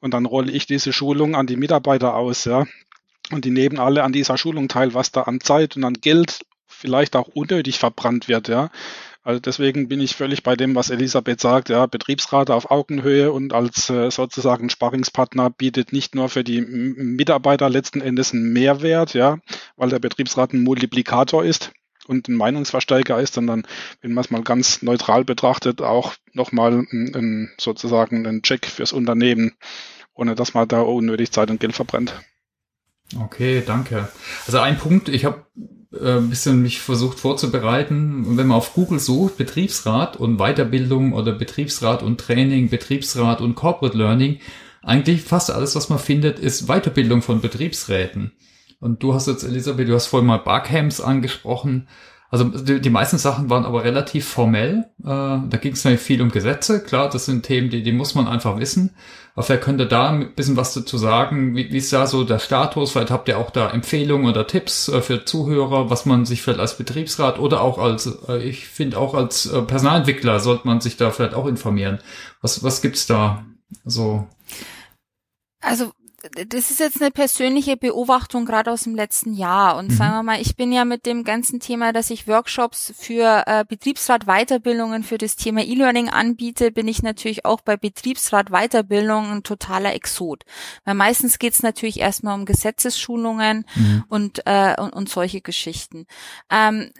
Und 0.00 0.14
dann 0.14 0.26
rolle 0.26 0.50
ich 0.50 0.66
diese 0.66 0.92
Schulung 0.92 1.36
an 1.36 1.46
die 1.46 1.56
Mitarbeiter 1.56 2.14
aus, 2.14 2.44
ja. 2.44 2.66
Und 3.30 3.44
die 3.44 3.50
nehmen 3.50 3.78
alle 3.78 4.02
an 4.02 4.12
dieser 4.12 4.36
Schulung 4.36 4.68
teil, 4.68 4.94
was 4.94 5.12
da 5.12 5.22
an 5.22 5.40
Zeit 5.40 5.76
und 5.76 5.84
an 5.84 5.94
Geld 5.94 6.44
vielleicht 6.66 7.16
auch 7.16 7.28
unnötig 7.28 7.78
verbrannt 7.78 8.28
wird, 8.28 8.48
ja. 8.48 8.70
Also 9.22 9.40
deswegen 9.40 9.88
bin 9.88 10.00
ich 10.00 10.16
völlig 10.16 10.42
bei 10.42 10.54
dem, 10.54 10.74
was 10.74 10.90
Elisabeth 10.90 11.40
sagt, 11.40 11.70
ja, 11.70 11.86
Betriebsrat 11.86 12.50
auf 12.50 12.70
Augenhöhe 12.70 13.32
und 13.32 13.54
als 13.54 13.88
äh, 13.88 14.10
sozusagen 14.10 14.68
Sparringspartner 14.68 15.48
bietet 15.48 15.94
nicht 15.94 16.14
nur 16.14 16.28
für 16.28 16.44
die 16.44 16.60
Mitarbeiter 16.60 17.70
letzten 17.70 18.02
Endes 18.02 18.34
einen 18.34 18.52
Mehrwert, 18.52 19.14
ja, 19.14 19.38
weil 19.76 19.88
der 19.88 19.98
Betriebsrat 19.98 20.52
ein 20.52 20.62
Multiplikator 20.62 21.42
ist 21.42 21.72
und 22.06 22.28
ein 22.28 22.34
Meinungsverstärker 22.34 23.18
ist, 23.18 23.32
sondern 23.32 23.66
wenn 24.02 24.12
man 24.12 24.24
es 24.24 24.30
mal 24.30 24.42
ganz 24.42 24.82
neutral 24.82 25.24
betrachtet, 25.24 25.80
auch 25.80 26.12
nochmal 26.34 26.84
sozusagen 27.58 28.26
ein 28.26 28.42
Check 28.42 28.66
fürs 28.66 28.92
Unternehmen, 28.92 29.52
ohne 30.12 30.34
dass 30.34 30.52
man 30.52 30.68
da 30.68 30.82
unnötig 30.82 31.32
Zeit 31.32 31.50
und 31.50 31.60
Geld 31.60 31.74
verbrennt. 31.74 32.14
Okay, 33.20 33.62
danke. 33.64 34.08
Also 34.46 34.58
ein 34.58 34.78
Punkt, 34.78 35.08
ich 35.08 35.24
habe 35.24 35.44
äh, 35.92 36.18
ein 36.18 36.30
bisschen 36.30 36.62
mich 36.62 36.80
versucht 36.80 37.20
vorzubereiten. 37.20 38.36
Wenn 38.36 38.48
man 38.48 38.56
auf 38.56 38.74
Google 38.74 38.98
sucht, 38.98 39.36
Betriebsrat 39.36 40.16
und 40.16 40.38
Weiterbildung 40.38 41.12
oder 41.12 41.32
Betriebsrat 41.32 42.02
und 42.02 42.20
Training, 42.20 42.68
Betriebsrat 42.68 43.40
und 43.40 43.54
Corporate 43.54 43.96
Learning, 43.96 44.40
eigentlich 44.82 45.22
fast 45.22 45.50
alles, 45.50 45.74
was 45.76 45.88
man 45.88 45.98
findet, 45.98 46.38
ist 46.38 46.66
Weiterbildung 46.66 47.22
von 47.22 47.40
Betriebsräten. 47.40 48.32
Und 48.80 49.02
du 49.02 49.14
hast 49.14 49.28
jetzt, 49.28 49.44
Elisabeth, 49.44 49.88
du 49.88 49.94
hast 49.94 50.06
vorhin 50.06 50.26
mal 50.26 50.38
Barcamps 50.38 51.00
angesprochen. 51.00 51.88
Also 52.30 52.44
die, 52.44 52.80
die 52.80 52.90
meisten 52.90 53.18
Sachen 53.18 53.48
waren 53.48 53.64
aber 53.64 53.84
relativ 53.84 54.26
formell. 54.26 54.86
Äh, 55.00 55.04
da 55.04 55.58
ging 55.60 55.72
es 55.72 55.84
nämlich 55.84 56.00
viel 56.00 56.20
um 56.20 56.30
Gesetze. 56.30 56.82
Klar, 56.82 57.08
das 57.08 57.26
sind 57.26 57.44
Themen, 57.44 57.70
die, 57.70 57.82
die 57.82 57.92
muss 57.92 58.14
man 58.14 58.26
einfach 58.26 58.58
wissen. 58.58 58.96
Aber 59.34 59.48
wer 59.48 59.60
könnte 59.60 59.86
da 59.86 60.10
ein 60.10 60.34
bisschen 60.34 60.56
was 60.56 60.74
dazu 60.74 60.96
sagen? 60.96 61.56
Wie, 61.56 61.72
wie 61.72 61.78
ist 61.78 61.92
da 61.92 62.06
so 62.06 62.24
der 62.24 62.38
Status? 62.38 62.92
Vielleicht 62.92 63.10
habt 63.10 63.28
ihr 63.28 63.38
auch 63.38 63.50
da 63.50 63.70
Empfehlungen 63.70 64.28
oder 64.28 64.46
Tipps 64.46 64.88
äh, 64.88 65.00
für 65.00 65.24
Zuhörer, 65.24 65.90
was 65.90 66.06
man 66.06 66.24
sich 66.24 66.42
vielleicht 66.42 66.60
als 66.60 66.76
Betriebsrat 66.76 67.38
oder 67.38 67.60
auch 67.60 67.78
als, 67.78 68.06
äh, 68.28 68.38
ich 68.42 68.66
finde 68.66 68.98
auch 68.98 69.14
als 69.14 69.46
äh, 69.46 69.62
Personalentwickler 69.62 70.40
sollte 70.40 70.66
man 70.66 70.80
sich 70.80 70.96
da 70.96 71.10
vielleicht 71.10 71.34
auch 71.34 71.46
informieren. 71.46 71.98
Was, 72.40 72.62
was 72.62 72.80
gibt's 72.80 73.06
da 73.06 73.44
so? 73.84 74.26
Also 75.60 75.92
das 76.32 76.70
ist 76.70 76.80
jetzt 76.80 77.00
eine 77.00 77.10
persönliche 77.10 77.76
Beobachtung 77.76 78.46
gerade 78.46 78.70
aus 78.70 78.84
dem 78.84 78.94
letzten 78.94 79.34
Jahr. 79.34 79.76
Und 79.76 79.90
mhm. 79.90 79.94
sagen 79.94 80.14
wir 80.14 80.22
mal, 80.22 80.40
ich 80.40 80.56
bin 80.56 80.72
ja 80.72 80.84
mit 80.84 81.06
dem 81.06 81.24
ganzen 81.24 81.60
Thema, 81.60 81.92
dass 81.92 82.10
ich 82.10 82.26
Workshops 82.26 82.92
für 82.96 83.44
äh, 83.46 83.64
Betriebsrat 83.68 84.26
Weiterbildungen 84.26 85.02
für 85.02 85.18
das 85.18 85.36
Thema 85.36 85.62
E-Learning 85.62 86.08
anbiete, 86.08 86.70
bin 86.70 86.88
ich 86.88 87.02
natürlich 87.02 87.44
auch 87.44 87.60
bei 87.60 87.76
Betriebsrat 87.76 88.50
Weiterbildung 88.50 89.30
ein 89.30 89.42
totaler 89.42 89.94
Exot. 89.94 90.44
Weil 90.84 90.94
meistens 90.94 91.38
geht 91.38 91.52
es 91.52 91.62
natürlich 91.62 92.00
erstmal 92.00 92.38
um 92.38 92.46
Gesetzesschulungen 92.46 93.66
mhm. 93.74 94.04
und, 94.08 94.42
äh, 94.46 94.74
und, 94.78 94.92
und 94.94 95.08
solche 95.08 95.40
Geschichten. 95.40 96.06
Ähm, 96.50 96.90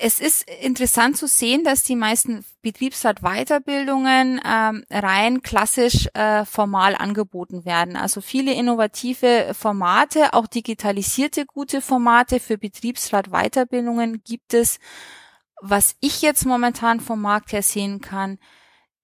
es 0.00 0.20
ist 0.20 0.48
interessant 0.60 1.16
zu 1.16 1.26
sehen, 1.26 1.64
dass 1.64 1.82
die 1.82 1.96
meisten 1.96 2.44
Betriebsrat-Weiterbildungen 2.62 4.40
ähm, 4.44 4.84
rein 4.90 5.42
klassisch 5.42 6.08
äh, 6.14 6.44
formal 6.44 6.94
angeboten 6.94 7.64
werden. 7.64 7.96
Also 7.96 8.20
viele 8.20 8.54
innovative 8.54 9.52
Formate, 9.54 10.34
auch 10.34 10.46
digitalisierte 10.46 11.46
gute 11.46 11.80
Formate 11.80 12.40
für 12.40 12.58
Betriebsrat-Weiterbildungen 12.58 14.22
gibt 14.24 14.54
es, 14.54 14.78
was 15.60 15.96
ich 16.00 16.22
jetzt 16.22 16.46
momentan 16.46 17.00
vom 17.00 17.20
Markt 17.20 17.52
her 17.52 17.62
sehen 17.62 18.00
kann, 18.00 18.38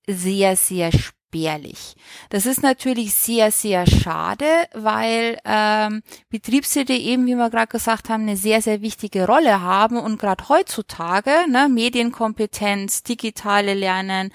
sehr, 0.07 0.57
sehr 0.57 0.91
spät 0.93 1.18
entbehrlich. 1.29 1.95
Das 2.31 2.47
ist 2.47 2.63
natürlich 2.63 3.15
sehr, 3.15 3.51
sehr 3.51 3.87
schade, 3.87 4.47
weil 4.73 5.39
ähm, 5.45 6.03
Betriebsräte 6.31 6.95
eben, 6.95 7.27
wie 7.27 7.35
wir 7.35 7.51
gerade 7.51 7.69
gesagt 7.69 8.09
haben, 8.09 8.23
eine 8.23 8.37
sehr, 8.37 8.63
sehr 8.63 8.81
wichtige 8.81 9.27
Rolle 9.27 9.61
haben 9.61 9.99
und 9.99 10.19
gerade 10.19 10.49
heutzutage 10.49 11.31
ne, 11.49 11.69
Medienkompetenz, 11.69 13.03
digitale 13.03 13.75
Lernen, 13.75 14.33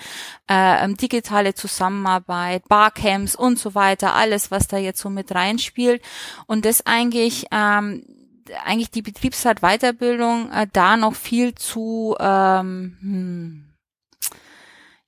äh, 0.50 0.84
ähm, 0.84 0.98
digitale 0.98 1.54
Zusammenarbeit, 1.54 2.68
Barcamps 2.68 3.36
und 3.36 3.58
so 3.58 3.76
weiter, 3.76 4.14
alles, 4.14 4.52
was 4.52 4.68
da 4.68 4.78
jetzt 4.78 5.00
so 5.00 5.10
mit 5.10 5.34
reinspielt 5.34 6.02
und 6.48 6.66
das 6.66 6.86
eigentlich 6.86 7.48
ähm, 7.52 8.06
eigentlich 8.66 8.92
die 8.92 9.02
Betriebsrat 9.02 9.62
Weiterbildung 9.62 10.52
äh, 10.52 10.68
da 10.72 10.98
noch 10.98 11.16
viel 11.16 11.56
zu 11.56 12.16
ähm, 12.20 12.98
hm, 13.00 13.73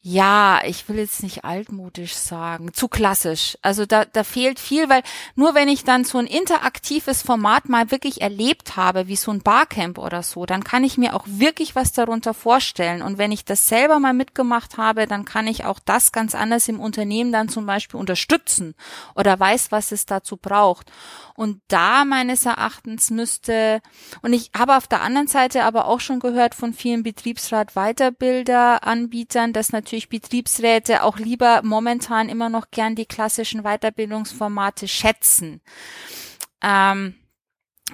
ja, 0.08 0.62
ich 0.64 0.88
will 0.88 0.98
jetzt 0.98 1.24
nicht 1.24 1.46
altmodisch 1.46 2.14
sagen, 2.14 2.76
zu 2.76 2.88
klassisch. 2.88 3.58
Also 3.64 3.88
da, 3.88 4.06
da 4.06 4.24
fehlt 4.24 4.60
viel, 4.60 4.88
weil 4.88 5.02
nur 5.34 5.56
wenn 5.56 5.68
ich 5.68 5.84
dann 5.84 6.04
so 6.04 6.20
ein 6.20 6.28
interaktives 6.28 7.24
Format 7.24 7.70
mal 7.70 7.90
wirklich 7.90 8.22
erlebt 8.22 8.78
habe, 8.78 9.08
wie 9.08 9.16
so 9.16 9.32
ein 9.32 9.42
Barcamp 9.42 9.98
oder 9.98 10.22
so, 10.22 10.46
dann 10.46 10.64
kann 10.64 10.84
ich 10.84 11.00
mir 11.00 11.16
auch 11.16 11.24
wirklich 11.26 11.74
was 11.74 11.92
darunter 11.92 12.36
vorstellen. 12.36 13.02
Und 13.02 13.18
wenn 13.18 13.32
ich 13.32 13.46
das 13.46 13.68
selber 13.68 13.98
mal 13.98 14.14
mitgemacht 14.14 14.78
habe, 14.78 15.08
dann 15.08 15.26
kann 15.26 15.48
ich 15.48 15.66
auch 15.66 15.80
das 15.84 16.12
ganz 16.12 16.36
anders 16.36 16.68
im 16.68 16.80
Unternehmen 16.80 17.32
dann 17.32 17.50
zum 17.50 17.66
Beispiel 17.66 18.00
unterstützen 18.00 18.76
oder 19.16 19.40
weiß, 19.40 19.72
was 19.72 19.92
es 19.92 20.06
dazu 20.06 20.38
braucht. 20.38 20.92
Und 21.34 21.62
da 21.68 22.06
meines 22.06 22.46
Erachtens 22.46 23.10
müsste, 23.10 23.82
und 24.22 24.34
ich 24.34 24.52
habe 24.56 24.78
auf 24.78 24.86
der 24.88 25.02
anderen 25.02 25.28
Seite 25.28 25.64
aber 25.64 25.88
auch 25.88 26.00
schon 26.00 26.20
gehört 26.20 26.54
von 26.54 26.74
vielen 26.74 27.02
Betriebsrat 27.02 27.76
Weiterbilder 27.76 28.86
Anbietern, 28.86 29.52
dass 29.52 29.72
natürlich 29.72 29.95
natürlich 29.96 30.10
Betriebsräte 30.10 31.04
auch 31.04 31.18
lieber 31.18 31.62
momentan 31.64 32.28
immer 32.28 32.50
noch 32.50 32.70
gern 32.70 32.96
die 32.96 33.06
klassischen 33.06 33.64
Weiterbildungsformate 33.64 34.90
schätzen. 34.90 35.62
Ähm, 36.62 37.16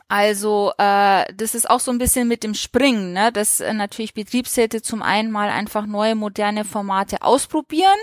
also 0.07 0.71
äh, 0.77 1.25
das 1.33 1.53
ist 1.53 1.69
auch 1.69 1.81
so 1.81 1.91
ein 1.91 1.97
bisschen 1.97 2.27
mit 2.27 2.43
dem 2.43 2.53
Springen, 2.53 3.11
ne? 3.11 3.31
dass 3.31 3.59
äh, 3.59 3.73
natürlich 3.73 4.13
Betriebsräte 4.13 4.81
zum 4.81 5.01
einen 5.01 5.31
mal 5.31 5.49
einfach 5.49 5.85
neue 5.85 6.15
moderne 6.15 6.63
Formate 6.63 7.21
ausprobieren 7.21 7.99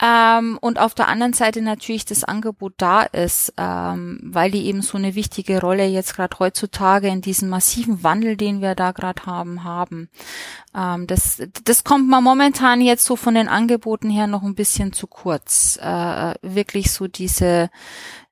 ähm, 0.00 0.56
und 0.60 0.78
auf 0.78 0.94
der 0.94 1.08
anderen 1.08 1.32
Seite 1.32 1.62
natürlich 1.62 2.04
das 2.04 2.24
Angebot 2.24 2.74
da 2.78 3.02
ist, 3.02 3.52
ähm, 3.56 4.20
weil 4.22 4.50
die 4.52 4.66
eben 4.66 4.82
so 4.82 4.96
eine 4.96 5.14
wichtige 5.14 5.60
Rolle 5.60 5.84
jetzt 5.86 6.14
gerade 6.14 6.38
heutzutage 6.38 7.08
in 7.08 7.20
diesem 7.20 7.48
massiven 7.48 8.02
Wandel, 8.02 8.36
den 8.36 8.62
wir 8.62 8.74
da 8.74 8.92
gerade 8.92 9.26
haben, 9.26 9.64
haben. 9.64 10.08
Ähm, 10.74 11.06
das, 11.06 11.42
das 11.64 11.84
kommt 11.84 12.08
mal 12.08 12.20
momentan 12.22 12.80
jetzt 12.80 13.04
so 13.04 13.16
von 13.16 13.34
den 13.34 13.48
Angeboten 13.48 14.10
her 14.10 14.26
noch 14.26 14.42
ein 14.42 14.54
bisschen 14.54 14.92
zu 14.92 15.06
kurz. 15.06 15.76
Äh, 15.82 16.34
wirklich 16.40 16.92
so 16.92 17.08
diese 17.08 17.68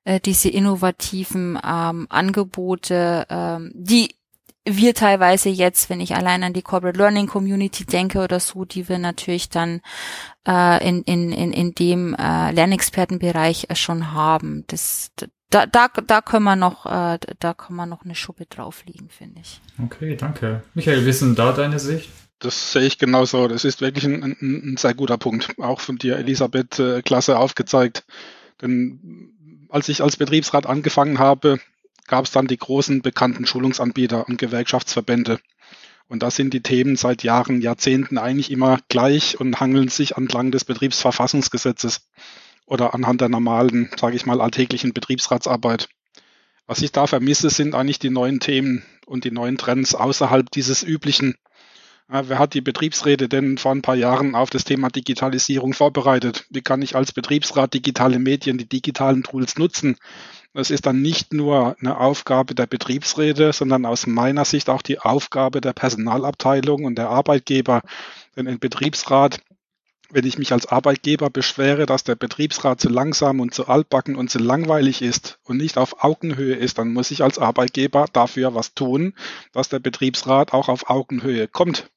äh, 0.09 0.19
diese 0.19 0.49
innovativen 0.49 1.59
ähm, 1.63 2.07
Angebote, 2.09 3.27
ähm, 3.29 3.71
die 3.75 4.15
wir 4.65 4.93
teilweise 4.95 5.49
jetzt, 5.49 5.89
wenn 5.89 6.01
ich 6.01 6.15
allein 6.15 6.43
an 6.43 6.53
die 6.53 6.63
Corporate 6.63 6.97
Learning 6.97 7.27
Community 7.27 7.85
denke 7.85 8.19
oder 8.19 8.39
so, 8.39 8.65
die 8.65 8.89
wir 8.89 8.97
natürlich 8.97 9.49
dann 9.49 9.81
äh, 10.47 10.87
in, 10.87 11.03
in, 11.03 11.31
in, 11.31 11.53
in 11.53 11.73
dem 11.73 12.15
äh, 12.15 12.51
Lernexpertenbereich 12.51 13.67
äh, 13.69 13.75
schon 13.75 14.11
haben. 14.11 14.63
Das, 14.67 15.11
da, 15.49 15.65
da, 15.67 15.87
da 15.87 16.21
können 16.21 16.45
wir 16.45 16.55
noch, 16.55 16.85
äh, 16.87 17.19
da 17.39 17.53
kann 17.53 17.75
man 17.75 17.89
noch 17.89 18.03
eine 18.03 18.15
Schuppe 18.15 18.47
drauflegen, 18.47 19.09
finde 19.09 19.41
ich. 19.41 19.61
Okay, 19.83 20.15
danke. 20.15 20.63
Michael, 20.73 21.05
wie 21.05 21.09
ist 21.09 21.21
denn 21.21 21.35
da 21.35 21.51
deine 21.51 21.79
Sicht? 21.79 22.09
Das 22.39 22.71
sehe 22.71 22.83
ich 22.83 22.97
genauso. 22.97 23.47
Das 23.47 23.63
ist 23.63 23.81
wirklich 23.81 24.05
ein, 24.05 24.23
ein, 24.23 24.37
ein 24.41 24.77
sehr 24.77 24.95
guter 24.95 25.17
Punkt. 25.17 25.53
Auch 25.59 25.79
von 25.79 25.97
dir, 25.97 26.17
Elisabeth, 26.17 26.79
äh, 26.79 27.01
klasse 27.03 27.37
aufgezeigt. 27.37 28.05
Denn 28.61 29.35
als 29.69 29.87
ich 29.89 30.01
als 30.01 30.17
Betriebsrat 30.17 30.65
angefangen 30.65 31.19
habe, 31.19 31.59
gab 32.07 32.25
es 32.25 32.31
dann 32.31 32.47
die 32.47 32.57
großen 32.57 33.01
bekannten 33.01 33.45
Schulungsanbieter 33.45 34.27
und 34.27 34.37
Gewerkschaftsverbände. 34.37 35.39
Und 36.07 36.23
da 36.23 36.31
sind 36.31 36.53
die 36.55 36.63
Themen 36.63 36.95
seit 36.95 37.21
Jahren, 37.21 37.61
Jahrzehnten 37.61 38.17
eigentlich 38.17 38.51
immer 38.51 38.79
gleich 38.89 39.39
und 39.39 39.59
hangeln 39.59 39.89
sich 39.89 40.17
entlang 40.17 40.49
des 40.49 40.65
Betriebsverfassungsgesetzes 40.65 42.09
oder 42.65 42.95
anhand 42.95 43.21
der 43.21 43.29
normalen, 43.29 43.91
sage 43.95 44.15
ich 44.15 44.25
mal, 44.25 44.41
alltäglichen 44.41 44.91
Betriebsratsarbeit. 44.91 45.87
Was 46.65 46.81
ich 46.81 46.91
da 46.91 47.05
vermisse, 47.05 47.51
sind 47.51 47.75
eigentlich 47.75 47.99
die 47.99 48.09
neuen 48.09 48.39
Themen 48.39 48.83
und 49.05 49.23
die 49.23 49.31
neuen 49.31 49.57
Trends 49.57 49.93
außerhalb 49.93 50.49
dieses 50.49 50.83
üblichen. 50.83 51.35
Wer 52.11 52.39
hat 52.39 52.55
die 52.55 52.61
Betriebsräte 52.61 53.29
denn 53.29 53.59
vor 53.59 53.71
ein 53.71 53.83
paar 53.83 53.93
Jahren 53.93 54.33
auf 54.33 54.49
das 54.49 54.63
Thema 54.63 54.89
Digitalisierung 54.89 55.73
vorbereitet? 55.73 56.47
Wie 56.49 56.63
kann 56.63 56.81
ich 56.81 56.95
als 56.95 57.11
Betriebsrat 57.11 57.75
digitale 57.75 58.17
Medien, 58.17 58.57
die 58.57 58.67
digitalen 58.67 59.21
Tools 59.21 59.59
nutzen? 59.59 59.95
Das 60.55 60.71
ist 60.71 60.87
dann 60.87 61.03
nicht 61.03 61.33
nur 61.33 61.75
eine 61.79 61.99
Aufgabe 61.99 62.55
der 62.55 62.65
Betriebsräte, 62.65 63.53
sondern 63.53 63.85
aus 63.85 64.07
meiner 64.07 64.43
Sicht 64.43 64.71
auch 64.71 64.81
die 64.81 64.97
Aufgabe 64.97 65.61
der 65.61 65.73
Personalabteilung 65.73 66.83
und 66.85 66.95
der 66.97 67.09
Arbeitgeber. 67.09 67.83
Denn 68.35 68.47
ein 68.47 68.57
Betriebsrat, 68.57 69.39
wenn 70.09 70.25
ich 70.25 70.39
mich 70.39 70.51
als 70.51 70.65
Arbeitgeber 70.65 71.29
beschwere, 71.29 71.85
dass 71.85 72.05
der 72.05 72.15
Betriebsrat 72.15 72.81
zu 72.81 72.89
langsam 72.89 73.39
und 73.39 73.53
zu 73.53 73.67
altbacken 73.67 74.15
und 74.15 74.31
zu 74.31 74.39
langweilig 74.39 75.03
ist 75.03 75.37
und 75.43 75.57
nicht 75.57 75.77
auf 75.77 76.03
Augenhöhe 76.03 76.55
ist, 76.55 76.79
dann 76.79 76.91
muss 76.91 77.11
ich 77.11 77.21
als 77.21 77.37
Arbeitgeber 77.37 78.07
dafür 78.11 78.55
was 78.55 78.73
tun, 78.73 79.13
dass 79.51 79.69
der 79.69 79.77
Betriebsrat 79.77 80.53
auch 80.53 80.69
auf 80.69 80.89
Augenhöhe 80.89 81.47
kommt. 81.47 81.91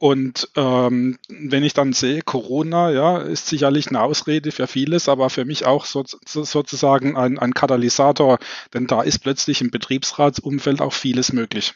Und 0.00 0.48
ähm, 0.56 1.18
wenn 1.28 1.62
ich 1.62 1.74
dann 1.74 1.92
sehe, 1.92 2.22
Corona, 2.22 2.90
ja, 2.90 3.18
ist 3.18 3.48
sicherlich 3.48 3.88
eine 3.88 4.00
Ausrede 4.00 4.50
für 4.50 4.66
vieles, 4.66 5.10
aber 5.10 5.28
für 5.28 5.44
mich 5.44 5.66
auch 5.66 5.84
so, 5.84 6.04
so, 6.26 6.42
sozusagen 6.42 7.18
ein, 7.18 7.38
ein 7.38 7.52
Katalysator, 7.52 8.38
denn 8.72 8.86
da 8.86 9.02
ist 9.02 9.18
plötzlich 9.18 9.60
im 9.60 9.70
Betriebsratsumfeld 9.70 10.80
auch 10.80 10.94
vieles 10.94 11.34
möglich. 11.34 11.74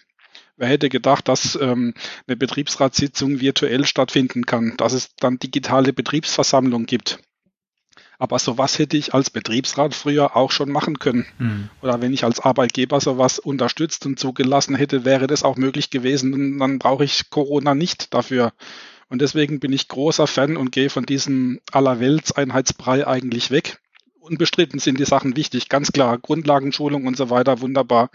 Wer 0.56 0.68
hätte 0.68 0.88
gedacht, 0.88 1.28
dass 1.28 1.54
ähm, 1.60 1.92
eine 2.26 2.36
Betriebsratssitzung 2.38 3.40
virtuell 3.40 3.84
stattfinden 3.84 4.46
kann, 4.46 4.72
dass 4.78 4.94
es 4.94 5.14
dann 5.16 5.38
digitale 5.38 5.92
Betriebsversammlung 5.92 6.86
gibt? 6.86 7.18
Aber 8.18 8.38
sowas 8.38 8.78
hätte 8.78 8.96
ich 8.96 9.14
als 9.14 9.30
Betriebsrat 9.30 9.94
früher 9.94 10.36
auch 10.36 10.52
schon 10.52 10.70
machen 10.70 10.98
können. 10.98 11.26
Mhm. 11.38 11.68
Oder 11.82 12.00
wenn 12.00 12.12
ich 12.12 12.24
als 12.24 12.40
Arbeitgeber 12.40 13.00
sowas 13.00 13.38
unterstützt 13.38 14.06
und 14.06 14.18
zugelassen 14.18 14.76
hätte, 14.76 15.04
wäre 15.04 15.26
das 15.26 15.42
auch 15.42 15.56
möglich 15.56 15.90
gewesen. 15.90 16.32
Und 16.32 16.58
dann 16.58 16.78
brauche 16.78 17.04
ich 17.04 17.30
Corona 17.30 17.74
nicht 17.74 18.14
dafür. 18.14 18.52
Und 19.08 19.20
deswegen 19.20 19.60
bin 19.60 19.72
ich 19.72 19.88
großer 19.88 20.26
Fan 20.26 20.56
und 20.56 20.72
gehe 20.72 20.90
von 20.90 21.06
diesem 21.06 21.60
Allerwelts-Einheitsbrei 21.72 23.06
eigentlich 23.06 23.50
weg. 23.50 23.78
Unbestritten 24.18 24.78
sind 24.78 24.98
die 24.98 25.04
Sachen 25.04 25.36
wichtig, 25.36 25.68
ganz 25.68 25.92
klar. 25.92 26.16
Grundlagenschulung 26.18 27.06
und 27.06 27.16
so 27.16 27.30
weiter, 27.30 27.60
wunderbar. 27.60 28.10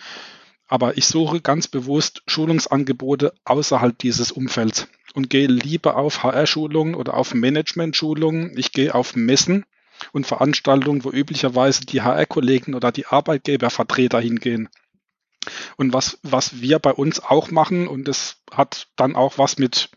Aber 0.68 0.98
ich 0.98 1.06
suche 1.06 1.42
ganz 1.42 1.68
bewusst 1.68 2.24
Schulungsangebote 2.28 3.34
außerhalb 3.44 3.98
dieses 3.98 4.32
Umfelds 4.32 4.88
und 5.14 5.30
gehe 5.30 5.48
lieber 5.48 5.98
auf 5.98 6.24
HR-Schulungen 6.24 6.96
oder 6.96 7.16
auf 7.16 7.34
Management-Schulungen. 7.34 8.58
Ich 8.58 8.72
gehe 8.72 8.94
auf 8.94 9.16
Messen 9.16 9.66
und 10.12 10.28
Veranstaltungen, 10.28 11.04
wo 11.04 11.12
üblicherweise 11.12 11.86
die 11.86 12.02
HR-Kollegen 12.02 12.76
oder 12.76 12.92
die 12.92 13.08
Arbeitgebervertreter 13.08 14.20
hingehen. 14.20 14.70
Und 15.78 15.94
was, 15.94 16.20
was 16.24 16.62
wir 16.62 16.80
bei 16.80 16.92
uns 16.92 17.20
auch 17.22 17.52
machen, 17.52 17.88
und 17.88 18.08
das 18.08 18.38
hat 18.52 18.88
dann 18.96 19.16
auch 19.16 19.38
was 19.38 19.58
mit 19.58 19.90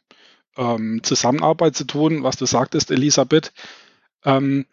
ähm, 0.57 1.01
Zusammenarbeit 1.03 1.77
zu 1.77 1.85
tun, 1.85 2.23
was 2.23 2.37
du 2.37 2.47
sagtest, 2.47 2.91
Elisabeth, 2.91 3.53
ähm, 4.25 4.67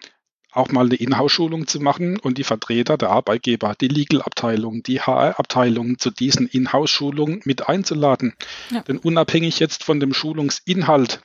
auch 0.51 0.71
mal 0.71 0.85
eine 0.85 0.95
Inhouse-Schulung 0.95 1.67
zu 1.67 1.79
machen 1.79 2.19
und 2.19 2.37
die 2.37 2.43
Vertreter 2.43 2.97
der 2.97 3.11
Arbeitgeber, 3.11 3.75
die 3.79 3.87
Legal-Abteilung, 3.87 4.81
die 4.81 4.99
HR-Abteilung 4.99 5.99
zu 5.99 6.09
diesen 6.09 6.47
Inhouse-Schulungen 6.47 7.41
mit 7.45 7.69
einzuladen. 7.69 8.33
Ja. 8.71 8.81
Denn 8.81 8.97
unabhängig 8.97 9.59
jetzt 9.59 9.83
von 9.83 9.99
dem 9.99 10.13
Schulungsinhalt 10.13 11.21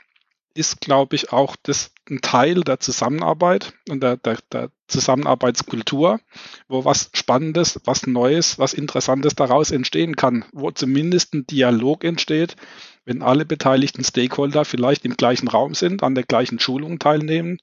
ist, 0.55 0.81
glaube 0.81 1.17
ich, 1.17 1.33
auch 1.33 1.57
das 1.63 1.93
ein 2.09 2.21
Teil 2.21 2.63
der 2.63 2.81
Zusammenarbeit 2.81 3.73
und 3.89 4.03
der, 4.03 4.17
der, 4.17 4.39
der 4.53 4.71
Zusammenarbeitskultur, 4.89 6.21
wo 6.69 6.85
was 6.85 7.11
Spannendes, 7.15 7.81
was 7.85 8.07
Neues, 8.07 8.59
was 8.59 8.75
Interessantes 8.75 9.35
daraus 9.35 9.71
entstehen 9.71 10.17
kann, 10.17 10.45
wo 10.53 10.71
zumindest 10.71 11.35
ein 11.35 11.47
Dialog 11.47 12.05
entsteht, 12.05 12.57
wenn 13.05 13.23
alle 13.23 13.45
beteiligten 13.45 14.05
Stakeholder 14.05 14.65
vielleicht 14.65 15.05
im 15.05 15.17
gleichen 15.17 15.49
Raum 15.49 15.75
sind, 15.75 16.03
an 16.03 16.15
der 16.15 16.25
gleichen 16.25 16.59
Schulung 16.59 16.99
teilnehmen 16.99 17.59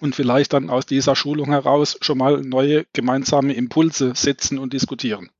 und 0.00 0.14
vielleicht 0.14 0.52
dann 0.52 0.70
aus 0.70 0.86
dieser 0.86 1.16
Schulung 1.16 1.50
heraus 1.50 1.96
schon 2.00 2.18
mal 2.18 2.40
neue 2.42 2.84
gemeinsame 2.92 3.54
Impulse 3.54 4.12
setzen 4.14 4.58
und 4.58 4.72
diskutieren. 4.72 5.30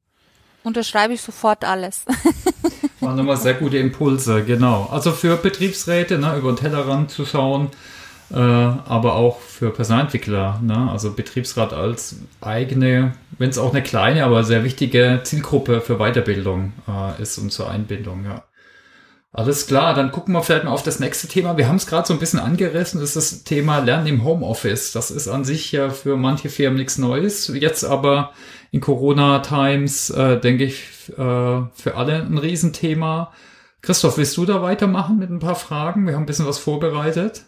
Unterschreibe 0.64 1.12
ich 1.12 1.20
sofort 1.20 1.64
alles. 1.64 2.04
Waren 3.00 3.16
nochmal 3.16 3.36
sehr 3.36 3.54
gute 3.54 3.76
Impulse, 3.76 4.42
genau. 4.44 4.88
Also 4.90 5.12
für 5.12 5.36
Betriebsräte, 5.36 6.18
ne, 6.18 6.36
über 6.36 6.52
den 6.52 6.56
Tellerrand 6.56 7.10
zu 7.10 7.26
schauen, 7.26 7.68
äh, 8.30 8.36
aber 8.36 9.14
auch 9.14 9.40
für 9.40 9.70
Personalentwickler, 9.70 10.60
ne, 10.62 10.90
also 10.90 11.12
Betriebsrat 11.12 11.74
als 11.74 12.16
eigene, 12.40 13.12
wenn 13.38 13.50
es 13.50 13.58
auch 13.58 13.72
eine 13.72 13.82
kleine, 13.82 14.24
aber 14.24 14.42
sehr 14.42 14.64
wichtige 14.64 15.20
Zielgruppe 15.22 15.82
für 15.82 15.98
Weiterbildung 15.98 16.72
äh, 16.88 17.22
ist 17.22 17.36
und 17.36 17.52
zur 17.52 17.70
Einbindung, 17.70 18.24
ja. 18.24 18.42
Alles 19.37 19.66
klar, 19.66 19.95
dann 19.95 20.12
gucken 20.12 20.32
wir 20.32 20.45
vielleicht 20.45 20.64
mal 20.64 20.70
auf 20.70 20.85
das 20.85 21.01
nächste 21.01 21.26
Thema. 21.26 21.57
Wir 21.57 21.66
haben 21.66 21.74
es 21.74 21.89
gerade 21.89 22.07
so 22.07 22.14
ein 22.14 22.20
bisschen 22.20 22.39
angerissen, 22.39 23.01
das 23.01 23.16
ist 23.16 23.32
das 23.32 23.43
Thema 23.43 23.80
Lernen 23.80 24.07
im 24.07 24.22
Homeoffice. 24.22 24.93
Das 24.93 25.11
ist 25.11 25.26
an 25.26 25.45
sich 25.45 25.72
ja 25.72 25.91
für 25.91 26.16
manche 26.16 26.49
Firmen 26.49 26.78
nichts 26.78 26.99
Neues. 26.99 27.49
Jetzt 27.49 27.82
aber 27.82 28.30
in 28.70 28.80
Corona-Times, 28.80 30.11
äh, 30.11 30.39
denke 30.39 30.62
ich, 30.62 30.85
äh, 31.09 31.16
für 31.16 31.97
alle 31.97 32.22
ein 32.22 32.39
Riesenthema. 32.39 33.32
Christoph, 33.82 34.18
willst 34.18 34.37
du 34.37 34.45
da 34.45 34.62
weitermachen 34.62 35.18
mit 35.18 35.30
ein 35.30 35.41
paar 35.41 35.57
Fragen? 35.57 36.07
Wir 36.07 36.14
haben 36.14 36.22
ein 36.22 36.26
bisschen 36.26 36.47
was 36.47 36.59
vorbereitet. 36.59 37.45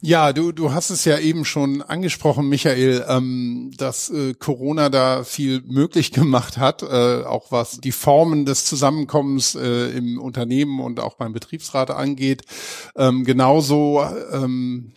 Ja, 0.00 0.32
du, 0.32 0.52
du 0.52 0.72
hast 0.72 0.90
es 0.90 1.04
ja 1.04 1.18
eben 1.18 1.44
schon 1.44 1.82
angesprochen, 1.82 2.48
Michael, 2.48 3.04
ähm, 3.08 3.72
dass 3.76 4.08
äh, 4.10 4.32
Corona 4.34 4.90
da 4.90 5.24
viel 5.24 5.60
möglich 5.66 6.12
gemacht 6.12 6.56
hat, 6.56 6.82
äh, 6.82 7.24
auch 7.24 7.50
was 7.50 7.80
die 7.80 7.90
Formen 7.90 8.44
des 8.44 8.64
Zusammenkommens 8.64 9.56
äh, 9.56 9.90
im 9.90 10.20
Unternehmen 10.20 10.78
und 10.78 11.00
auch 11.00 11.14
beim 11.14 11.32
Betriebsrat 11.32 11.90
angeht. 11.90 12.42
Ähm, 12.96 13.24
genauso 13.24 14.04
ähm, 14.32 14.92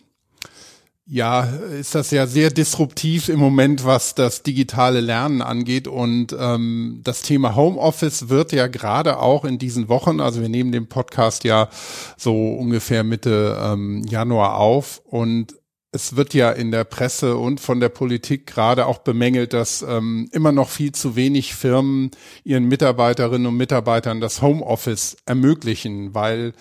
ja, 1.04 1.42
ist 1.42 1.94
das 1.94 2.10
ja 2.12 2.26
sehr 2.26 2.50
disruptiv 2.50 3.28
im 3.28 3.40
Moment, 3.40 3.84
was 3.84 4.14
das 4.14 4.42
digitale 4.42 5.00
Lernen 5.00 5.42
angeht. 5.42 5.88
Und 5.88 6.34
ähm, 6.38 7.00
das 7.02 7.22
Thema 7.22 7.56
Homeoffice 7.56 8.28
wird 8.28 8.52
ja 8.52 8.68
gerade 8.68 9.18
auch 9.18 9.44
in 9.44 9.58
diesen 9.58 9.88
Wochen, 9.88 10.20
also 10.20 10.40
wir 10.40 10.48
nehmen 10.48 10.70
den 10.72 10.88
Podcast 10.88 11.44
ja 11.44 11.68
so 12.16 12.52
ungefähr 12.52 13.02
Mitte 13.02 13.58
ähm, 13.60 14.04
Januar 14.04 14.58
auf 14.58 15.02
und 15.04 15.54
es 15.94 16.16
wird 16.16 16.32
ja 16.32 16.50
in 16.50 16.70
der 16.70 16.84
Presse 16.84 17.36
und 17.36 17.60
von 17.60 17.78
der 17.78 17.90
Politik 17.90 18.46
gerade 18.46 18.86
auch 18.86 18.98
bemängelt, 18.98 19.52
dass 19.52 19.82
ähm, 19.86 20.26
immer 20.32 20.50
noch 20.50 20.70
viel 20.70 20.92
zu 20.92 21.16
wenig 21.16 21.54
Firmen 21.54 22.10
ihren 22.44 22.64
Mitarbeiterinnen 22.64 23.46
und 23.46 23.58
Mitarbeitern 23.58 24.22
das 24.22 24.40
Homeoffice 24.40 25.18
ermöglichen, 25.26 26.14
weil 26.14 26.54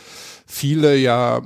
viele 0.46 0.98
ja 0.98 1.42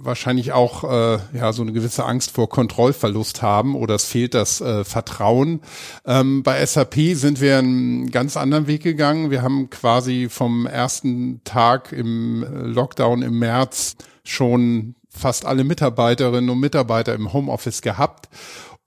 wahrscheinlich 0.00 0.52
auch 0.52 0.84
äh, 0.84 1.18
ja 1.36 1.52
so 1.52 1.62
eine 1.62 1.72
gewisse 1.72 2.04
Angst 2.04 2.30
vor 2.30 2.48
Kontrollverlust 2.48 3.42
haben 3.42 3.74
oder 3.74 3.96
es 3.96 4.04
fehlt 4.04 4.34
das 4.34 4.60
äh, 4.60 4.84
Vertrauen. 4.84 5.60
Ähm, 6.06 6.42
bei 6.42 6.64
SAP 6.64 6.94
sind 7.14 7.40
wir 7.40 7.58
einen 7.58 8.10
ganz 8.10 8.36
anderen 8.36 8.68
Weg 8.68 8.82
gegangen. 8.82 9.30
Wir 9.30 9.42
haben 9.42 9.70
quasi 9.70 10.28
vom 10.30 10.66
ersten 10.66 11.42
Tag 11.44 11.92
im 11.92 12.46
Lockdown 12.50 13.22
im 13.22 13.38
März 13.38 13.96
schon 14.22 14.94
fast 15.10 15.44
alle 15.44 15.64
Mitarbeiterinnen 15.64 16.48
und 16.48 16.60
Mitarbeiter 16.60 17.14
im 17.14 17.32
Homeoffice 17.32 17.82
gehabt. 17.82 18.28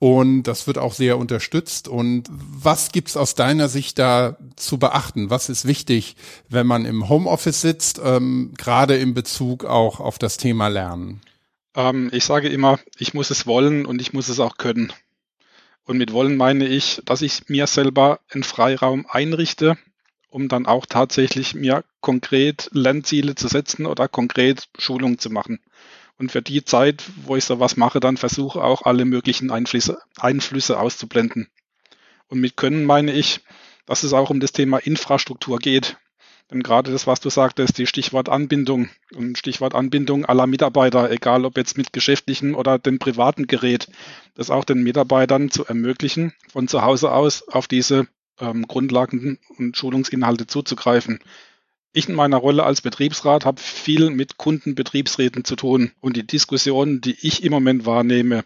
Und 0.02 0.42
das 0.48 0.66
wird 0.66 0.78
auch 0.78 0.94
sehr 0.94 1.16
unterstützt. 1.16 1.86
Und 1.86 2.24
was 2.28 2.90
gibt's 2.90 3.16
aus 3.16 3.36
deiner 3.36 3.68
Sicht 3.68 4.00
da 4.00 4.36
zu 4.56 4.76
beachten? 4.76 5.30
Was 5.30 5.48
ist 5.48 5.64
wichtig, 5.64 6.16
wenn 6.48 6.66
man 6.66 6.86
im 6.86 7.08
Homeoffice 7.08 7.60
sitzt, 7.60 8.00
ähm, 8.04 8.52
gerade 8.58 8.96
in 8.96 9.14
Bezug 9.14 9.64
auch 9.64 10.00
auf 10.00 10.18
das 10.18 10.38
Thema 10.38 10.66
Lernen? 10.66 11.20
Ähm, 11.76 12.10
ich 12.12 12.24
sage 12.24 12.48
immer, 12.48 12.80
ich 12.98 13.14
muss 13.14 13.30
es 13.30 13.46
wollen 13.46 13.86
und 13.86 14.00
ich 14.00 14.12
muss 14.12 14.28
es 14.28 14.40
auch 14.40 14.56
können. 14.56 14.92
Und 15.84 15.98
mit 15.98 16.12
wollen 16.12 16.36
meine 16.36 16.66
ich, 16.66 17.00
dass 17.04 17.22
ich 17.22 17.48
mir 17.48 17.68
selber 17.68 18.18
einen 18.32 18.42
Freiraum 18.42 19.06
einrichte, 19.08 19.78
um 20.30 20.48
dann 20.48 20.66
auch 20.66 20.84
tatsächlich 20.84 21.54
mir 21.54 21.84
konkret 22.00 22.68
Lernziele 22.72 23.36
zu 23.36 23.46
setzen 23.46 23.86
oder 23.86 24.08
konkret 24.08 24.68
Schulungen 24.78 25.20
zu 25.20 25.30
machen 25.30 25.60
und 26.18 26.30
für 26.30 26.42
die 26.42 26.64
Zeit, 26.64 27.04
wo 27.24 27.36
ich 27.36 27.44
sowas 27.44 27.76
mache, 27.76 28.00
dann 28.00 28.16
versuche 28.16 28.62
auch 28.62 28.82
alle 28.82 29.04
möglichen 29.04 29.50
Einflüsse, 29.50 29.98
Einflüsse 30.18 30.78
auszublenden. 30.78 31.48
Und 32.28 32.40
mit 32.40 32.56
Können 32.56 32.84
meine 32.84 33.12
ich, 33.12 33.40
dass 33.86 34.04
es 34.04 34.12
auch 34.12 34.30
um 34.30 34.40
das 34.40 34.52
Thema 34.52 34.78
Infrastruktur 34.78 35.58
geht. 35.58 35.96
Denn 36.50 36.62
gerade 36.62 36.92
das, 36.92 37.06
was 37.06 37.20
du 37.20 37.30
sagtest, 37.30 37.78
die 37.78 37.86
Stichwort 37.86 38.28
Anbindung 38.28 38.90
und 39.14 39.38
Stichwort 39.38 39.74
Anbindung 39.74 40.26
aller 40.26 40.46
Mitarbeiter, 40.46 41.10
egal 41.10 41.44
ob 41.44 41.56
jetzt 41.56 41.78
mit 41.78 41.92
geschäftlichen 41.92 42.54
oder 42.54 42.78
dem 42.78 42.98
privaten 42.98 43.46
Gerät, 43.46 43.88
das 44.34 44.50
auch 44.50 44.64
den 44.64 44.82
Mitarbeitern 44.82 45.50
zu 45.50 45.64
ermöglichen, 45.64 46.34
von 46.50 46.68
zu 46.68 46.82
Hause 46.82 47.12
aus 47.12 47.48
auf 47.48 47.68
diese 47.68 48.06
ähm, 48.38 48.66
Grundlagen 48.68 49.38
und 49.56 49.76
Schulungsinhalte 49.76 50.46
zuzugreifen. 50.46 51.20
Ich 51.94 52.08
in 52.08 52.14
meiner 52.14 52.38
Rolle 52.38 52.64
als 52.64 52.80
Betriebsrat 52.80 53.44
habe 53.44 53.60
viel 53.60 54.08
mit 54.08 54.38
Kundenbetriebsräten 54.38 55.44
zu 55.44 55.56
tun 55.56 55.92
und 56.00 56.16
die 56.16 56.26
Diskussionen, 56.26 57.02
die 57.02 57.16
ich 57.20 57.44
im 57.44 57.52
Moment 57.52 57.84
wahrnehme, 57.84 58.44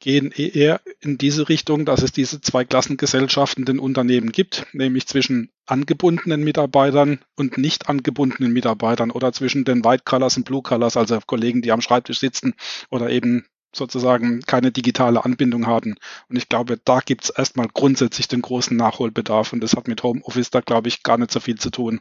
gehen 0.00 0.32
eher 0.32 0.82
in 1.00 1.16
diese 1.16 1.48
Richtung, 1.48 1.86
dass 1.86 2.02
es 2.02 2.12
diese 2.12 2.42
zwei 2.42 2.66
Klassengesellschaften 2.66 3.64
den 3.64 3.78
Unternehmen 3.78 4.32
gibt, 4.32 4.66
nämlich 4.74 5.06
zwischen 5.06 5.50
angebundenen 5.64 6.44
Mitarbeitern 6.44 7.20
und 7.36 7.56
nicht 7.56 7.88
angebundenen 7.88 8.52
Mitarbeitern 8.52 9.10
oder 9.10 9.32
zwischen 9.32 9.64
den 9.64 9.82
White 9.82 10.02
Colors 10.04 10.36
und 10.36 10.44
Blue 10.44 10.60
Colors, 10.60 10.98
also 10.98 11.18
Kollegen, 11.26 11.62
die 11.62 11.72
am 11.72 11.80
Schreibtisch 11.80 12.18
sitzen 12.18 12.52
oder 12.90 13.08
eben 13.08 13.46
sozusagen 13.74 14.40
keine 14.42 14.72
digitale 14.72 15.24
Anbindung 15.24 15.66
haben. 15.66 15.94
Und 16.28 16.36
ich 16.36 16.50
glaube, 16.50 16.78
da 16.84 17.00
gibt 17.00 17.24
es 17.24 17.30
erstmal 17.30 17.68
grundsätzlich 17.72 18.28
den 18.28 18.42
großen 18.42 18.76
Nachholbedarf 18.76 19.54
und 19.54 19.62
das 19.62 19.74
hat 19.74 19.88
mit 19.88 20.02
Homeoffice 20.02 20.50
da, 20.50 20.60
glaube 20.60 20.88
ich, 20.88 21.02
gar 21.02 21.16
nicht 21.16 21.30
so 21.30 21.40
viel 21.40 21.58
zu 21.58 21.70
tun. 21.70 22.00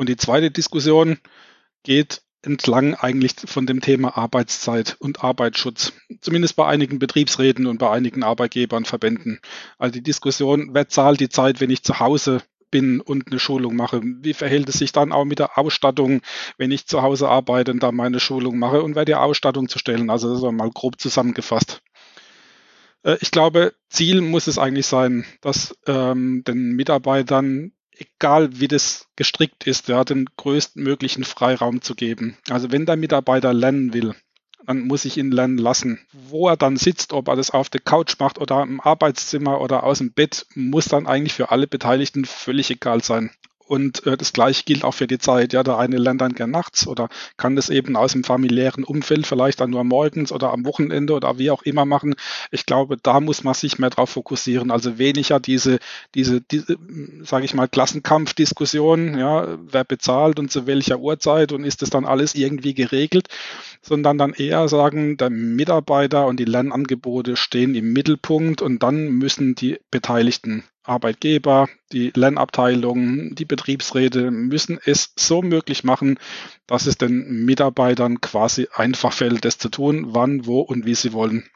Und 0.00 0.08
die 0.08 0.16
zweite 0.16 0.50
Diskussion 0.50 1.18
geht 1.82 2.22
entlang 2.40 2.94
eigentlich 2.94 3.34
von 3.44 3.66
dem 3.66 3.82
Thema 3.82 4.16
Arbeitszeit 4.16 4.96
und 4.98 5.22
Arbeitsschutz, 5.22 5.92
zumindest 6.22 6.56
bei 6.56 6.66
einigen 6.66 6.98
Betriebsräten 6.98 7.66
und 7.66 7.76
bei 7.76 7.90
einigen 7.90 8.22
Arbeitgebern, 8.22 8.86
Verbänden. 8.86 9.40
Also 9.76 9.92
die 9.92 10.02
Diskussion, 10.02 10.70
wer 10.72 10.88
zahlt 10.88 11.20
die 11.20 11.28
Zeit, 11.28 11.60
wenn 11.60 11.68
ich 11.68 11.82
zu 11.82 12.00
Hause 12.00 12.40
bin 12.70 13.02
und 13.02 13.26
eine 13.26 13.38
Schulung 13.38 13.76
mache? 13.76 14.00
Wie 14.02 14.32
verhält 14.32 14.70
es 14.70 14.78
sich 14.78 14.92
dann 14.92 15.12
auch 15.12 15.26
mit 15.26 15.38
der 15.38 15.58
Ausstattung, 15.58 16.22
wenn 16.56 16.70
ich 16.70 16.86
zu 16.86 17.02
Hause 17.02 17.28
arbeite 17.28 17.70
und 17.70 17.82
da 17.82 17.92
meine 17.92 18.20
Schulung 18.20 18.58
mache 18.58 18.82
und 18.82 18.94
wer 18.94 19.04
die 19.04 19.16
Ausstattung 19.16 19.68
zu 19.68 19.78
stellen? 19.78 20.08
Also 20.08 20.32
das 20.32 20.40
war 20.40 20.50
mal 20.50 20.70
grob 20.70 20.98
zusammengefasst. 20.98 21.82
Äh, 23.02 23.18
ich 23.20 23.32
glaube, 23.32 23.74
Ziel 23.90 24.22
muss 24.22 24.46
es 24.46 24.56
eigentlich 24.56 24.86
sein, 24.86 25.26
dass 25.42 25.76
ähm, 25.86 26.42
den 26.46 26.72
Mitarbeitern 26.72 27.72
egal 28.00 28.60
wie 28.60 28.68
das 28.68 29.06
gestrickt 29.16 29.66
ist, 29.66 29.88
ja, 29.88 30.04
den 30.04 30.26
größtmöglichen 30.36 31.24
Freiraum 31.24 31.82
zu 31.82 31.94
geben. 31.94 32.36
Also 32.48 32.72
wenn 32.72 32.86
der 32.86 32.96
Mitarbeiter 32.96 33.52
lernen 33.52 33.92
will, 33.92 34.14
dann 34.66 34.80
muss 34.80 35.04
ich 35.04 35.16
ihn 35.16 35.30
lernen 35.30 35.58
lassen. 35.58 36.00
Wo 36.12 36.48
er 36.48 36.56
dann 36.56 36.76
sitzt, 36.76 37.12
ob 37.12 37.28
er 37.28 37.36
das 37.36 37.50
auf 37.50 37.68
der 37.68 37.80
Couch 37.80 38.16
macht 38.18 38.38
oder 38.38 38.62
im 38.62 38.80
Arbeitszimmer 38.80 39.60
oder 39.60 39.84
aus 39.84 39.98
dem 39.98 40.12
Bett, 40.12 40.46
muss 40.54 40.86
dann 40.86 41.06
eigentlich 41.06 41.34
für 41.34 41.50
alle 41.50 41.66
Beteiligten 41.66 42.24
völlig 42.24 42.70
egal 42.70 43.02
sein. 43.02 43.30
Und 43.70 44.04
äh, 44.04 44.16
das 44.16 44.32
gleiche 44.32 44.64
gilt 44.64 44.82
auch 44.82 44.94
für 44.94 45.06
die 45.06 45.20
Zeit. 45.20 45.52
Ja, 45.52 45.62
der 45.62 45.78
eine 45.78 45.96
lernt 45.96 46.20
dann 46.20 46.34
gern 46.34 46.50
nachts 46.50 46.88
oder 46.88 47.08
kann 47.36 47.54
das 47.54 47.70
eben 47.70 47.94
aus 47.94 48.14
dem 48.14 48.24
familiären 48.24 48.82
Umfeld 48.82 49.28
vielleicht 49.28 49.60
dann 49.60 49.70
nur 49.70 49.84
morgens 49.84 50.32
oder 50.32 50.52
am 50.52 50.64
Wochenende 50.64 51.12
oder 51.14 51.38
wie 51.38 51.52
auch 51.52 51.62
immer 51.62 51.84
machen. 51.84 52.16
Ich 52.50 52.66
glaube, 52.66 52.96
da 53.00 53.20
muss 53.20 53.44
man 53.44 53.54
sich 53.54 53.78
mehr 53.78 53.90
drauf 53.90 54.10
fokussieren. 54.10 54.72
Also 54.72 54.98
weniger 54.98 55.38
diese, 55.38 55.78
diese, 56.16 56.40
diese 56.40 56.78
sage 57.22 57.44
ich 57.44 57.54
mal, 57.54 57.68
Klassenkampfdiskussion, 57.68 59.16
ja, 59.16 59.56
wer 59.62 59.84
bezahlt 59.84 60.40
und 60.40 60.50
zu 60.50 60.66
welcher 60.66 60.98
Uhrzeit 60.98 61.52
und 61.52 61.62
ist 61.62 61.80
das 61.80 61.90
dann 61.90 62.06
alles 62.06 62.34
irgendwie 62.34 62.74
geregelt, 62.74 63.28
sondern 63.82 64.18
dann 64.18 64.32
eher 64.32 64.66
sagen, 64.66 65.16
der 65.16 65.30
Mitarbeiter 65.30 66.26
und 66.26 66.40
die 66.40 66.44
Lernangebote 66.44 67.36
stehen 67.36 67.76
im 67.76 67.92
Mittelpunkt 67.92 68.62
und 68.62 68.82
dann 68.82 69.10
müssen 69.10 69.54
die 69.54 69.78
Beteiligten 69.92 70.64
Arbeitgeber, 70.90 71.68
die 71.92 72.12
Lernabteilungen, 72.14 73.34
die 73.34 73.44
Betriebsräte 73.44 74.30
müssen 74.30 74.78
es 74.84 75.12
so 75.16 75.40
möglich 75.40 75.84
machen, 75.84 76.18
dass 76.66 76.86
es 76.86 76.98
den 76.98 77.44
Mitarbeitern 77.44 78.20
quasi 78.20 78.68
einfach 78.74 79.12
fällt, 79.12 79.44
das 79.44 79.58
zu 79.58 79.68
tun, 79.68 80.08
wann, 80.08 80.46
wo 80.46 80.60
und 80.60 80.84
wie 80.84 80.94
sie 80.94 81.12
wollen. 81.12 81.48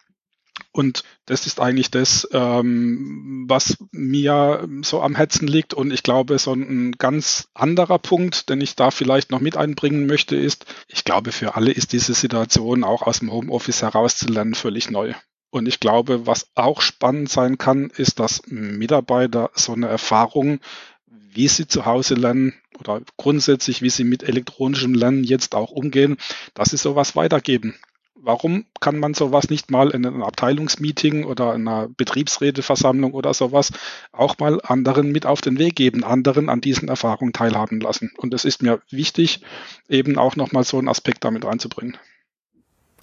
Und 0.70 1.02
das 1.26 1.46
ist 1.46 1.60
eigentlich 1.60 1.90
das, 1.90 2.28
ähm, 2.32 3.44
was 3.48 3.76
mir 3.92 4.68
so 4.82 5.02
am 5.02 5.14
Herzen 5.14 5.46
liegt. 5.48 5.74
Und 5.74 5.92
ich 5.92 6.02
glaube, 6.02 6.38
so 6.38 6.52
ein 6.52 6.92
ganz 6.92 7.48
anderer 7.54 7.98
Punkt, 7.98 8.48
den 8.48 8.60
ich 8.60 8.76
da 8.76 8.90
vielleicht 8.90 9.30
noch 9.30 9.40
mit 9.40 9.56
einbringen 9.56 10.06
möchte, 10.06 10.36
ist, 10.36 10.66
ich 10.88 11.04
glaube, 11.04 11.32
für 11.32 11.56
alle 11.56 11.72
ist 11.72 11.92
diese 11.92 12.14
Situation 12.14 12.84
auch 12.84 13.02
aus 13.02 13.20
dem 13.20 13.32
Homeoffice 13.32 13.82
herauszulernen 13.82 14.54
völlig 14.54 14.90
neu. 14.90 15.14
Und 15.54 15.68
ich 15.68 15.78
glaube, 15.78 16.26
was 16.26 16.48
auch 16.56 16.80
spannend 16.80 17.30
sein 17.30 17.58
kann, 17.58 17.92
ist, 17.96 18.18
dass 18.18 18.42
Mitarbeiter 18.48 19.52
so 19.54 19.72
eine 19.72 19.86
Erfahrung, 19.86 20.58
wie 21.06 21.46
sie 21.46 21.68
zu 21.68 21.86
Hause 21.86 22.16
lernen 22.16 22.54
oder 22.80 23.00
grundsätzlich, 23.18 23.80
wie 23.80 23.88
sie 23.88 24.02
mit 24.02 24.24
elektronischem 24.24 24.94
Lernen 24.94 25.22
jetzt 25.22 25.54
auch 25.54 25.70
umgehen, 25.70 26.16
dass 26.54 26.70
sie 26.70 26.76
sowas 26.76 27.14
weitergeben. 27.14 27.76
Warum 28.16 28.64
kann 28.80 28.98
man 28.98 29.14
sowas 29.14 29.48
nicht 29.48 29.70
mal 29.70 29.90
in 29.90 30.04
einem 30.04 30.24
Abteilungsmeeting 30.24 31.22
oder 31.22 31.54
in 31.54 31.68
einer 31.68 31.86
Betriebsräteversammlung 31.86 33.12
oder 33.12 33.32
sowas 33.32 33.70
auch 34.10 34.36
mal 34.38 34.60
anderen 34.60 35.12
mit 35.12 35.24
auf 35.24 35.40
den 35.40 35.60
Weg 35.60 35.76
geben, 35.76 36.02
anderen 36.02 36.48
an 36.48 36.62
diesen 36.62 36.88
Erfahrungen 36.88 37.32
teilhaben 37.32 37.78
lassen? 37.78 38.10
Und 38.16 38.34
es 38.34 38.44
ist 38.44 38.60
mir 38.60 38.82
wichtig, 38.90 39.40
eben 39.88 40.18
auch 40.18 40.34
nochmal 40.34 40.64
so 40.64 40.78
einen 40.78 40.88
Aspekt 40.88 41.22
damit 41.22 41.44
reinzubringen 41.44 41.96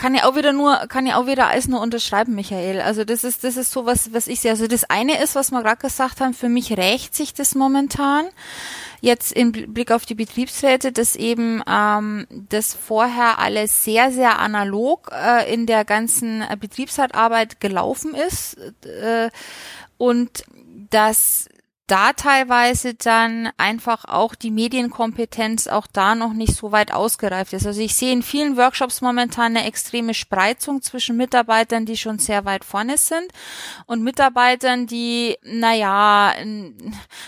kann 0.02 0.16
ja 0.16 0.28
auch 0.28 0.36
wieder 0.36 0.52
nur, 0.52 0.88
kann 0.88 1.06
ja 1.06 1.18
auch 1.18 1.28
wieder 1.28 1.49
alles 1.49 1.68
nur 1.68 1.80
unterschreiben, 1.80 2.34
Michael. 2.34 2.82
Also 2.82 3.06
das 3.06 3.24
ist, 3.24 3.43
das 3.43 3.56
ist 3.56 3.72
so 3.72 3.86
was, 3.86 4.12
was 4.12 4.26
ich 4.26 4.39
sehe. 4.39 4.49
Also 4.49 4.66
das 4.66 4.89
eine 4.89 5.22
ist, 5.22 5.36
was 5.36 5.52
wir 5.52 5.62
gerade 5.62 5.80
gesagt 5.80 6.22
haben, 6.22 6.34
für 6.34 6.49
mich 6.49 6.76
rächt 6.76 7.14
sich 7.14 7.36
das 7.36 7.54
momentan. 7.54 8.26
Jetzt 8.99 9.32
im 9.32 9.52
Blick 9.52 9.91
auf 9.91 10.08
die 10.08 10.16
Betriebsräte, 10.16 10.91
dass 10.91 11.16
eben 11.16 11.62
ähm, 11.70 12.26
das 12.49 12.74
vorher 12.74 13.38
alles 13.38 13.84
sehr, 13.84 14.12
sehr 14.12 14.39
analog 14.39 15.12
äh, 15.12 15.54
in 15.54 15.68
der 15.68 15.86
ganzen 15.86 16.43
Betriebsratarbeit 16.60 17.60
gelaufen 17.60 18.16
ist. 18.16 18.58
Äh, 18.84 19.30
und 19.99 20.45
dass 20.89 21.47
da 21.91 22.13
teilweise 22.13 22.93
dann 22.93 23.49
einfach 23.57 24.05
auch 24.05 24.33
die 24.33 24.49
Medienkompetenz 24.49 25.67
auch 25.67 25.87
da 25.91 26.15
noch 26.15 26.31
nicht 26.31 26.55
so 26.55 26.71
weit 26.71 26.93
ausgereift 26.93 27.51
ist. 27.51 27.67
Also 27.67 27.81
ich 27.81 27.95
sehe 27.95 28.13
in 28.13 28.23
vielen 28.23 28.55
Workshops 28.55 29.01
momentan 29.01 29.57
eine 29.57 29.67
extreme 29.67 30.13
Spreizung 30.13 30.81
zwischen 30.81 31.17
Mitarbeitern, 31.17 31.85
die 31.85 31.97
schon 31.97 32.17
sehr 32.17 32.45
weit 32.45 32.63
vorne 32.63 32.97
sind 32.97 33.33
und 33.87 34.03
Mitarbeitern, 34.03 34.87
die, 34.87 35.35
naja, 35.43 36.33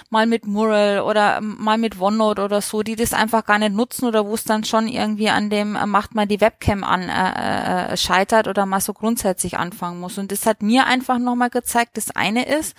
mal 0.10 0.28
mit 0.28 0.48
Mural 0.48 1.02
oder 1.02 1.42
mal 1.42 1.78
mit 1.78 2.00
OneNote 2.00 2.42
oder 2.42 2.62
so, 2.62 2.84
die 2.84 2.96
das 2.96 3.12
einfach 3.12 3.44
gar 3.44 3.60
nicht 3.60 3.74
nutzen 3.74 4.06
oder 4.06 4.26
wo 4.26 4.34
es 4.34 4.46
dann 4.46 4.64
schon 4.64 4.88
irgendwie 4.88 5.30
an 5.30 5.50
dem, 5.50 5.76
äh, 5.76 5.86
macht 5.86 6.16
mal 6.16 6.26
die 6.26 6.40
Webcam 6.40 6.86
an, 6.86 7.10
äh, 7.10 7.92
äh, 7.92 7.98
scheitert 7.98 8.48
oder 8.48 8.66
mal 8.66 8.80
so 8.80 8.94
grundsätzlich 8.94 9.58
anfangen 9.58 10.00
muss. 10.00 10.18
Und 10.18 10.32
das 10.32 10.46
hat 10.46 10.62
mir 10.62 10.86
einfach 10.86 11.20
nochmal 11.20 11.50
gezeigt, 11.50 11.98
das 11.98 12.12
eine 12.12 12.46
ist, 12.46 12.78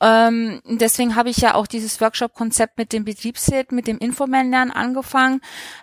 ähm, 0.00 0.60
deswegen 0.66 1.16
habe 1.16 1.30
ich 1.30 1.38
ja 1.38 1.54
auch 1.54 1.66
dieses 1.66 2.00
Workshop-Konzept 2.02 2.76
mit 2.76 2.92
dem 2.92 3.04
Betriebsräten, 3.04 3.74
mit 3.74 3.86
dem 3.86 3.96
informellen 3.96 4.50
Lernen 4.50 4.70
angefangen, 4.70 5.40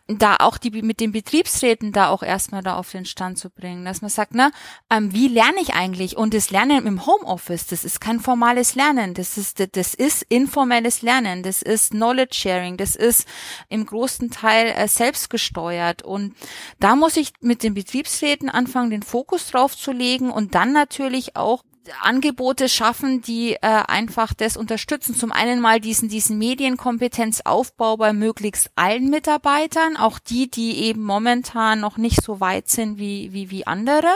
da 0.07 0.35
auch 0.39 0.59
die 0.59 0.69
mit 0.83 0.99
den 0.99 1.11
Betriebsräten 1.11 1.91
da 1.91 2.09
auch 2.09 2.21
erstmal 2.21 2.61
da 2.61 2.77
auf 2.77 2.91
den 2.91 3.05
Stand 3.05 3.39
zu 3.39 3.49
bringen, 3.49 3.85
dass 3.85 4.01
man 4.01 4.09
sagt, 4.11 4.33
na, 4.35 4.51
ähm, 4.91 5.13
wie 5.13 5.27
lerne 5.27 5.59
ich 5.61 5.73
eigentlich? 5.73 6.15
Und 6.15 6.35
das 6.35 6.51
Lernen 6.51 6.85
im 6.85 7.07
Homeoffice, 7.07 7.65
das 7.65 7.83
ist 7.83 8.01
kein 8.01 8.19
formales 8.19 8.75
Lernen, 8.75 9.15
das 9.15 9.37
ist 9.37 9.63
das 9.75 9.95
ist 9.95 10.23
informelles 10.29 11.01
Lernen, 11.01 11.41
das 11.41 11.63
ist 11.63 11.91
Knowledge 11.91 12.35
Sharing, 12.35 12.77
das 12.77 12.95
ist 12.95 13.27
im 13.69 13.83
großen 13.83 14.29
Teil 14.29 14.67
äh, 14.67 14.87
selbstgesteuert 14.87 16.03
und 16.03 16.35
da 16.79 16.95
muss 16.95 17.17
ich 17.17 17.33
mit 17.39 17.63
den 17.63 17.73
Betriebsräten 17.73 18.49
anfangen, 18.49 18.91
den 18.91 19.03
Fokus 19.03 19.49
drauf 19.49 19.75
zu 19.75 19.91
legen 19.91 20.29
und 20.29 20.53
dann 20.53 20.71
natürlich 20.71 21.35
auch 21.35 21.63
Angebote 22.01 22.69
schaffen, 22.69 23.21
die 23.21 23.53
äh, 23.53 23.57
einfach 23.61 24.33
das 24.33 24.57
unterstützen. 24.57 25.15
Zum 25.15 25.31
einen 25.31 25.59
mal 25.59 25.79
diesen, 25.79 26.09
diesen 26.09 26.37
Medienkompetenzaufbau 26.37 27.97
bei 27.97 28.13
möglichst 28.13 28.71
allen 28.75 29.09
Mitarbeitern, 29.09 29.97
auch 29.97 30.19
die, 30.19 30.49
die 30.49 30.83
eben 30.83 31.03
momentan 31.03 31.79
noch 31.79 31.97
nicht 31.97 32.21
so 32.21 32.39
weit 32.39 32.69
sind 32.69 32.97
wie, 32.97 33.33
wie, 33.33 33.49
wie 33.51 33.67
andere 33.67 34.09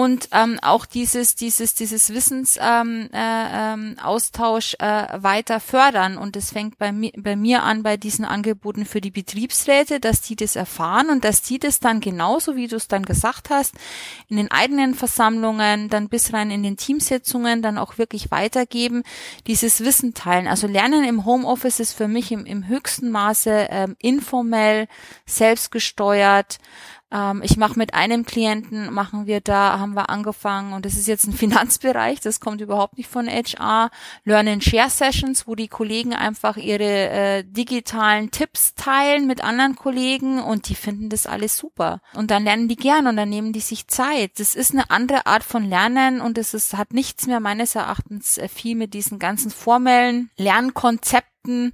und 0.00 0.28
ähm, 0.32 0.58
auch 0.62 0.86
dieses 0.86 1.34
dieses 1.34 1.74
dieses 1.74 2.14
Wissensaustausch 2.14 4.76
ähm, 4.80 4.88
äh, 4.88 5.14
äh, 5.14 5.22
weiter 5.22 5.60
fördern 5.60 6.16
und 6.16 6.36
das 6.36 6.52
fängt 6.52 6.78
bei 6.78 6.90
mir 6.90 7.12
bei 7.18 7.36
mir 7.36 7.64
an 7.64 7.82
bei 7.82 7.98
diesen 7.98 8.24
Angeboten 8.24 8.86
für 8.86 9.02
die 9.02 9.10
Betriebsräte, 9.10 10.00
dass 10.00 10.22
die 10.22 10.36
das 10.36 10.56
erfahren 10.56 11.10
und 11.10 11.22
dass 11.22 11.42
die 11.42 11.58
das 11.58 11.80
dann 11.80 12.00
genauso 12.00 12.56
wie 12.56 12.66
du 12.66 12.76
es 12.76 12.88
dann 12.88 13.04
gesagt 13.04 13.50
hast 13.50 13.74
in 14.28 14.38
den 14.38 14.50
eigenen 14.50 14.94
Versammlungen 14.94 15.90
dann 15.90 16.08
bis 16.08 16.32
rein 16.32 16.50
in 16.50 16.62
den 16.62 16.78
Teamsitzungen 16.78 17.60
dann 17.60 17.76
auch 17.76 17.98
wirklich 17.98 18.30
weitergeben, 18.30 19.02
dieses 19.46 19.84
Wissen 19.84 20.14
teilen. 20.14 20.48
Also 20.48 20.66
Lernen 20.66 21.04
im 21.04 21.26
Homeoffice 21.26 21.78
ist 21.78 21.92
für 21.92 22.08
mich 22.08 22.32
im, 22.32 22.46
im 22.46 22.66
höchsten 22.66 23.10
Maße 23.10 23.68
ähm, 23.70 23.96
informell, 23.98 24.88
selbstgesteuert 25.26 26.58
ähm, 27.12 27.42
ich 27.44 27.56
mache 27.56 27.78
mit 27.78 27.94
einem 27.94 28.24
Klienten, 28.24 28.92
machen 28.92 29.26
wir 29.26 29.40
da, 29.40 29.78
haben 29.78 29.94
wir 29.94 30.10
angefangen 30.10 30.72
und 30.72 30.84
das 30.84 30.94
ist 30.94 31.08
jetzt 31.08 31.26
ein 31.26 31.32
Finanzbereich, 31.40 32.20
das 32.20 32.40
kommt 32.40 32.60
überhaupt 32.60 32.96
nicht 32.96 33.10
von 33.10 33.28
HR, 33.28 33.90
Learn 34.24 34.48
and 34.48 34.64
Share 34.64 34.90
Sessions, 34.90 35.46
wo 35.46 35.54
die 35.54 35.68
Kollegen 35.68 36.14
einfach 36.14 36.56
ihre 36.56 36.84
äh, 36.84 37.44
digitalen 37.44 38.30
Tipps 38.30 38.74
teilen 38.74 39.26
mit 39.26 39.42
anderen 39.42 39.76
Kollegen 39.76 40.40
und 40.40 40.68
die 40.68 40.74
finden 40.74 41.08
das 41.08 41.26
alles 41.26 41.56
super. 41.56 42.00
Und 42.14 42.30
dann 42.30 42.44
lernen 42.44 42.68
die 42.68 42.76
gern 42.76 43.06
und 43.06 43.16
dann 43.16 43.28
nehmen 43.28 43.52
die 43.52 43.60
sich 43.60 43.88
Zeit. 43.88 44.38
Das 44.38 44.54
ist 44.54 44.72
eine 44.72 44.90
andere 44.90 45.26
Art 45.26 45.44
von 45.44 45.68
Lernen 45.68 46.20
und 46.20 46.38
es 46.38 46.54
ist, 46.54 46.76
hat 46.76 46.92
nichts 46.92 47.26
mehr 47.26 47.40
meines 47.40 47.74
Erachtens 47.74 48.38
äh, 48.38 48.48
viel 48.48 48.76
mit 48.76 48.94
diesen 48.94 49.18
ganzen 49.18 49.50
formellen 49.50 50.30
Lernkonzepten 50.36 51.72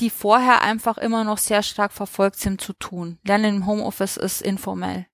die 0.00 0.10
vorher 0.10 0.62
einfach 0.62 0.98
immer 0.98 1.24
noch 1.24 1.38
sehr 1.38 1.62
stark 1.62 1.92
verfolgt 1.92 2.38
sind, 2.38 2.60
zu 2.60 2.72
tun. 2.72 3.18
Lernen 3.24 3.56
im 3.56 3.66
Homeoffice 3.66 4.16
ist 4.16 4.42
informell. 4.42 5.06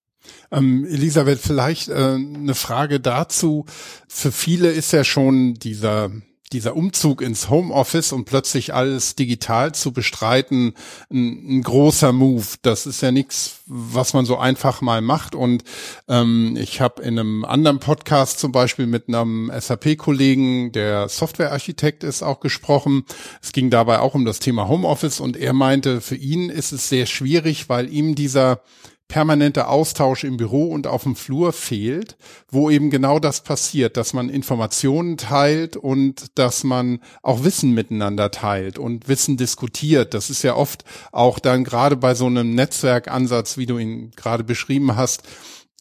Ähm, 0.50 0.84
Elisabeth, 0.84 1.40
vielleicht 1.40 1.88
äh, 1.88 1.94
eine 1.94 2.54
Frage 2.54 3.00
dazu. 3.00 3.64
Für 4.08 4.32
viele 4.32 4.70
ist 4.70 4.92
ja 4.92 5.04
schon 5.04 5.54
dieser 5.54 6.10
dieser 6.52 6.76
Umzug 6.76 7.22
ins 7.22 7.50
Homeoffice 7.50 8.12
und 8.12 8.24
plötzlich 8.24 8.72
alles 8.72 9.16
digital 9.16 9.74
zu 9.74 9.92
bestreiten, 9.92 10.74
ein, 11.10 11.58
ein 11.58 11.62
großer 11.62 12.12
Move. 12.12 12.46
Das 12.62 12.86
ist 12.86 13.00
ja 13.00 13.10
nichts, 13.10 13.60
was 13.66 14.14
man 14.14 14.26
so 14.26 14.36
einfach 14.38 14.80
mal 14.80 15.00
macht. 15.00 15.34
Und 15.34 15.64
ähm, 16.08 16.56
ich 16.56 16.80
habe 16.80 17.02
in 17.02 17.18
einem 17.18 17.44
anderen 17.44 17.80
Podcast 17.80 18.38
zum 18.38 18.52
Beispiel 18.52 18.86
mit 18.86 19.08
einem 19.08 19.50
SAP-Kollegen, 19.56 20.72
der 20.72 21.08
Softwarearchitekt 21.08 22.04
ist, 22.04 22.22
auch 22.22 22.40
gesprochen. 22.40 23.04
Es 23.42 23.52
ging 23.52 23.70
dabei 23.70 23.98
auch 23.98 24.14
um 24.14 24.24
das 24.24 24.38
Thema 24.38 24.68
Homeoffice 24.68 25.20
und 25.20 25.36
er 25.36 25.52
meinte, 25.52 26.00
für 26.00 26.16
ihn 26.16 26.48
ist 26.48 26.72
es 26.72 26.88
sehr 26.88 27.06
schwierig, 27.06 27.68
weil 27.68 27.92
ihm 27.92 28.14
dieser 28.14 28.62
permanenter 29.08 29.68
Austausch 29.68 30.24
im 30.24 30.36
Büro 30.36 30.66
und 30.66 30.86
auf 30.86 31.04
dem 31.04 31.14
Flur 31.14 31.52
fehlt, 31.52 32.16
wo 32.50 32.70
eben 32.70 32.90
genau 32.90 33.18
das 33.18 33.42
passiert, 33.42 33.96
dass 33.96 34.12
man 34.12 34.28
Informationen 34.28 35.16
teilt 35.16 35.76
und 35.76 36.38
dass 36.38 36.64
man 36.64 37.00
auch 37.22 37.44
Wissen 37.44 37.72
miteinander 37.72 38.30
teilt 38.30 38.78
und 38.78 39.08
Wissen 39.08 39.36
diskutiert. 39.36 40.12
Das 40.12 40.28
ist 40.28 40.42
ja 40.42 40.56
oft 40.56 40.84
auch 41.12 41.38
dann 41.38 41.62
gerade 41.62 41.96
bei 41.96 42.14
so 42.14 42.26
einem 42.26 42.54
Netzwerkansatz, 42.54 43.56
wie 43.56 43.66
du 43.66 43.78
ihn 43.78 44.10
gerade 44.16 44.42
beschrieben 44.42 44.96
hast, 44.96 45.22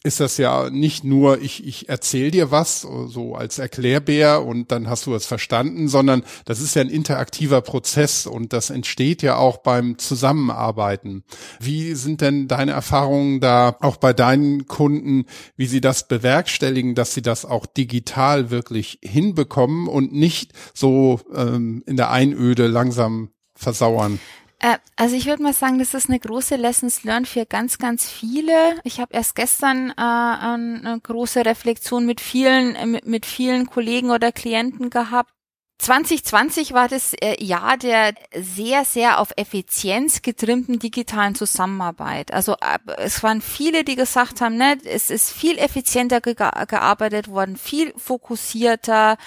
ist 0.02 0.20
das 0.20 0.36
ja 0.36 0.70
nicht 0.70 1.02
nur, 1.02 1.42
ich, 1.42 1.66
ich 1.66 1.88
erzähle 1.88 2.30
dir 2.30 2.50
was, 2.52 2.82
so 2.82 3.34
als 3.34 3.58
Erklärbär 3.58 4.44
und 4.44 4.70
dann 4.70 4.88
hast 4.88 5.06
du 5.06 5.14
es 5.14 5.26
verstanden, 5.26 5.88
sondern 5.88 6.22
das 6.44 6.60
ist 6.60 6.76
ja 6.76 6.82
ein 6.82 6.88
interaktiver 6.88 7.60
Prozess 7.60 8.26
und 8.26 8.52
das 8.52 8.70
entsteht 8.70 9.22
ja 9.22 9.36
auch 9.36 9.58
beim 9.58 9.98
Zusammenarbeiten. 9.98 11.24
Wie 11.58 11.94
sind 11.94 12.20
denn 12.20 12.46
deine 12.46 12.72
Erfahrungen 12.72 13.40
da 13.40 13.76
auch 13.80 13.96
bei 13.96 14.12
deinen 14.12 14.66
Kunden, 14.66 15.24
wie 15.56 15.66
sie 15.66 15.80
das 15.80 16.06
bewerkstelligen, 16.06 16.94
dass 16.94 17.12
sie 17.12 17.22
das 17.22 17.44
auch 17.44 17.66
digital 17.66 18.50
wirklich 18.50 19.00
hinbekommen 19.02 19.88
und 19.88 20.12
nicht 20.12 20.52
so 20.72 21.20
ähm, 21.34 21.82
in 21.86 21.96
der 21.96 22.12
Einöde 22.12 22.68
langsam 22.68 23.30
versauern? 23.54 24.20
Äh, 24.60 24.78
also 24.96 25.16
ich 25.16 25.26
würde 25.26 25.42
mal 25.42 25.52
sagen, 25.52 25.78
das 25.78 25.94
ist 25.94 26.08
eine 26.08 26.18
große 26.18 26.56
Lessons 26.56 27.04
learned 27.04 27.28
für 27.28 27.46
ganz, 27.46 27.78
ganz 27.78 28.08
viele. 28.08 28.80
Ich 28.84 29.00
habe 29.00 29.14
erst 29.14 29.34
gestern 29.34 29.90
äh, 29.90 29.94
eine 29.96 30.98
große 31.02 31.44
Reflexion 31.44 32.06
mit 32.06 32.20
vielen, 32.20 32.74
äh, 32.74 32.86
mit, 32.86 33.06
mit 33.06 33.26
vielen 33.26 33.66
Kollegen 33.66 34.10
oder 34.10 34.32
Klienten 34.32 34.90
gehabt. 34.90 35.30
2020 35.78 36.72
war 36.72 36.88
das 36.88 37.12
äh, 37.12 37.42
Jahr 37.44 37.76
der 37.76 38.14
sehr, 38.34 38.86
sehr 38.86 39.20
auf 39.20 39.28
Effizienz 39.36 40.22
getrimmten 40.22 40.78
digitalen 40.78 41.34
Zusammenarbeit. 41.34 42.32
Also 42.32 42.56
es 42.96 43.22
waren 43.22 43.42
viele, 43.42 43.84
die 43.84 43.94
gesagt 43.94 44.40
haben, 44.40 44.56
ne, 44.56 44.78
es 44.84 45.10
ist 45.10 45.32
viel 45.32 45.58
effizienter 45.58 46.22
ge 46.22 46.34
gearbeitet 46.34 47.28
worden, 47.28 47.56
viel 47.56 47.92
fokussierter. 47.98 49.18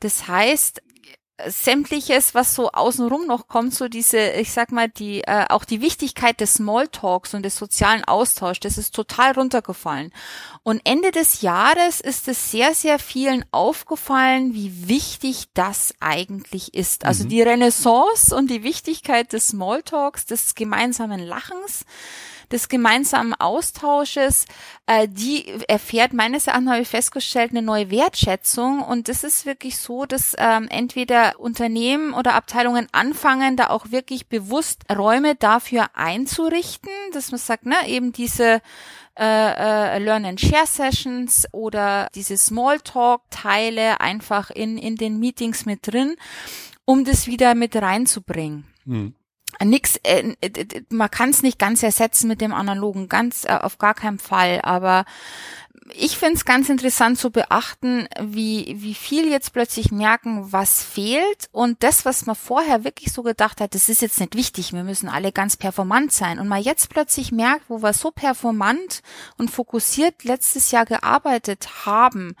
Das 0.00 0.26
heißt, 0.28 0.82
sämtliches, 1.46 2.34
was 2.34 2.54
so 2.54 2.70
außenrum 2.72 3.26
noch 3.26 3.48
kommt, 3.48 3.74
so 3.74 3.88
diese, 3.88 4.32
ich 4.32 4.52
sag 4.52 4.72
mal, 4.72 4.88
die, 4.88 5.22
äh, 5.22 5.46
auch 5.48 5.64
die 5.64 5.80
Wichtigkeit 5.80 6.40
des 6.40 6.54
Smalltalks 6.54 7.34
und 7.34 7.44
des 7.44 7.56
sozialen 7.56 8.04
Austauschs, 8.04 8.60
das 8.60 8.78
ist 8.78 8.94
total 8.94 9.32
runtergefallen. 9.32 10.12
Und 10.62 10.80
Ende 10.84 11.12
des 11.12 11.42
Jahres 11.42 12.00
ist 12.00 12.28
es 12.28 12.50
sehr, 12.50 12.74
sehr 12.74 12.98
vielen 12.98 13.44
aufgefallen, 13.52 14.54
wie 14.54 14.88
wichtig 14.88 15.46
das 15.54 15.94
eigentlich 16.00 16.74
ist. 16.74 17.04
Also 17.04 17.24
mhm. 17.24 17.28
die 17.28 17.42
Renaissance 17.42 18.34
und 18.34 18.50
die 18.50 18.64
Wichtigkeit 18.64 19.32
des 19.32 19.48
Smalltalks, 19.48 20.26
des 20.26 20.54
gemeinsamen 20.54 21.20
Lachens, 21.20 21.84
des 22.52 22.68
gemeinsamen 22.68 23.34
Austausches, 23.34 24.46
äh, 24.86 25.08
die 25.08 25.46
erfährt 25.68 26.12
meines 26.12 26.46
Erachtens, 26.46 26.70
habe 26.70 26.82
ich 26.82 26.88
festgestellt, 26.88 27.50
eine 27.50 27.62
neue 27.62 27.90
Wertschätzung. 27.90 28.82
Und 28.82 29.08
das 29.08 29.24
ist 29.24 29.46
wirklich 29.46 29.76
so, 29.78 30.06
dass 30.06 30.34
ähm, 30.38 30.66
entweder 30.70 31.38
Unternehmen 31.38 32.14
oder 32.14 32.34
Abteilungen 32.34 32.88
anfangen, 32.92 33.56
da 33.56 33.68
auch 33.68 33.90
wirklich 33.90 34.28
bewusst 34.28 34.84
Räume 34.90 35.34
dafür 35.34 35.90
einzurichten, 35.94 36.92
dass 37.12 37.30
man 37.30 37.38
sagt, 37.38 37.66
ne, 37.66 37.76
eben 37.86 38.12
diese 38.12 38.60
äh, 39.18 39.96
äh, 39.96 39.98
Learn 39.98 40.24
and 40.24 40.40
Share 40.40 40.66
Sessions 40.66 41.46
oder 41.52 42.08
diese 42.14 42.36
Smalltalk-Teile 42.36 44.00
einfach 44.00 44.50
in, 44.50 44.78
in 44.78 44.96
den 44.96 45.18
Meetings 45.18 45.66
mit 45.66 45.86
drin, 45.86 46.14
um 46.84 47.04
das 47.04 47.26
wieder 47.26 47.54
mit 47.54 47.74
reinzubringen. 47.76 48.64
Hm 48.84 49.14
nix, 49.62 49.96
äh, 50.02 50.34
man 50.90 51.10
kann 51.10 51.30
es 51.30 51.42
nicht 51.42 51.58
ganz 51.58 51.82
ersetzen 51.82 52.28
mit 52.28 52.40
dem 52.40 52.52
analogen, 52.52 53.08
ganz 53.08 53.44
äh, 53.44 53.58
auf 53.60 53.78
gar 53.78 53.94
keinen 53.94 54.18
Fall, 54.18 54.60
aber 54.62 55.04
ich 55.94 56.18
finde 56.18 56.34
es 56.34 56.44
ganz 56.44 56.68
interessant 56.68 57.18
zu 57.18 57.30
beachten, 57.30 58.08
wie, 58.20 58.76
wie 58.78 58.94
viel 58.94 59.28
jetzt 59.28 59.52
plötzlich 59.52 59.90
merken, 59.90 60.52
was 60.52 60.82
fehlt 60.82 61.48
und 61.52 61.82
das, 61.82 62.04
was 62.04 62.26
man 62.26 62.36
vorher 62.36 62.84
wirklich 62.84 63.12
so 63.12 63.22
gedacht 63.22 63.60
hat, 63.60 63.74
das 63.74 63.88
ist 63.88 64.02
jetzt 64.02 64.20
nicht 64.20 64.34
wichtig, 64.34 64.72
wir 64.72 64.84
müssen 64.84 65.08
alle 65.08 65.32
ganz 65.32 65.56
performant 65.56 66.12
sein. 66.12 66.38
Und 66.38 66.48
man 66.48 66.62
jetzt 66.62 66.90
plötzlich 66.90 67.32
merkt, 67.32 67.68
wo 67.68 67.82
wir 67.82 67.92
so 67.92 68.10
performant 68.10 69.02
und 69.36 69.50
fokussiert 69.50 70.24
letztes 70.24 70.70
Jahr 70.70 70.84
gearbeitet 70.84 71.86
haben, 71.86 72.34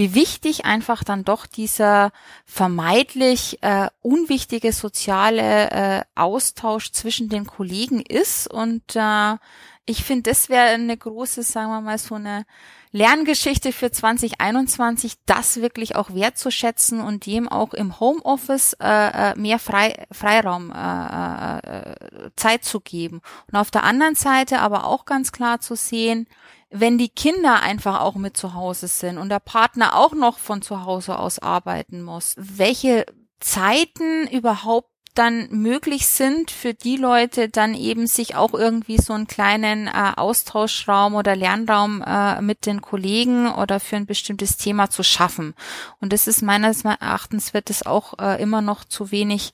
wie 0.00 0.14
wichtig 0.14 0.64
einfach 0.64 1.04
dann 1.04 1.24
doch 1.24 1.44
dieser 1.44 2.10
vermeidlich 2.46 3.62
äh, 3.62 3.88
unwichtige 4.00 4.72
soziale 4.72 5.70
äh, 5.70 6.02
Austausch 6.14 6.92
zwischen 6.92 7.28
den 7.28 7.44
Kollegen 7.44 8.00
ist. 8.00 8.50
Und 8.50 8.96
äh, 8.96 9.36
ich 9.84 10.02
finde, 10.02 10.30
das 10.30 10.48
wäre 10.48 10.68
eine 10.68 10.96
große, 10.96 11.42
sagen 11.42 11.68
wir 11.68 11.82
mal, 11.82 11.98
so 11.98 12.14
eine 12.14 12.46
Lerngeschichte 12.92 13.72
für 13.72 13.90
2021, 13.90 15.16
das 15.26 15.60
wirklich 15.60 15.96
auch 15.96 16.14
wertzuschätzen 16.14 17.02
und 17.02 17.26
dem 17.26 17.46
auch 17.46 17.74
im 17.74 18.00
Homeoffice 18.00 18.78
äh, 18.80 19.32
äh 19.32 19.38
mehr 19.38 19.58
Frei, 19.58 20.06
Freiraum 20.10 20.72
äh, 20.72 21.58
äh, 21.58 22.30
Zeit 22.36 22.64
zu 22.64 22.80
geben. 22.80 23.20
Und 23.52 23.58
auf 23.58 23.70
der 23.70 23.84
anderen 23.84 24.14
Seite 24.14 24.60
aber 24.60 24.86
auch 24.86 25.04
ganz 25.04 25.30
klar 25.30 25.60
zu 25.60 25.76
sehen, 25.76 26.26
wenn 26.70 26.98
die 26.98 27.08
Kinder 27.08 27.62
einfach 27.62 28.00
auch 28.00 28.14
mit 28.14 28.36
zu 28.36 28.54
Hause 28.54 28.88
sind 28.88 29.18
und 29.18 29.28
der 29.28 29.40
Partner 29.40 29.96
auch 29.96 30.12
noch 30.14 30.38
von 30.38 30.62
zu 30.62 30.84
Hause 30.84 31.18
aus 31.18 31.38
arbeiten 31.38 32.02
muss, 32.02 32.34
welche 32.38 33.06
Zeiten 33.40 34.28
überhaupt 34.28 34.90
dann 35.20 35.48
möglich 35.50 36.06
sind 36.06 36.50
für 36.50 36.72
die 36.72 36.96
Leute 36.96 37.50
dann 37.50 37.74
eben 37.74 38.06
sich 38.06 38.36
auch 38.36 38.54
irgendwie 38.54 38.96
so 38.96 39.12
einen 39.12 39.26
kleinen 39.26 39.86
äh, 39.86 40.12
Austauschraum 40.16 41.14
oder 41.14 41.36
Lernraum 41.36 42.02
äh, 42.02 42.40
mit 42.40 42.64
den 42.64 42.80
Kollegen 42.80 43.52
oder 43.52 43.80
für 43.80 43.96
ein 43.96 44.06
bestimmtes 44.06 44.56
Thema 44.56 44.88
zu 44.88 45.02
schaffen. 45.02 45.52
Und 46.00 46.14
das 46.14 46.26
ist 46.26 46.40
meines 46.40 46.86
Erachtens 46.86 47.52
wird 47.52 47.68
es 47.68 47.84
auch 47.84 48.18
äh, 48.18 48.40
immer 48.40 48.62
noch 48.62 48.82
zu 48.82 49.10
wenig, 49.10 49.52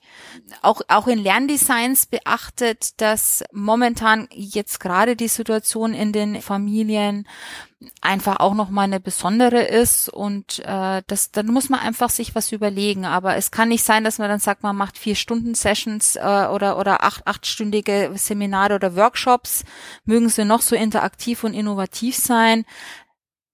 auch, 0.61 0.79
auch 0.87 1.07
in 1.07 1.19
Lerndesigns 1.19 2.05
beachtet, 2.05 3.01
dass 3.01 3.43
momentan 3.51 4.29
jetzt 4.31 4.79
gerade 4.79 5.17
die 5.17 5.27
Situation 5.27 5.93
in 5.93 6.13
den 6.13 6.41
Familien 6.41 7.27
einfach 8.01 8.39
auch 8.39 8.55
noch 8.55 8.69
mal 8.69 8.83
eine 8.83 8.99
besondere 8.99 9.61
ist 9.61 10.09
und 10.09 10.59
äh, 10.65 11.03
das 11.05 11.31
dann 11.31 11.47
muss 11.47 11.69
man 11.69 11.79
einfach 11.79 12.09
sich 12.09 12.33
was 12.33 12.51
überlegen 12.51 13.05
aber 13.05 13.35
es 13.35 13.51
kann 13.51 13.69
nicht 13.69 13.83
sein 13.83 14.03
dass 14.03 14.17
man 14.17 14.29
dann 14.29 14.39
sagt 14.39 14.63
man 14.63 14.75
macht 14.75 14.97
vier 14.97 15.15
Stunden 15.15 15.53
Sessions 15.53 16.15
äh, 16.15 16.47
oder 16.51 16.79
oder 16.79 17.03
acht 17.03 17.27
achtstündige 17.27 18.11
Seminare 18.15 18.75
oder 18.75 18.95
Workshops 18.95 19.63
mögen 20.05 20.29
sie 20.29 20.43
noch 20.43 20.61
so 20.61 20.75
interaktiv 20.75 21.43
und 21.43 21.53
innovativ 21.53 22.15
sein 22.15 22.65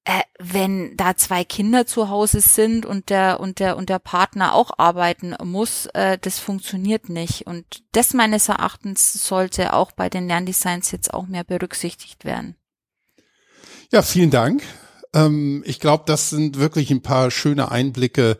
äh, 0.05 0.21
wenn 0.39 0.97
da 0.97 1.15
zwei 1.15 1.43
Kinder 1.43 1.85
zu 1.85 2.09
Hause 2.09 2.41
sind 2.41 2.85
und 2.85 3.09
der 3.09 3.39
und 3.39 3.59
der 3.59 3.77
und 3.77 3.89
der 3.89 3.99
Partner 3.99 4.53
auch 4.53 4.71
arbeiten 4.77 5.33
muss, 5.43 5.85
äh, 5.93 6.17
das 6.17 6.39
funktioniert 6.39 7.07
nicht. 7.07 7.47
Und 7.47 7.83
das 7.93 8.13
meines 8.13 8.49
Erachtens 8.49 9.13
sollte 9.13 9.71
auch 9.73 9.93
bei 9.93 10.09
den 10.09 10.27
Lerndesigns 10.27 10.91
jetzt 10.91 11.13
auch 11.13 11.27
mehr 11.27 11.45
berücksichtigt 11.45 12.25
werden. 12.25 12.57
Ja, 13.93 14.01
vielen 14.01 14.31
Dank. 14.31 14.63
Ähm, 15.13 15.61
ich 15.67 15.79
glaube, 15.79 16.05
das 16.07 16.31
sind 16.31 16.57
wirklich 16.57 16.89
ein 16.89 17.03
paar 17.03 17.29
schöne 17.29 17.69
Einblicke 17.69 18.37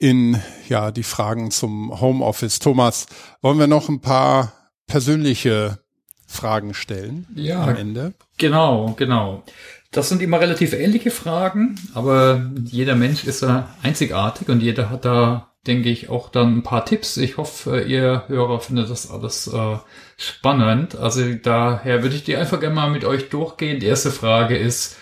in 0.00 0.42
ja 0.68 0.90
die 0.90 1.04
Fragen 1.04 1.52
zum 1.52 2.00
Homeoffice. 2.00 2.58
Thomas, 2.58 3.06
wollen 3.40 3.60
wir 3.60 3.68
noch 3.68 3.88
ein 3.88 4.00
paar 4.00 4.52
persönliche 4.88 5.78
Fragen 6.26 6.74
stellen 6.74 7.28
ja, 7.36 7.62
am 7.62 7.76
Ende? 7.76 8.14
Genau, 8.36 8.94
genau. 8.98 9.44
Das 9.92 10.08
sind 10.08 10.22
immer 10.22 10.40
relativ 10.40 10.72
ähnliche 10.72 11.12
Fragen, 11.12 11.76
aber 11.94 12.50
jeder 12.64 12.96
Mensch 12.96 13.22
ist 13.22 13.42
ja 13.42 13.68
einzigartig 13.84 14.48
und 14.48 14.60
jeder 14.60 14.90
hat 14.90 15.04
da, 15.04 15.49
denke 15.66 15.90
ich, 15.90 16.08
auch 16.08 16.30
dann 16.30 16.58
ein 16.58 16.62
paar 16.62 16.84
Tipps. 16.84 17.16
Ich 17.16 17.36
hoffe, 17.36 17.82
ihr 17.82 18.24
Hörer 18.28 18.60
findet 18.60 18.90
das 18.90 19.10
alles 19.10 19.46
äh, 19.46 19.76
spannend. 20.16 20.96
Also 20.96 21.34
daher 21.34 22.02
würde 22.02 22.16
ich 22.16 22.24
die 22.24 22.36
einfach 22.36 22.60
gerne 22.60 22.74
mal 22.74 22.90
mit 22.90 23.04
euch 23.04 23.28
durchgehen. 23.28 23.80
Die 23.80 23.86
erste 23.86 24.10
Frage 24.10 24.56
ist, 24.56 24.96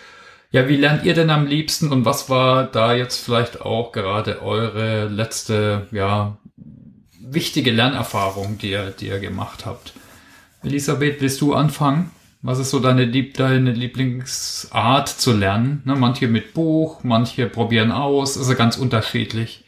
ja, 0.51 0.67
wie 0.67 0.77
lernt 0.77 1.05
ihr 1.05 1.13
denn 1.13 1.29
am 1.29 1.45
liebsten 1.45 1.91
und 1.91 2.05
was 2.05 2.29
war 2.29 2.65
da 2.65 2.93
jetzt 2.93 3.23
vielleicht 3.23 3.61
auch 3.61 3.91
gerade 3.91 4.41
eure 4.41 5.07
letzte, 5.07 5.87
ja, 5.91 6.37
wichtige 7.21 7.71
Lernerfahrung, 7.71 8.57
die 8.57 8.71
ihr, 8.71 8.91
die 8.91 9.07
ihr 9.07 9.19
gemacht 9.19 9.65
habt. 9.65 9.93
Elisabeth, 10.63 11.21
willst 11.21 11.39
du 11.41 11.53
anfangen? 11.53 12.11
Was 12.41 12.57
ist 12.57 12.71
so 12.71 12.79
deine, 12.79 13.05
Lieb 13.05 13.35
deine 13.35 13.71
Lieblingsart 13.71 15.09
zu 15.09 15.33
lernen? 15.33 15.83
Ne, 15.85 15.95
manche 15.95 16.27
mit 16.27 16.53
Buch, 16.53 17.03
manche 17.03 17.47
probieren 17.47 17.91
aus, 17.91 18.37
ist 18.37 18.49
ja 18.49 18.55
ganz 18.55 18.77
unterschiedlich. 18.77 19.65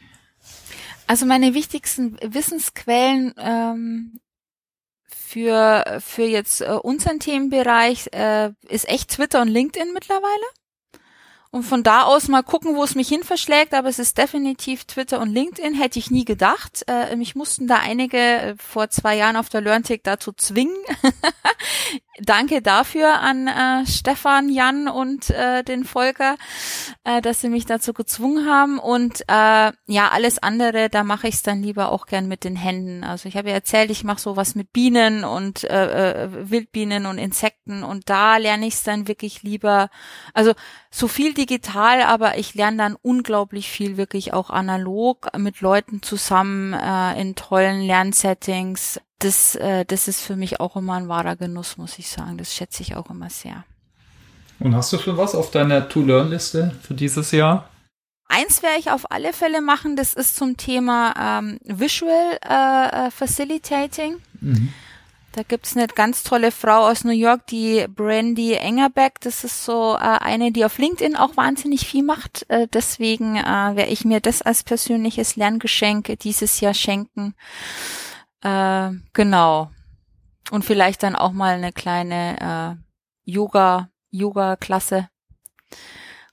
Also 1.06 1.26
meine 1.26 1.54
wichtigsten 1.54 2.16
Wissensquellen 2.22 3.34
ähm, 3.38 4.20
für, 5.04 6.00
für 6.00 6.24
jetzt 6.24 6.60
äh, 6.60 6.70
unseren 6.70 7.20
Themenbereich 7.20 8.08
äh, 8.12 8.52
ist 8.68 8.88
echt 8.88 9.10
Twitter 9.10 9.42
und 9.42 9.48
LinkedIn 9.48 9.92
mittlerweile 9.92 10.44
und 11.52 11.64
von 11.64 11.82
da 11.82 12.04
aus 12.04 12.28
mal 12.28 12.42
gucken, 12.42 12.76
wo 12.76 12.82
es 12.82 12.94
mich 12.94 13.08
hin 13.08 13.22
verschlägt. 13.24 13.74
Aber 13.74 13.90
es 13.90 13.98
ist 13.98 14.16
definitiv 14.16 14.86
Twitter 14.86 15.20
und 15.20 15.34
LinkedIn, 15.34 15.74
hätte 15.74 15.98
ich 15.98 16.10
nie 16.10 16.24
gedacht. 16.24 16.82
Äh, 16.88 17.14
mich 17.14 17.34
mussten 17.34 17.66
da 17.66 17.76
einige 17.76 18.16
äh, 18.16 18.54
vor 18.56 18.88
zwei 18.88 19.16
Jahren 19.18 19.36
auf 19.36 19.50
der 19.50 19.60
LearnTech 19.60 20.00
dazu 20.02 20.32
zwingen. 20.32 20.74
Danke 22.18 22.62
dafür 22.62 23.20
an 23.20 23.48
äh, 23.48 23.86
Stefan, 23.86 24.48
Jan 24.48 24.88
und 24.88 25.28
äh, 25.30 25.62
den 25.62 25.84
Volker, 25.84 26.36
äh, 27.04 27.20
dass 27.20 27.40
sie 27.42 27.48
mich 27.50 27.66
dazu 27.66 27.92
gezwungen 27.92 28.48
haben. 28.48 28.78
Und 28.78 29.22
äh, 29.28 29.72
ja, 29.86 30.08
alles 30.10 30.42
andere, 30.42 30.88
da 30.88 31.04
mache 31.04 31.28
ich 31.28 31.34
es 31.34 31.42
dann 31.42 31.62
lieber 31.62 31.92
auch 31.92 32.06
gern 32.06 32.28
mit 32.28 32.44
den 32.44 32.56
Händen. 32.56 33.04
Also 33.04 33.28
ich 33.28 33.36
habe 33.36 33.48
ja 33.48 33.54
erzählt, 33.54 33.90
ich 33.90 34.04
mache 34.04 34.20
sowas 34.20 34.54
mit 34.54 34.72
Bienen 34.72 35.24
und 35.24 35.64
äh, 35.64 36.24
äh, 36.24 36.50
Wildbienen 36.50 37.04
und 37.04 37.18
Insekten 37.18 37.82
und 37.82 38.08
da 38.08 38.38
lerne 38.38 38.66
ich 38.66 38.74
es 38.74 38.82
dann 38.82 39.08
wirklich 39.08 39.42
lieber. 39.42 39.90
Also 40.32 40.52
so 40.90 41.08
viel 41.08 41.32
digital, 41.42 42.02
aber 42.02 42.38
ich 42.38 42.54
lerne 42.54 42.76
dann 42.76 42.96
unglaublich 43.02 43.68
viel 43.68 43.96
wirklich 43.96 44.32
auch 44.32 44.50
analog 44.50 45.36
mit 45.36 45.60
Leuten 45.60 46.00
zusammen 46.02 46.72
äh, 46.72 47.20
in 47.20 47.34
tollen 47.34 47.82
Lernsettings. 47.82 49.00
Das, 49.18 49.56
äh, 49.56 49.84
das 49.84 50.06
ist 50.08 50.20
für 50.20 50.36
mich 50.36 50.60
auch 50.60 50.76
immer 50.76 50.94
ein 50.94 51.08
wahrer 51.08 51.36
Genuss, 51.36 51.76
muss 51.76 51.98
ich 51.98 52.08
sagen. 52.08 52.38
Das 52.38 52.54
schätze 52.54 52.82
ich 52.82 52.94
auch 52.96 53.10
immer 53.10 53.28
sehr. 53.28 53.64
Und 54.60 54.76
hast 54.76 54.92
du 54.92 54.98
schon 54.98 55.16
was 55.16 55.34
auf 55.34 55.50
deiner 55.50 55.88
To-Learn-Liste 55.88 56.76
für 56.80 56.94
dieses 56.94 57.32
Jahr? 57.32 57.68
Eins 58.28 58.62
werde 58.62 58.78
ich 58.78 58.90
auf 58.90 59.10
alle 59.10 59.32
Fälle 59.32 59.60
machen, 59.60 59.96
das 59.96 60.14
ist 60.14 60.36
zum 60.36 60.56
Thema 60.56 61.40
ähm, 61.40 61.58
Visual 61.64 62.38
äh, 62.48 63.06
äh 63.06 63.10
Facilitating. 63.10 64.18
Mhm. 64.40 64.72
Da 65.32 65.42
gibt's 65.42 65.74
eine 65.74 65.86
ganz 65.86 66.24
tolle 66.24 66.52
Frau 66.52 66.86
aus 66.88 67.04
New 67.04 67.12
York, 67.12 67.46
die 67.46 67.86
Brandy 67.88 68.52
Engerbeck. 68.52 69.18
Das 69.22 69.44
ist 69.44 69.64
so 69.64 69.94
äh, 69.94 69.98
eine, 69.98 70.52
die 70.52 70.66
auf 70.66 70.76
LinkedIn 70.76 71.16
auch 71.16 71.38
wahnsinnig 71.38 71.86
viel 71.86 72.04
macht. 72.04 72.44
Äh, 72.50 72.68
deswegen 72.70 73.36
äh, 73.36 73.42
werde 73.42 73.90
ich 73.90 74.04
mir 74.04 74.20
das 74.20 74.42
als 74.42 74.62
persönliches 74.62 75.36
Lerngeschenk 75.36 76.18
dieses 76.20 76.60
Jahr 76.60 76.74
schenken. 76.74 77.34
Äh, 78.42 78.90
genau. 79.14 79.70
Und 80.50 80.66
vielleicht 80.66 81.02
dann 81.02 81.16
auch 81.16 81.32
mal 81.32 81.54
eine 81.54 81.72
kleine 81.72 82.76
äh, 83.26 83.30
Yoga, 83.30 83.88
Yoga-Klasse, 84.10 85.08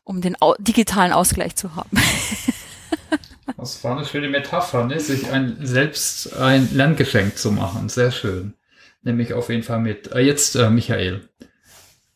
um 0.03 0.19
den 0.19 0.35
au 0.41 0.55
digitalen 0.59 1.13
Ausgleich 1.13 1.55
zu 1.55 1.75
haben. 1.77 1.97
Das 3.55 3.83
war 3.83 3.97
eine 3.97 4.05
schöne 4.05 4.29
Metapher, 4.29 4.85
ne? 4.85 4.99
sich 4.99 5.31
ein, 5.31 5.57
selbst 5.61 6.33
ein 6.37 6.69
Lerngeschenk 6.73 7.37
zu 7.37 7.51
machen. 7.51 7.89
Sehr 7.89 8.11
schön 8.11 8.53
nehme 9.09 9.23
ich 9.23 9.33
auf 9.33 9.49
jeden 9.49 9.63
Fall 9.63 9.79
mit. 9.79 10.11
Äh, 10.11 10.19
jetzt 10.19 10.55
äh, 10.55 10.69
Michael. 10.69 11.27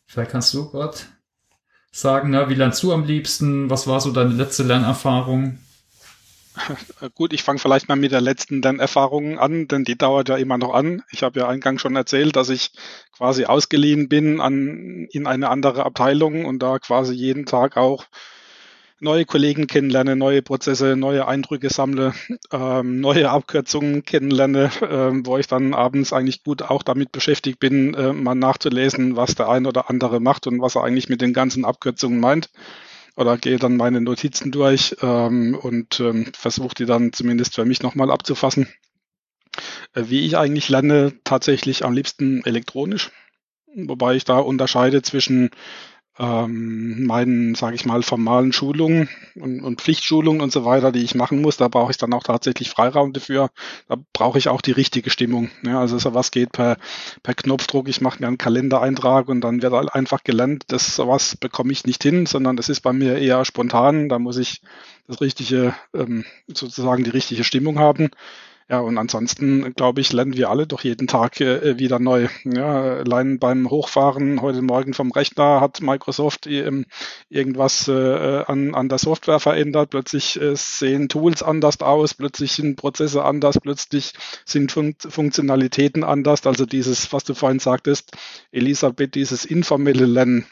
Vielleicht 0.06 0.30
kannst 0.30 0.54
du 0.54 0.70
Gott 0.70 1.06
sagen, 1.90 2.30
na, 2.30 2.48
wie 2.48 2.54
lernst 2.54 2.82
du 2.84 2.92
am 2.92 3.04
liebsten? 3.04 3.68
Was 3.68 3.88
war 3.88 4.00
so 4.00 4.12
deine 4.12 4.32
letzte 4.32 4.62
Lernerfahrung? 4.62 5.58
Gut, 7.14 7.32
ich 7.32 7.42
fange 7.42 7.58
vielleicht 7.58 7.88
mal 7.88 7.96
mit 7.96 8.12
der 8.12 8.20
letzten 8.20 8.62
Lernerfahrung 8.62 9.40
an, 9.40 9.66
denn 9.66 9.82
die 9.82 9.98
dauert 9.98 10.28
ja 10.28 10.36
immer 10.36 10.56
noch 10.56 10.72
an. 10.72 11.02
Ich 11.10 11.24
habe 11.24 11.40
ja 11.40 11.48
eingangs 11.48 11.82
schon 11.82 11.96
erzählt, 11.96 12.36
dass 12.36 12.48
ich 12.48 12.70
quasi 13.16 13.44
ausgeliehen 13.44 14.08
bin 14.08 14.40
an, 14.40 15.08
in 15.10 15.26
eine 15.26 15.48
andere 15.48 15.84
Abteilung 15.84 16.44
und 16.44 16.60
da 16.60 16.78
quasi 16.78 17.12
jeden 17.12 17.44
Tag 17.44 17.76
auch 17.76 18.04
neue 19.04 19.24
Kollegen 19.24 19.68
kennenlerne, 19.68 20.16
neue 20.16 20.42
Prozesse, 20.42 20.96
neue 20.96 21.28
Eindrücke 21.28 21.70
sammle, 21.70 22.14
ähm, 22.50 23.00
neue 23.00 23.30
Abkürzungen 23.30 24.04
kennenlerne, 24.04 24.70
ähm, 24.82 25.24
wo 25.24 25.38
ich 25.38 25.46
dann 25.46 25.74
abends 25.74 26.12
eigentlich 26.12 26.42
gut 26.42 26.62
auch 26.62 26.82
damit 26.82 27.12
beschäftigt 27.12 27.60
bin, 27.60 27.94
äh, 27.94 28.12
mal 28.12 28.34
nachzulesen, 28.34 29.14
was 29.14 29.36
der 29.36 29.48
ein 29.48 29.66
oder 29.66 29.88
andere 29.90 30.18
macht 30.18 30.48
und 30.48 30.60
was 30.60 30.74
er 30.74 30.82
eigentlich 30.82 31.08
mit 31.08 31.20
den 31.20 31.32
ganzen 31.32 31.64
Abkürzungen 31.64 32.18
meint. 32.18 32.50
Oder 33.16 33.38
gehe 33.38 33.58
dann 33.58 33.76
meine 33.76 34.00
Notizen 34.00 34.50
durch 34.50 34.96
ähm, 35.00 35.56
und 35.60 36.00
ähm, 36.00 36.32
versuche 36.36 36.74
die 36.74 36.86
dann 36.86 37.12
zumindest 37.12 37.54
für 37.54 37.64
mich 37.64 37.82
nochmal 37.82 38.10
abzufassen. 38.10 38.66
Äh, 39.94 40.04
wie 40.08 40.26
ich 40.26 40.36
eigentlich 40.36 40.68
lerne, 40.68 41.12
tatsächlich 41.22 41.84
am 41.84 41.92
liebsten 41.92 42.44
elektronisch, 42.44 43.12
wobei 43.76 44.16
ich 44.16 44.24
da 44.24 44.38
unterscheide 44.38 45.02
zwischen 45.02 45.50
ähm, 46.18 47.04
meinen, 47.06 47.54
sage 47.54 47.74
ich 47.74 47.84
mal, 47.86 48.02
formalen 48.02 48.52
Schulungen 48.52 49.08
und, 49.34 49.60
und 49.60 49.80
Pflichtschulungen 49.80 50.40
und 50.42 50.52
so 50.52 50.64
weiter, 50.64 50.92
die 50.92 51.02
ich 51.02 51.14
machen 51.14 51.42
muss, 51.42 51.56
da 51.56 51.68
brauche 51.68 51.90
ich 51.90 51.96
dann 51.96 52.12
auch 52.12 52.22
tatsächlich 52.22 52.70
Freiraum 52.70 53.12
dafür. 53.12 53.50
Da 53.88 53.96
brauche 54.12 54.38
ich 54.38 54.48
auch 54.48 54.60
die 54.60 54.72
richtige 54.72 55.10
Stimmung. 55.10 55.50
Ja, 55.64 55.80
also 55.80 55.98
sowas 55.98 56.30
geht 56.30 56.52
per, 56.52 56.76
per 57.22 57.34
Knopfdruck. 57.34 57.88
Ich 57.88 58.00
mache 58.00 58.20
mir 58.20 58.28
einen 58.28 58.38
Kalendereintrag 58.38 59.28
und 59.28 59.40
dann 59.40 59.60
wird 59.60 59.74
einfach 59.94 60.22
gelernt. 60.22 60.64
Das 60.68 60.94
sowas 60.94 61.36
bekomme 61.36 61.72
ich 61.72 61.84
nicht 61.84 62.02
hin, 62.02 62.26
sondern 62.26 62.56
das 62.56 62.68
ist 62.68 62.80
bei 62.82 62.92
mir 62.92 63.18
eher 63.18 63.44
spontan. 63.44 64.08
Da 64.08 64.20
muss 64.20 64.36
ich 64.36 64.60
das 65.08 65.20
richtige, 65.20 65.74
ähm, 65.94 66.24
sozusagen 66.46 67.02
die 67.02 67.10
richtige 67.10 67.42
Stimmung 67.42 67.78
haben. 67.80 68.10
Ja, 68.70 68.80
und 68.80 68.96
ansonsten, 68.96 69.74
glaube 69.74 70.00
ich, 70.00 70.12
lernen 70.14 70.36
wir 70.38 70.48
alle 70.48 70.66
doch 70.66 70.84
jeden 70.84 71.06
Tag 71.06 71.38
äh, 71.40 71.78
wieder 71.78 71.98
neu. 71.98 72.28
Ja, 72.44 72.94
allein 72.94 73.38
beim 73.38 73.68
Hochfahren 73.68 74.40
heute 74.40 74.62
Morgen 74.62 74.94
vom 74.94 75.12
Rechner 75.12 75.60
hat 75.60 75.82
Microsoft 75.82 76.46
ähm, 76.46 76.86
irgendwas 77.28 77.88
äh, 77.88 78.42
an, 78.46 78.74
an 78.74 78.88
der 78.88 78.96
Software 78.96 79.38
verändert. 79.38 79.90
Plötzlich 79.90 80.40
äh, 80.40 80.56
sehen 80.56 81.10
Tools 81.10 81.42
anders 81.42 81.80
aus, 81.82 82.14
plötzlich 82.14 82.52
sind 82.52 82.76
Prozesse 82.76 83.22
anders, 83.22 83.60
plötzlich 83.60 84.14
sind 84.46 84.72
Fun 84.72 84.94
Funktionalitäten 84.98 86.02
anders. 86.02 86.46
Also 86.46 86.64
dieses, 86.64 87.12
was 87.12 87.24
du 87.24 87.34
vorhin 87.34 87.58
sagtest, 87.58 88.12
Elisabeth, 88.50 89.14
dieses 89.14 89.44
informelle 89.44 90.06
Lernen, 90.06 90.46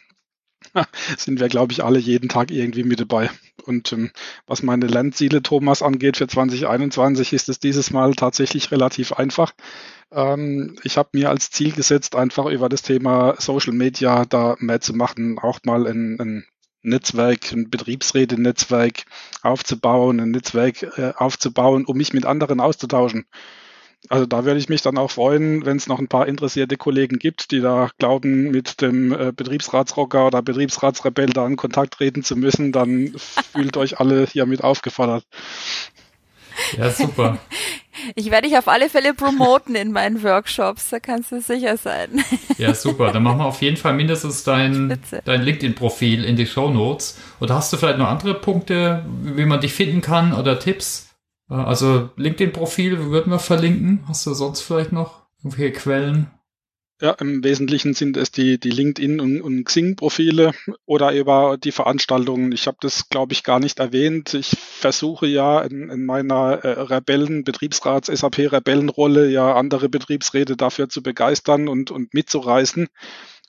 sind 1.16 1.40
wir, 1.40 1.48
glaube 1.48 1.72
ich, 1.72 1.84
alle 1.84 1.98
jeden 1.98 2.28
Tag 2.28 2.50
irgendwie 2.50 2.84
mit 2.84 3.00
dabei. 3.00 3.30
Und 3.64 3.92
ähm, 3.92 4.10
was 4.46 4.62
meine 4.62 4.86
Lernziele, 4.86 5.42
Thomas, 5.42 5.82
angeht 5.82 6.16
für 6.16 6.26
2021, 6.26 7.32
ist 7.32 7.48
es 7.48 7.58
dieses 7.58 7.90
Mal 7.90 8.14
tatsächlich 8.14 8.70
relativ 8.70 9.12
einfach. 9.12 9.52
Ähm, 10.10 10.76
ich 10.82 10.96
habe 10.98 11.10
mir 11.12 11.30
als 11.30 11.50
Ziel 11.50 11.72
gesetzt, 11.72 12.16
einfach 12.16 12.46
über 12.46 12.68
das 12.68 12.82
Thema 12.82 13.34
Social 13.38 13.72
Media 13.72 14.24
da 14.24 14.56
mehr 14.58 14.80
zu 14.80 14.94
machen, 14.94 15.38
auch 15.38 15.60
mal 15.64 15.86
ein, 15.86 16.20
ein 16.20 16.44
Netzwerk, 16.82 17.52
ein 17.52 17.70
Betriebsräte-Netzwerk 17.70 19.04
aufzubauen, 19.42 20.20
ein 20.20 20.30
Netzwerk 20.32 20.82
äh, 20.98 21.12
aufzubauen, 21.16 21.84
um 21.86 21.96
mich 21.96 22.12
mit 22.12 22.26
anderen 22.26 22.60
auszutauschen. 22.60 23.26
Also 24.08 24.26
da 24.26 24.44
würde 24.44 24.58
ich 24.58 24.68
mich 24.68 24.82
dann 24.82 24.98
auch 24.98 25.10
freuen, 25.10 25.64
wenn 25.64 25.76
es 25.76 25.86
noch 25.86 25.98
ein 25.98 26.08
paar 26.08 26.26
interessierte 26.26 26.76
Kollegen 26.76 27.18
gibt, 27.18 27.50
die 27.50 27.60
da 27.60 27.88
glauben, 27.98 28.50
mit 28.50 28.80
dem 28.80 29.12
äh, 29.12 29.32
Betriebsratsrocker 29.32 30.26
oder 30.26 30.42
Betriebsratsrebell 30.42 31.26
da 31.26 31.46
in 31.46 31.56
Kontakt 31.56 31.94
treten 31.94 32.24
zu 32.24 32.36
müssen, 32.36 32.72
dann 32.72 33.14
fühlt 33.52 33.76
euch 33.76 34.00
alle 34.00 34.26
hiermit 34.26 34.64
aufgefordert. 34.64 35.24
Ja, 36.76 36.90
super. 36.90 37.38
Ich 38.16 38.30
werde 38.30 38.48
dich 38.48 38.58
auf 38.58 38.68
alle 38.68 38.88
Fälle 38.88 39.14
promoten 39.14 39.74
in 39.74 39.92
meinen 39.92 40.22
Workshops, 40.22 40.88
da 40.90 40.98
kannst 40.98 41.30
du 41.30 41.40
sicher 41.40 41.76
sein. 41.76 42.24
Ja, 42.58 42.74
super. 42.74 43.12
Dann 43.12 43.22
machen 43.22 43.38
wir 43.38 43.44
auf 43.44 43.62
jeden 43.62 43.76
Fall 43.76 43.92
mindestens 43.92 44.42
dein, 44.44 44.98
dein 45.24 45.42
LinkedIn-Profil 45.42 46.24
in 46.24 46.34
die 46.34 46.46
Show 46.46 46.70
Notes. 46.70 47.18
Oder 47.38 47.54
hast 47.54 47.72
du 47.72 47.76
vielleicht 47.76 47.98
noch 47.98 48.08
andere 48.08 48.34
Punkte, 48.34 49.04
wie 49.22 49.44
man 49.44 49.60
dich 49.60 49.74
finden 49.74 50.00
kann 50.00 50.32
oder 50.32 50.58
Tipps? 50.58 51.11
Äh, 51.52 51.56
also 51.56 52.10
LinkedIn-Profil 52.16 53.10
würden 53.10 53.30
wir 53.30 53.38
verlinken. 53.38 54.04
Hast 54.08 54.26
du 54.26 54.34
sonst 54.34 54.62
vielleicht 54.62 54.92
noch 54.92 55.22
irgendwelche 55.38 55.72
Quellen? 55.72 56.30
Ja, 57.00 57.10
im 57.14 57.42
Wesentlichen 57.42 57.94
sind 57.94 58.16
es 58.16 58.30
die, 58.30 58.60
die 58.60 58.70
LinkedIn- 58.70 59.20
und, 59.20 59.42
und 59.42 59.64
Xing-Profile 59.64 60.52
oder 60.86 61.12
über 61.12 61.58
die 61.58 61.72
Veranstaltungen. 61.72 62.52
Ich 62.52 62.68
habe 62.68 62.76
das, 62.80 63.08
glaube 63.08 63.32
ich, 63.32 63.42
gar 63.42 63.58
nicht 63.58 63.80
erwähnt. 63.80 64.34
Ich 64.34 64.50
versuche 64.50 65.26
ja 65.26 65.62
in, 65.62 65.90
in 65.90 66.06
meiner 66.06 66.64
äh, 66.64 66.80
Rebellen, 66.80 67.42
Betriebsrats, 67.42 68.06
SAP-Rebellenrolle 68.06 69.28
ja 69.28 69.52
andere 69.56 69.88
Betriebsräte 69.88 70.56
dafür 70.56 70.88
zu 70.88 71.02
begeistern 71.02 71.66
und, 71.66 71.90
und 71.90 72.14
mitzureißen 72.14 72.86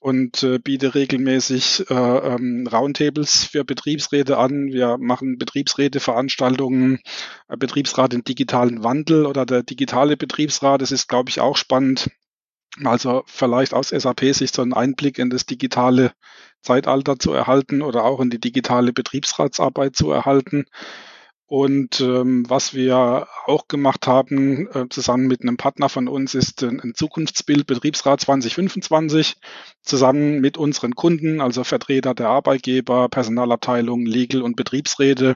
und 0.04 0.44
äh, 0.44 0.60
biete 0.60 0.96
regelmäßig 0.96 1.90
äh, 1.90 1.94
ähm, 1.94 2.68
Roundtables 2.70 3.46
für 3.46 3.64
Betriebsräte 3.64 4.38
an. 4.38 4.68
Wir 4.68 4.98
machen 4.98 5.38
Betriebsräteveranstaltungen, 5.38 7.00
äh, 7.48 7.56
Betriebsrat 7.56 8.14
im 8.14 8.26
digitalen 8.26 8.84
Wandel 8.84 9.26
oder 9.26 9.46
der 9.46 9.64
digitale 9.64 10.18
Betriebsrat. 10.18 10.82
Das 10.82 10.92
ist, 10.92 11.08
glaube 11.08 11.30
ich, 11.30 11.40
auch 11.40 11.56
spannend. 11.56 12.10
Also 12.84 13.24
vielleicht 13.28 13.74
aus 13.74 13.90
SAP-Sicht 13.90 14.54
so 14.54 14.62
einen 14.62 14.74
Einblick 14.74 15.20
in 15.20 15.30
das 15.30 15.46
digitale 15.46 16.12
Zeitalter 16.62 17.18
zu 17.18 17.32
erhalten 17.32 17.82
oder 17.82 18.04
auch 18.04 18.20
in 18.20 18.30
die 18.30 18.42
digitale 18.42 18.92
Betriebsratsarbeit 18.92 19.96
zu 19.96 20.12
erhalten. 20.12 20.66
Und 21.54 22.02
ähm, 22.02 22.50
was 22.50 22.74
wir 22.74 23.28
auch 23.46 23.68
gemacht 23.68 24.08
haben, 24.08 24.68
äh, 24.74 24.90
zusammen 24.90 25.28
mit 25.28 25.44
einem 25.44 25.56
Partner 25.56 25.88
von 25.88 26.08
uns, 26.08 26.34
ist 26.34 26.64
ein, 26.64 26.80
ein 26.80 26.96
Zukunftsbild 26.96 27.68
Betriebsrat 27.68 28.22
2025, 28.22 29.36
zusammen 29.84 30.42
mit 30.42 30.58
unseren 30.58 30.96
Kunden, 30.96 31.42
also 31.42 31.64
Vertreter 31.64 32.16
der 32.16 32.30
Arbeitgeber, 32.30 33.08
Personalabteilung, 33.08 34.08
Legal 34.08 34.42
und 34.42 34.56
Betriebsräte, 34.56 35.36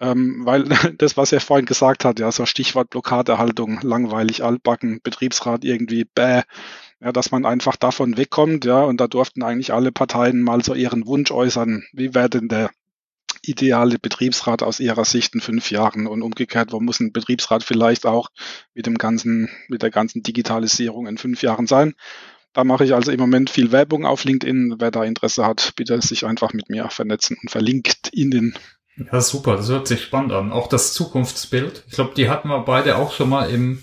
ähm, 0.00 0.46
weil 0.46 0.64
das, 0.96 1.18
was 1.18 1.30
er 1.30 1.42
vorhin 1.42 1.66
gesagt 1.66 2.06
hat, 2.06 2.20
ja, 2.20 2.32
so 2.32 2.46
Stichwort 2.46 2.88
Blockadehaltung, 2.88 3.80
langweilig, 3.82 4.42
altbacken, 4.42 5.00
Betriebsrat 5.02 5.62
irgendwie, 5.62 6.06
bäh, 6.06 6.40
ja, 7.02 7.12
dass 7.12 7.32
man 7.32 7.44
einfach 7.44 7.76
davon 7.76 8.16
wegkommt, 8.16 8.64
ja, 8.64 8.82
und 8.84 8.98
da 8.98 9.08
durften 9.08 9.42
eigentlich 9.42 9.74
alle 9.74 9.92
Parteien 9.92 10.40
mal 10.40 10.64
so 10.64 10.72
ihren 10.72 11.06
Wunsch 11.06 11.30
äußern, 11.30 11.84
wie 11.92 12.14
wäre 12.14 12.30
denn 12.30 12.48
der 12.48 12.70
ideale 13.42 13.98
Betriebsrat 13.98 14.62
aus 14.62 14.80
Ihrer 14.80 15.04
Sicht 15.04 15.34
in 15.34 15.40
fünf 15.40 15.70
Jahren 15.70 16.06
und 16.06 16.22
umgekehrt, 16.22 16.72
wo 16.72 16.80
muss 16.80 17.00
ein 17.00 17.12
Betriebsrat 17.12 17.62
vielleicht 17.62 18.06
auch 18.06 18.28
mit 18.74 18.86
dem 18.86 18.98
ganzen, 18.98 19.48
mit 19.68 19.82
der 19.82 19.90
ganzen 19.90 20.22
Digitalisierung 20.22 21.06
in 21.06 21.18
fünf 21.18 21.42
Jahren 21.42 21.66
sein? 21.66 21.94
Da 22.52 22.64
mache 22.64 22.84
ich 22.84 22.94
also 22.94 23.12
im 23.12 23.20
Moment 23.20 23.48
viel 23.48 23.70
Werbung 23.70 24.04
auf 24.04 24.24
LinkedIn. 24.24 24.76
Wer 24.78 24.90
da 24.90 25.04
Interesse 25.04 25.46
hat, 25.46 25.72
bitte 25.76 26.00
sich 26.02 26.26
einfach 26.26 26.52
mit 26.52 26.68
mir 26.68 26.90
vernetzen 26.90 27.38
und 27.40 27.50
verlinkt 27.50 28.10
Ihnen. 28.12 28.54
Ja, 28.96 29.20
super, 29.20 29.56
das 29.56 29.68
hört 29.68 29.86
sich 29.86 30.02
spannend 30.02 30.32
an. 30.32 30.52
Auch 30.52 30.66
das 30.66 30.92
Zukunftsbild. 30.92 31.84
Ich 31.86 31.94
glaube, 31.94 32.12
die 32.16 32.28
hatten 32.28 32.48
wir 32.48 32.60
beide 32.60 32.96
auch 32.96 33.12
schon 33.12 33.28
mal 33.28 33.48
im 33.48 33.80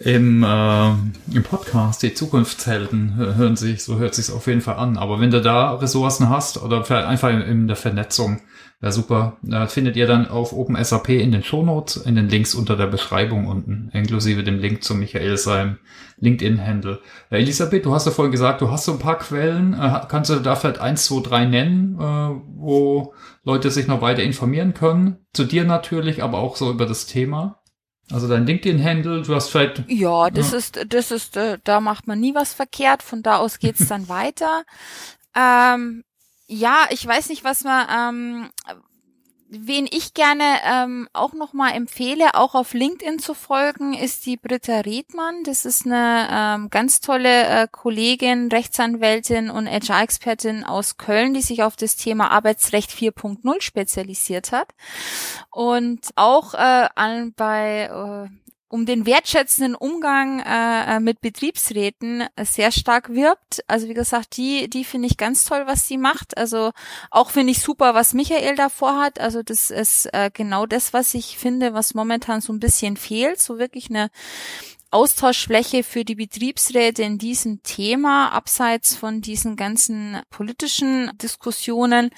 im, 0.00 0.42
äh, 0.42 0.90
im 1.36 1.42
Podcast, 1.42 2.02
die 2.02 2.14
Zukunftshelden 2.14 3.16
hören 3.16 3.56
sich, 3.56 3.84
so 3.84 3.98
hört 3.98 4.14
sich's 4.14 4.30
auf 4.30 4.46
jeden 4.46 4.62
Fall 4.62 4.76
an. 4.76 4.96
Aber 4.96 5.20
wenn 5.20 5.30
du 5.30 5.42
da 5.42 5.74
Ressourcen 5.74 6.30
hast 6.30 6.56
oder 6.56 6.90
einfach 7.06 7.28
in, 7.28 7.42
in 7.42 7.66
der 7.66 7.76
Vernetzung, 7.76 8.40
wäre 8.80 8.92
super. 8.92 9.36
Da 9.42 9.66
findet 9.66 9.96
ihr 9.96 10.06
dann 10.06 10.26
auf 10.28 10.52
OpenSAP 10.52 11.10
in 11.10 11.32
den 11.32 11.42
Shownotes, 11.42 11.96
in 11.96 12.16
den 12.16 12.28
Links 12.28 12.54
unter 12.54 12.76
der 12.76 12.86
Beschreibung 12.86 13.46
unten, 13.46 13.90
inklusive 13.92 14.42
dem 14.42 14.58
Link 14.58 14.82
zu 14.82 14.94
Michael 14.94 15.36
seinem 15.36 15.78
LinkedIn-Handle. 16.18 17.00
Äh, 17.30 17.38
Elisabeth, 17.38 17.84
du 17.84 17.92
hast 17.92 18.06
ja 18.06 18.12
vorhin 18.12 18.32
gesagt, 18.32 18.62
du 18.62 18.70
hast 18.70 18.86
so 18.86 18.92
ein 18.92 18.98
paar 18.98 19.18
Quellen. 19.18 19.74
Äh, 19.74 20.00
kannst 20.08 20.30
du 20.30 20.36
da 20.36 20.56
vielleicht 20.56 20.80
eins, 20.80 21.04
zwei, 21.04 21.20
drei 21.20 21.44
nennen, 21.44 21.96
äh, 22.00 22.40
wo 22.56 23.14
Leute 23.44 23.70
sich 23.70 23.86
noch 23.86 24.00
weiter 24.00 24.22
informieren 24.22 24.72
können? 24.72 25.18
Zu 25.32 25.44
dir 25.44 25.64
natürlich, 25.64 26.22
aber 26.22 26.38
auch 26.38 26.56
so 26.56 26.70
über 26.70 26.86
das 26.86 27.06
Thema. 27.06 27.60
Also 28.10 28.28
dein 28.28 28.46
LinkedIn-Handle, 28.46 29.22
du 29.22 29.34
hast 29.34 29.50
vielleicht. 29.50 29.84
Ja, 29.88 30.30
das 30.30 30.52
ja. 30.52 30.58
ist, 30.58 30.86
das 30.88 31.10
ist, 31.10 31.36
äh, 31.36 31.58
da 31.62 31.80
macht 31.80 32.08
man 32.08 32.18
nie 32.18 32.34
was 32.34 32.54
verkehrt. 32.54 33.02
Von 33.02 33.22
da 33.22 33.36
aus 33.36 33.58
geht's 33.58 33.86
dann 33.88 34.08
weiter. 34.08 34.64
Ähm, 35.36 36.02
ja, 36.50 36.86
ich 36.90 37.06
weiß 37.06 37.28
nicht, 37.28 37.44
was 37.44 37.62
man, 37.62 37.86
ähm, 37.88 38.50
wen 39.48 39.86
ich 39.90 40.14
gerne 40.14 40.44
ähm, 40.64 41.08
auch 41.12 41.32
nochmal 41.32 41.74
empfehle, 41.74 42.34
auch 42.34 42.56
auf 42.56 42.74
LinkedIn 42.74 43.20
zu 43.20 43.34
folgen, 43.34 43.94
ist 43.94 44.26
die 44.26 44.36
Britta 44.36 44.80
Redmann. 44.80 45.44
Das 45.44 45.64
ist 45.64 45.86
eine 45.86 46.28
ähm, 46.30 46.70
ganz 46.70 47.00
tolle 47.00 47.46
äh, 47.46 47.68
Kollegin, 47.70 48.48
Rechtsanwältin 48.48 49.48
und 49.48 49.68
HR-Expertin 49.68 50.64
aus 50.64 50.96
Köln, 50.96 51.34
die 51.34 51.40
sich 51.40 51.62
auf 51.62 51.76
das 51.76 51.94
Thema 51.94 52.32
Arbeitsrecht 52.32 52.90
4.0 52.90 53.60
spezialisiert 53.60 54.50
hat. 54.50 54.68
Und 55.50 56.10
auch 56.16 56.54
äh, 56.54 56.88
an, 56.96 57.32
bei 57.36 58.28
äh, 58.28 58.39
um 58.70 58.86
den 58.86 59.04
wertschätzenden 59.04 59.74
Umgang 59.74 60.38
äh, 60.38 60.96
äh, 60.96 61.00
mit 61.00 61.20
Betriebsräten 61.20 62.24
sehr 62.40 62.70
stark 62.70 63.12
wirbt. 63.12 63.64
Also 63.66 63.88
wie 63.88 63.94
gesagt, 63.94 64.36
die, 64.36 64.70
die 64.70 64.84
finde 64.84 65.08
ich 65.08 65.16
ganz 65.16 65.44
toll, 65.44 65.64
was 65.66 65.88
sie 65.88 65.98
macht. 65.98 66.38
Also 66.38 66.70
auch 67.10 67.30
finde 67.30 67.50
ich 67.50 67.60
super, 67.60 67.94
was 67.94 68.14
Michael 68.14 68.54
davor 68.54 68.96
hat. 69.00 69.18
Also 69.18 69.42
das 69.42 69.70
ist 69.70 70.06
äh, 70.12 70.30
genau 70.32 70.66
das, 70.66 70.92
was 70.92 71.14
ich 71.14 71.36
finde, 71.36 71.74
was 71.74 71.94
momentan 71.94 72.40
so 72.40 72.52
ein 72.52 72.60
bisschen 72.60 72.96
fehlt. 72.96 73.40
So 73.40 73.58
wirklich 73.58 73.90
eine 73.90 74.08
Austauschfläche 74.90 75.84
für 75.84 76.04
die 76.04 76.16
Betriebsräte 76.16 77.02
in 77.02 77.18
diesem 77.18 77.62
Thema, 77.62 78.30
abseits 78.30 78.96
von 78.96 79.20
diesen 79.20 79.56
ganzen 79.56 80.20
politischen 80.30 81.10
Diskussionen. 81.18 82.10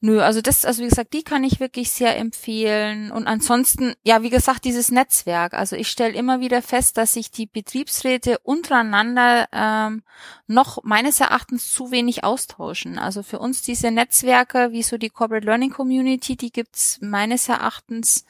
Nö, 0.00 0.22
also 0.22 0.40
das, 0.40 0.64
also 0.64 0.82
wie 0.82 0.88
gesagt, 0.88 1.12
die 1.12 1.24
kann 1.24 1.42
ich 1.42 1.58
wirklich 1.58 1.90
sehr 1.90 2.16
empfehlen. 2.16 3.10
Und 3.10 3.26
ansonsten, 3.26 3.94
ja, 4.04 4.22
wie 4.22 4.30
gesagt, 4.30 4.64
dieses 4.64 4.92
Netzwerk. 4.92 5.54
Also 5.54 5.74
ich 5.74 5.88
stelle 5.88 6.14
immer 6.14 6.38
wieder 6.38 6.62
fest, 6.62 6.96
dass 6.98 7.14
sich 7.14 7.32
die 7.32 7.46
Betriebsräte 7.46 8.38
untereinander 8.38 9.48
ähm, 9.52 10.04
noch 10.46 10.84
meines 10.84 11.18
Erachtens 11.18 11.72
zu 11.72 11.90
wenig 11.90 12.22
austauschen. 12.22 12.98
Also 12.98 13.24
für 13.24 13.40
uns 13.40 13.62
diese 13.62 13.90
Netzwerke, 13.90 14.70
wie 14.70 14.84
so 14.84 14.98
die 14.98 15.10
Corporate 15.10 15.44
Learning 15.44 15.70
Community, 15.70 16.36
die 16.36 16.52
gibt's 16.52 16.98
meines 17.00 17.48
Erachtens 17.48 18.24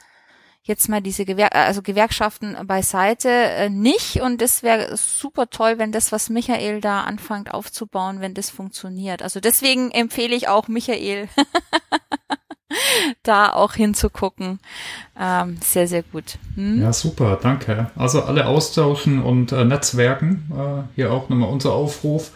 jetzt 0.69 0.89
mal 0.89 1.01
diese 1.01 1.25
Gewer 1.25 1.55
also 1.55 1.83
Gewerkschaften 1.83 2.57
beiseite 2.67 3.29
äh, 3.29 3.71
nicht 3.71 4.21
und 4.21 4.41
das 4.41 4.63
wäre 4.63 4.97
super 4.97 5.51
toll, 5.51 5.79
wenn 5.79 5.91
das, 5.91 6.13
was 6.13 6.29
Michael 6.29 6.81
da 6.81 7.01
anfängt 7.01 7.53
aufzubauen, 7.53 8.21
wenn 8.21 8.35
das 8.35 8.51
funktioniert. 8.51 9.23
Also 9.23 9.41
deswegen 9.41 9.91
empfehle 9.91 10.37
ich 10.37 10.49
auch 10.49 10.69
Michael, 10.69 11.29
da 13.23 13.53
auch 13.53 13.73
hinzugucken. 13.73 14.61
Ähm, 15.19 15.59
sehr, 15.63 15.89
sehr 15.89 16.03
gut. 16.03 16.39
Hm? 16.55 16.83
Ja, 16.83 16.93
super, 16.93 17.39
danke. 17.41 17.91
Also 17.97 18.23
alle 18.23 18.47
austauschen 18.47 19.23
und 19.23 19.53
äh, 19.53 19.65
Netzwerken. 19.65 20.51
Äh, 20.53 20.95
hier 20.95 21.13
auch 21.13 21.29
nochmal 21.29 21.51
unser 21.51 21.73
Aufruf. 21.73 22.31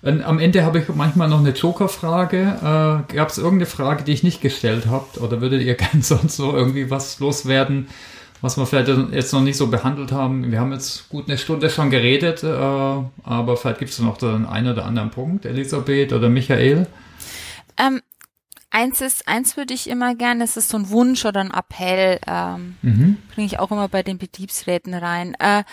Und 0.00 0.22
am 0.22 0.38
Ende 0.38 0.64
habe 0.64 0.78
ich 0.78 0.88
manchmal 0.88 1.28
noch 1.28 1.40
eine 1.40 1.50
Joker-Frage. 1.50 3.04
Äh, 3.10 3.14
Gab 3.14 3.28
es 3.28 3.38
irgendeine 3.38 3.66
Frage, 3.66 4.04
die 4.04 4.12
ich 4.12 4.22
nicht 4.22 4.40
gestellt 4.40 4.86
habe? 4.86 5.20
Oder 5.20 5.40
würdet 5.40 5.62
ihr 5.62 5.74
gerne 5.76 6.02
sonst 6.02 6.38
noch 6.38 6.54
irgendwie 6.54 6.90
was 6.90 7.18
loswerden, 7.18 7.88
was 8.40 8.56
wir 8.56 8.66
vielleicht 8.66 8.88
jetzt 9.12 9.32
noch 9.32 9.40
nicht 9.40 9.56
so 9.56 9.66
behandelt 9.66 10.12
haben? 10.12 10.52
Wir 10.52 10.60
haben 10.60 10.72
jetzt 10.72 11.08
gut 11.08 11.28
eine 11.28 11.36
Stunde 11.36 11.68
schon 11.68 11.90
geredet, 11.90 12.44
äh, 12.44 12.48
aber 12.48 13.56
vielleicht 13.56 13.80
gibt 13.80 13.90
es 13.90 13.98
noch 13.98 14.18
den 14.18 14.46
einen 14.46 14.72
oder 14.72 14.84
anderen 14.84 15.10
Punkt, 15.10 15.44
Elisabeth 15.44 16.12
oder 16.12 16.28
Michael. 16.28 16.86
Ähm, 17.76 18.00
eins 18.70 19.00
ist, 19.00 19.26
eins 19.26 19.56
würde 19.56 19.74
ich 19.74 19.90
immer 19.90 20.14
gerne, 20.14 20.40
das 20.40 20.56
ist 20.56 20.68
so 20.68 20.76
ein 20.76 20.90
Wunsch 20.90 21.24
oder 21.24 21.40
ein 21.40 21.50
Appell, 21.52 22.20
ähm, 22.26 22.76
mhm. 22.82 23.16
bringe 23.34 23.46
ich 23.46 23.58
auch 23.58 23.72
immer 23.72 23.88
bei 23.88 24.04
den 24.04 24.18
Betriebsräten 24.18 24.94
rein. 24.94 25.34
Äh, 25.40 25.64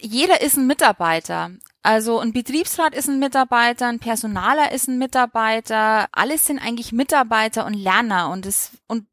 jeder 0.00 0.40
ist 0.40 0.56
ein 0.56 0.68
Mitarbeiter. 0.68 1.50
Also 1.84 2.18
ein 2.18 2.32
Betriebsrat 2.32 2.94
ist 2.94 3.08
ein 3.08 3.18
Mitarbeiter, 3.18 3.88
ein 3.88 3.98
Personaler 3.98 4.72
ist 4.72 4.88
ein 4.88 4.98
Mitarbeiter, 4.98 6.06
alles 6.12 6.46
sind 6.46 6.58
eigentlich 6.58 6.92
Mitarbeiter 6.92 7.66
und 7.66 7.74
Lerner. 7.74 8.30
Und 8.30 8.46
es 8.46 8.70
und 8.88 9.06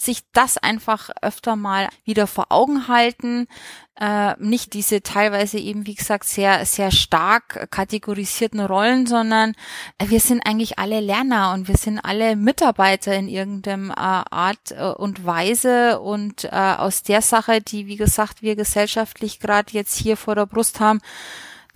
sich 0.00 0.22
das 0.32 0.58
einfach 0.58 1.10
öfter 1.22 1.56
mal 1.56 1.88
wieder 2.04 2.26
vor 2.26 2.46
Augen 2.50 2.88
halten, 2.88 3.46
äh, 3.98 4.34
nicht 4.38 4.74
diese 4.74 5.02
teilweise 5.02 5.58
eben, 5.58 5.86
wie 5.86 5.94
gesagt, 5.94 6.24
sehr, 6.24 6.66
sehr 6.66 6.90
stark 6.90 7.70
kategorisierten 7.70 8.60
Rollen, 8.60 9.06
sondern 9.06 9.54
wir 10.04 10.20
sind 10.20 10.44
eigentlich 10.44 10.78
alle 10.78 11.00
Lerner 11.00 11.52
und 11.54 11.68
wir 11.68 11.76
sind 11.76 12.00
alle 12.00 12.36
Mitarbeiter 12.36 13.14
in 13.14 13.28
irgendeinem 13.28 13.90
äh, 13.90 13.94
Art 13.94 14.72
äh, 14.72 14.90
und 14.90 15.24
Weise. 15.24 16.00
Und 16.00 16.44
äh, 16.44 16.48
aus 16.50 17.04
der 17.04 17.22
Sache, 17.22 17.60
die, 17.60 17.86
wie 17.86 17.96
gesagt, 17.96 18.42
wir 18.42 18.56
gesellschaftlich 18.56 19.40
gerade 19.40 19.72
jetzt 19.72 19.96
hier 19.96 20.16
vor 20.16 20.34
der 20.34 20.46
Brust 20.46 20.80
haben, 20.80 21.00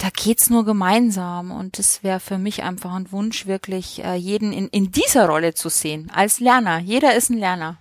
da 0.03 0.09
geht's 0.11 0.51
nur 0.51 0.65
gemeinsam 0.65 1.53
und 1.53 1.79
es 1.79 2.03
wäre 2.03 2.19
für 2.19 2.37
mich 2.37 2.65
einfach 2.65 2.93
ein 2.93 3.13
Wunsch, 3.13 3.47
wirklich 3.47 4.03
äh, 4.03 4.17
jeden 4.17 4.53
in, 4.53 4.67
in 4.67 4.91
dieser 4.91 5.29
Rolle 5.29 5.55
zu 5.55 5.69
sehen, 5.69 6.11
als 6.13 6.41
Lerner. 6.41 6.81
Jeder 6.81 7.15
ist 7.15 7.31
ein 7.31 7.39
Lerner. 7.39 7.77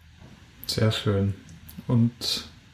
Sehr 0.67 0.91
schön. 0.91 1.33
Und 1.87 2.11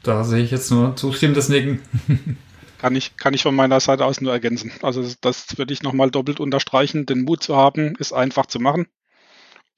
da 0.02 0.22
sehe 0.24 0.44
ich 0.44 0.50
jetzt 0.50 0.70
nur 0.70 0.96
zustimmendes 0.96 1.48
Nicken. 1.48 1.80
kann 2.78 2.94
ich, 2.94 3.16
kann 3.16 3.32
ich 3.32 3.42
von 3.42 3.54
meiner 3.54 3.80
Seite 3.80 4.04
aus 4.04 4.20
nur 4.20 4.32
ergänzen. 4.32 4.70
Also 4.82 5.02
das, 5.02 5.18
das 5.18 5.56
würde 5.56 5.72
ich 5.72 5.82
nochmal 5.82 6.10
doppelt 6.10 6.40
unterstreichen. 6.40 7.06
Den 7.06 7.22
Mut 7.22 7.42
zu 7.42 7.56
haben, 7.56 7.96
ist 7.96 8.12
einfach 8.12 8.44
zu 8.44 8.60
machen 8.60 8.86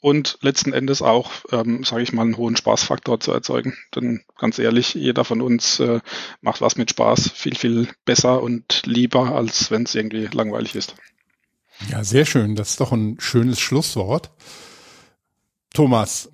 und 0.01 0.39
letzten 0.41 0.73
Endes 0.73 1.03
auch, 1.03 1.31
ähm, 1.53 1.85
sage 1.85 2.03
ich 2.03 2.13
mal, 2.13 2.23
einen 2.23 2.37
hohen 2.37 2.57
Spaßfaktor 2.57 3.21
zu 3.21 3.33
erzeugen. 3.33 3.77
Denn 3.95 4.23
ganz 4.39 4.59
ehrlich, 4.59 4.95
jeder 4.95 5.25
von 5.25 5.43
uns 5.43 5.79
äh, 5.81 6.01
macht 6.41 6.61
was 6.61 6.77
mit 6.77 6.91
Spaß 6.91 7.31
viel, 7.35 7.55
viel 7.55 7.89
besser 8.05 8.43
und 8.43 8.83
lieber, 8.87 9.35
als 9.35 9.71
wenn 9.71 9.85
es 9.85 9.95
irgendwie 9.95 10.27
langweilig 10.33 10.75
ist. 10.75 10.95
Ja, 11.89 12.05
sehr 12.05 12.25
schön. 12.25 12.57
Das 12.57 12.71
ist 12.71 12.81
doch 12.81 12.93
ein 12.93 13.17
schönes 13.21 13.61
Schlusswort. 13.61 14.31
Thomas, 15.73 16.31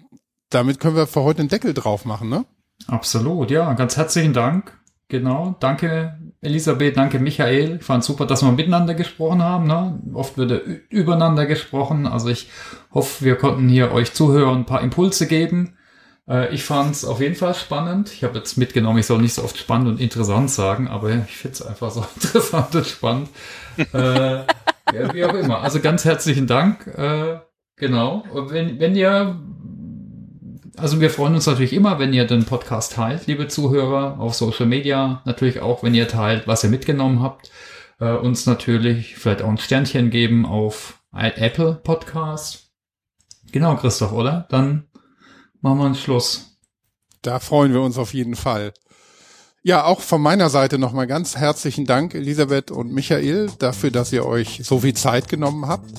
damit 0.50 0.80
können 0.80 0.96
wir 0.96 1.06
für 1.06 1.22
heute 1.22 1.40
einen 1.40 1.48
Deckel 1.48 1.74
drauf 1.74 2.04
machen, 2.04 2.28
ne? 2.28 2.46
Absolut, 2.86 3.50
ja. 3.50 3.72
Ganz 3.74 3.96
herzlichen 3.96 4.32
Dank. 4.32 4.78
Genau. 5.08 5.54
Danke, 5.60 6.18
Elisabeth. 6.40 6.96
Danke, 6.96 7.20
Michael. 7.20 7.76
Ich 7.76 7.84
fand 7.84 8.02
super, 8.02 8.26
dass 8.26 8.42
wir 8.42 8.50
miteinander 8.50 8.94
gesprochen 8.94 9.42
haben. 9.42 9.66
Ne? 9.66 10.00
Oft 10.14 10.36
wird 10.36 10.62
übereinander 10.88 11.46
gesprochen. 11.46 12.06
Also 12.06 12.28
ich 12.28 12.48
hoffe, 12.92 13.24
wir 13.24 13.36
konnten 13.36 13.68
hier 13.68 13.92
euch 13.92 14.12
Zuhörern 14.14 14.58
ein 14.58 14.66
paar 14.66 14.82
Impulse 14.82 15.28
geben. 15.28 15.76
Äh, 16.28 16.52
ich 16.52 16.64
fand 16.64 16.92
es 16.92 17.04
auf 17.04 17.20
jeden 17.20 17.36
Fall 17.36 17.54
spannend. 17.54 18.12
Ich 18.12 18.24
habe 18.24 18.36
jetzt 18.38 18.56
mitgenommen, 18.56 18.98
ich 18.98 19.06
soll 19.06 19.20
nicht 19.20 19.34
so 19.34 19.44
oft 19.44 19.56
spannend 19.56 19.88
und 19.88 20.00
interessant 20.00 20.50
sagen, 20.50 20.88
aber 20.88 21.10
ich 21.10 21.36
finde 21.36 21.54
es 21.54 21.62
einfach 21.62 21.90
so 21.92 22.04
interessant 22.16 22.74
und 22.74 22.86
spannend. 22.86 23.28
äh, 23.92 24.38
ja, 24.92 25.14
wie 25.14 25.24
auch 25.24 25.34
immer. 25.34 25.62
Also 25.62 25.80
ganz 25.80 26.04
herzlichen 26.04 26.48
Dank. 26.48 26.86
Äh, 26.86 27.38
genau. 27.76 28.24
Und 28.32 28.50
wenn, 28.50 28.80
wenn 28.80 28.96
ihr 28.96 29.38
also 30.76 31.00
wir 31.00 31.10
freuen 31.10 31.34
uns 31.34 31.46
natürlich 31.46 31.72
immer, 31.72 31.98
wenn 31.98 32.12
ihr 32.12 32.26
den 32.26 32.44
Podcast 32.44 32.92
teilt, 32.92 33.26
liebe 33.26 33.48
Zuhörer, 33.48 34.18
auf 34.20 34.34
Social 34.34 34.66
Media. 34.66 35.22
Natürlich 35.24 35.60
auch, 35.60 35.82
wenn 35.82 35.94
ihr 35.94 36.08
teilt, 36.08 36.46
was 36.46 36.64
ihr 36.64 36.70
mitgenommen 36.70 37.22
habt. 37.22 37.50
Äh, 37.98 38.12
uns 38.12 38.46
natürlich 38.46 39.16
vielleicht 39.16 39.42
auch 39.42 39.48
ein 39.48 39.58
Sternchen 39.58 40.10
geben 40.10 40.44
auf 40.44 41.02
Apple 41.12 41.80
Podcast. 41.82 42.70
Genau, 43.52 43.76
Christoph, 43.76 44.12
oder? 44.12 44.46
Dann 44.50 44.86
machen 45.60 45.78
wir 45.78 45.86
einen 45.86 45.94
Schluss. 45.94 46.58
Da 47.22 47.38
freuen 47.38 47.72
wir 47.72 47.80
uns 47.80 47.96
auf 47.96 48.12
jeden 48.12 48.36
Fall. 48.36 48.72
Ja, 49.66 49.84
auch 49.84 50.00
von 50.00 50.22
meiner 50.22 50.48
Seite 50.48 50.78
nochmal 50.78 51.08
ganz 51.08 51.36
herzlichen 51.36 51.86
Dank, 51.86 52.14
Elisabeth 52.14 52.70
und 52.70 52.92
Michael, 52.92 53.50
dafür, 53.58 53.90
dass 53.90 54.12
ihr 54.12 54.24
euch 54.24 54.60
so 54.62 54.78
viel 54.78 54.94
Zeit 54.94 55.28
genommen 55.28 55.66
habt. 55.66 55.90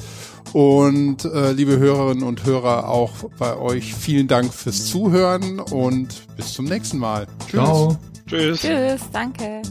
Und 0.54 1.26
äh, 1.26 1.52
liebe 1.52 1.78
Hörerinnen 1.78 2.24
und 2.24 2.46
Hörer, 2.46 2.88
auch 2.88 3.12
bei 3.38 3.58
euch 3.58 3.94
vielen 3.94 4.30
Dank 4.30 4.54
fürs 4.54 4.86
Zuhören 4.86 5.60
und 5.60 6.08
bis 6.38 6.54
zum 6.54 6.64
nächsten 6.64 6.98
Mal. 6.98 7.28
Tschüss. 7.40 7.52
Ciao. 7.52 7.98
Tschüss. 8.26 8.62
Tschüss, 8.62 9.02
danke. 9.12 9.62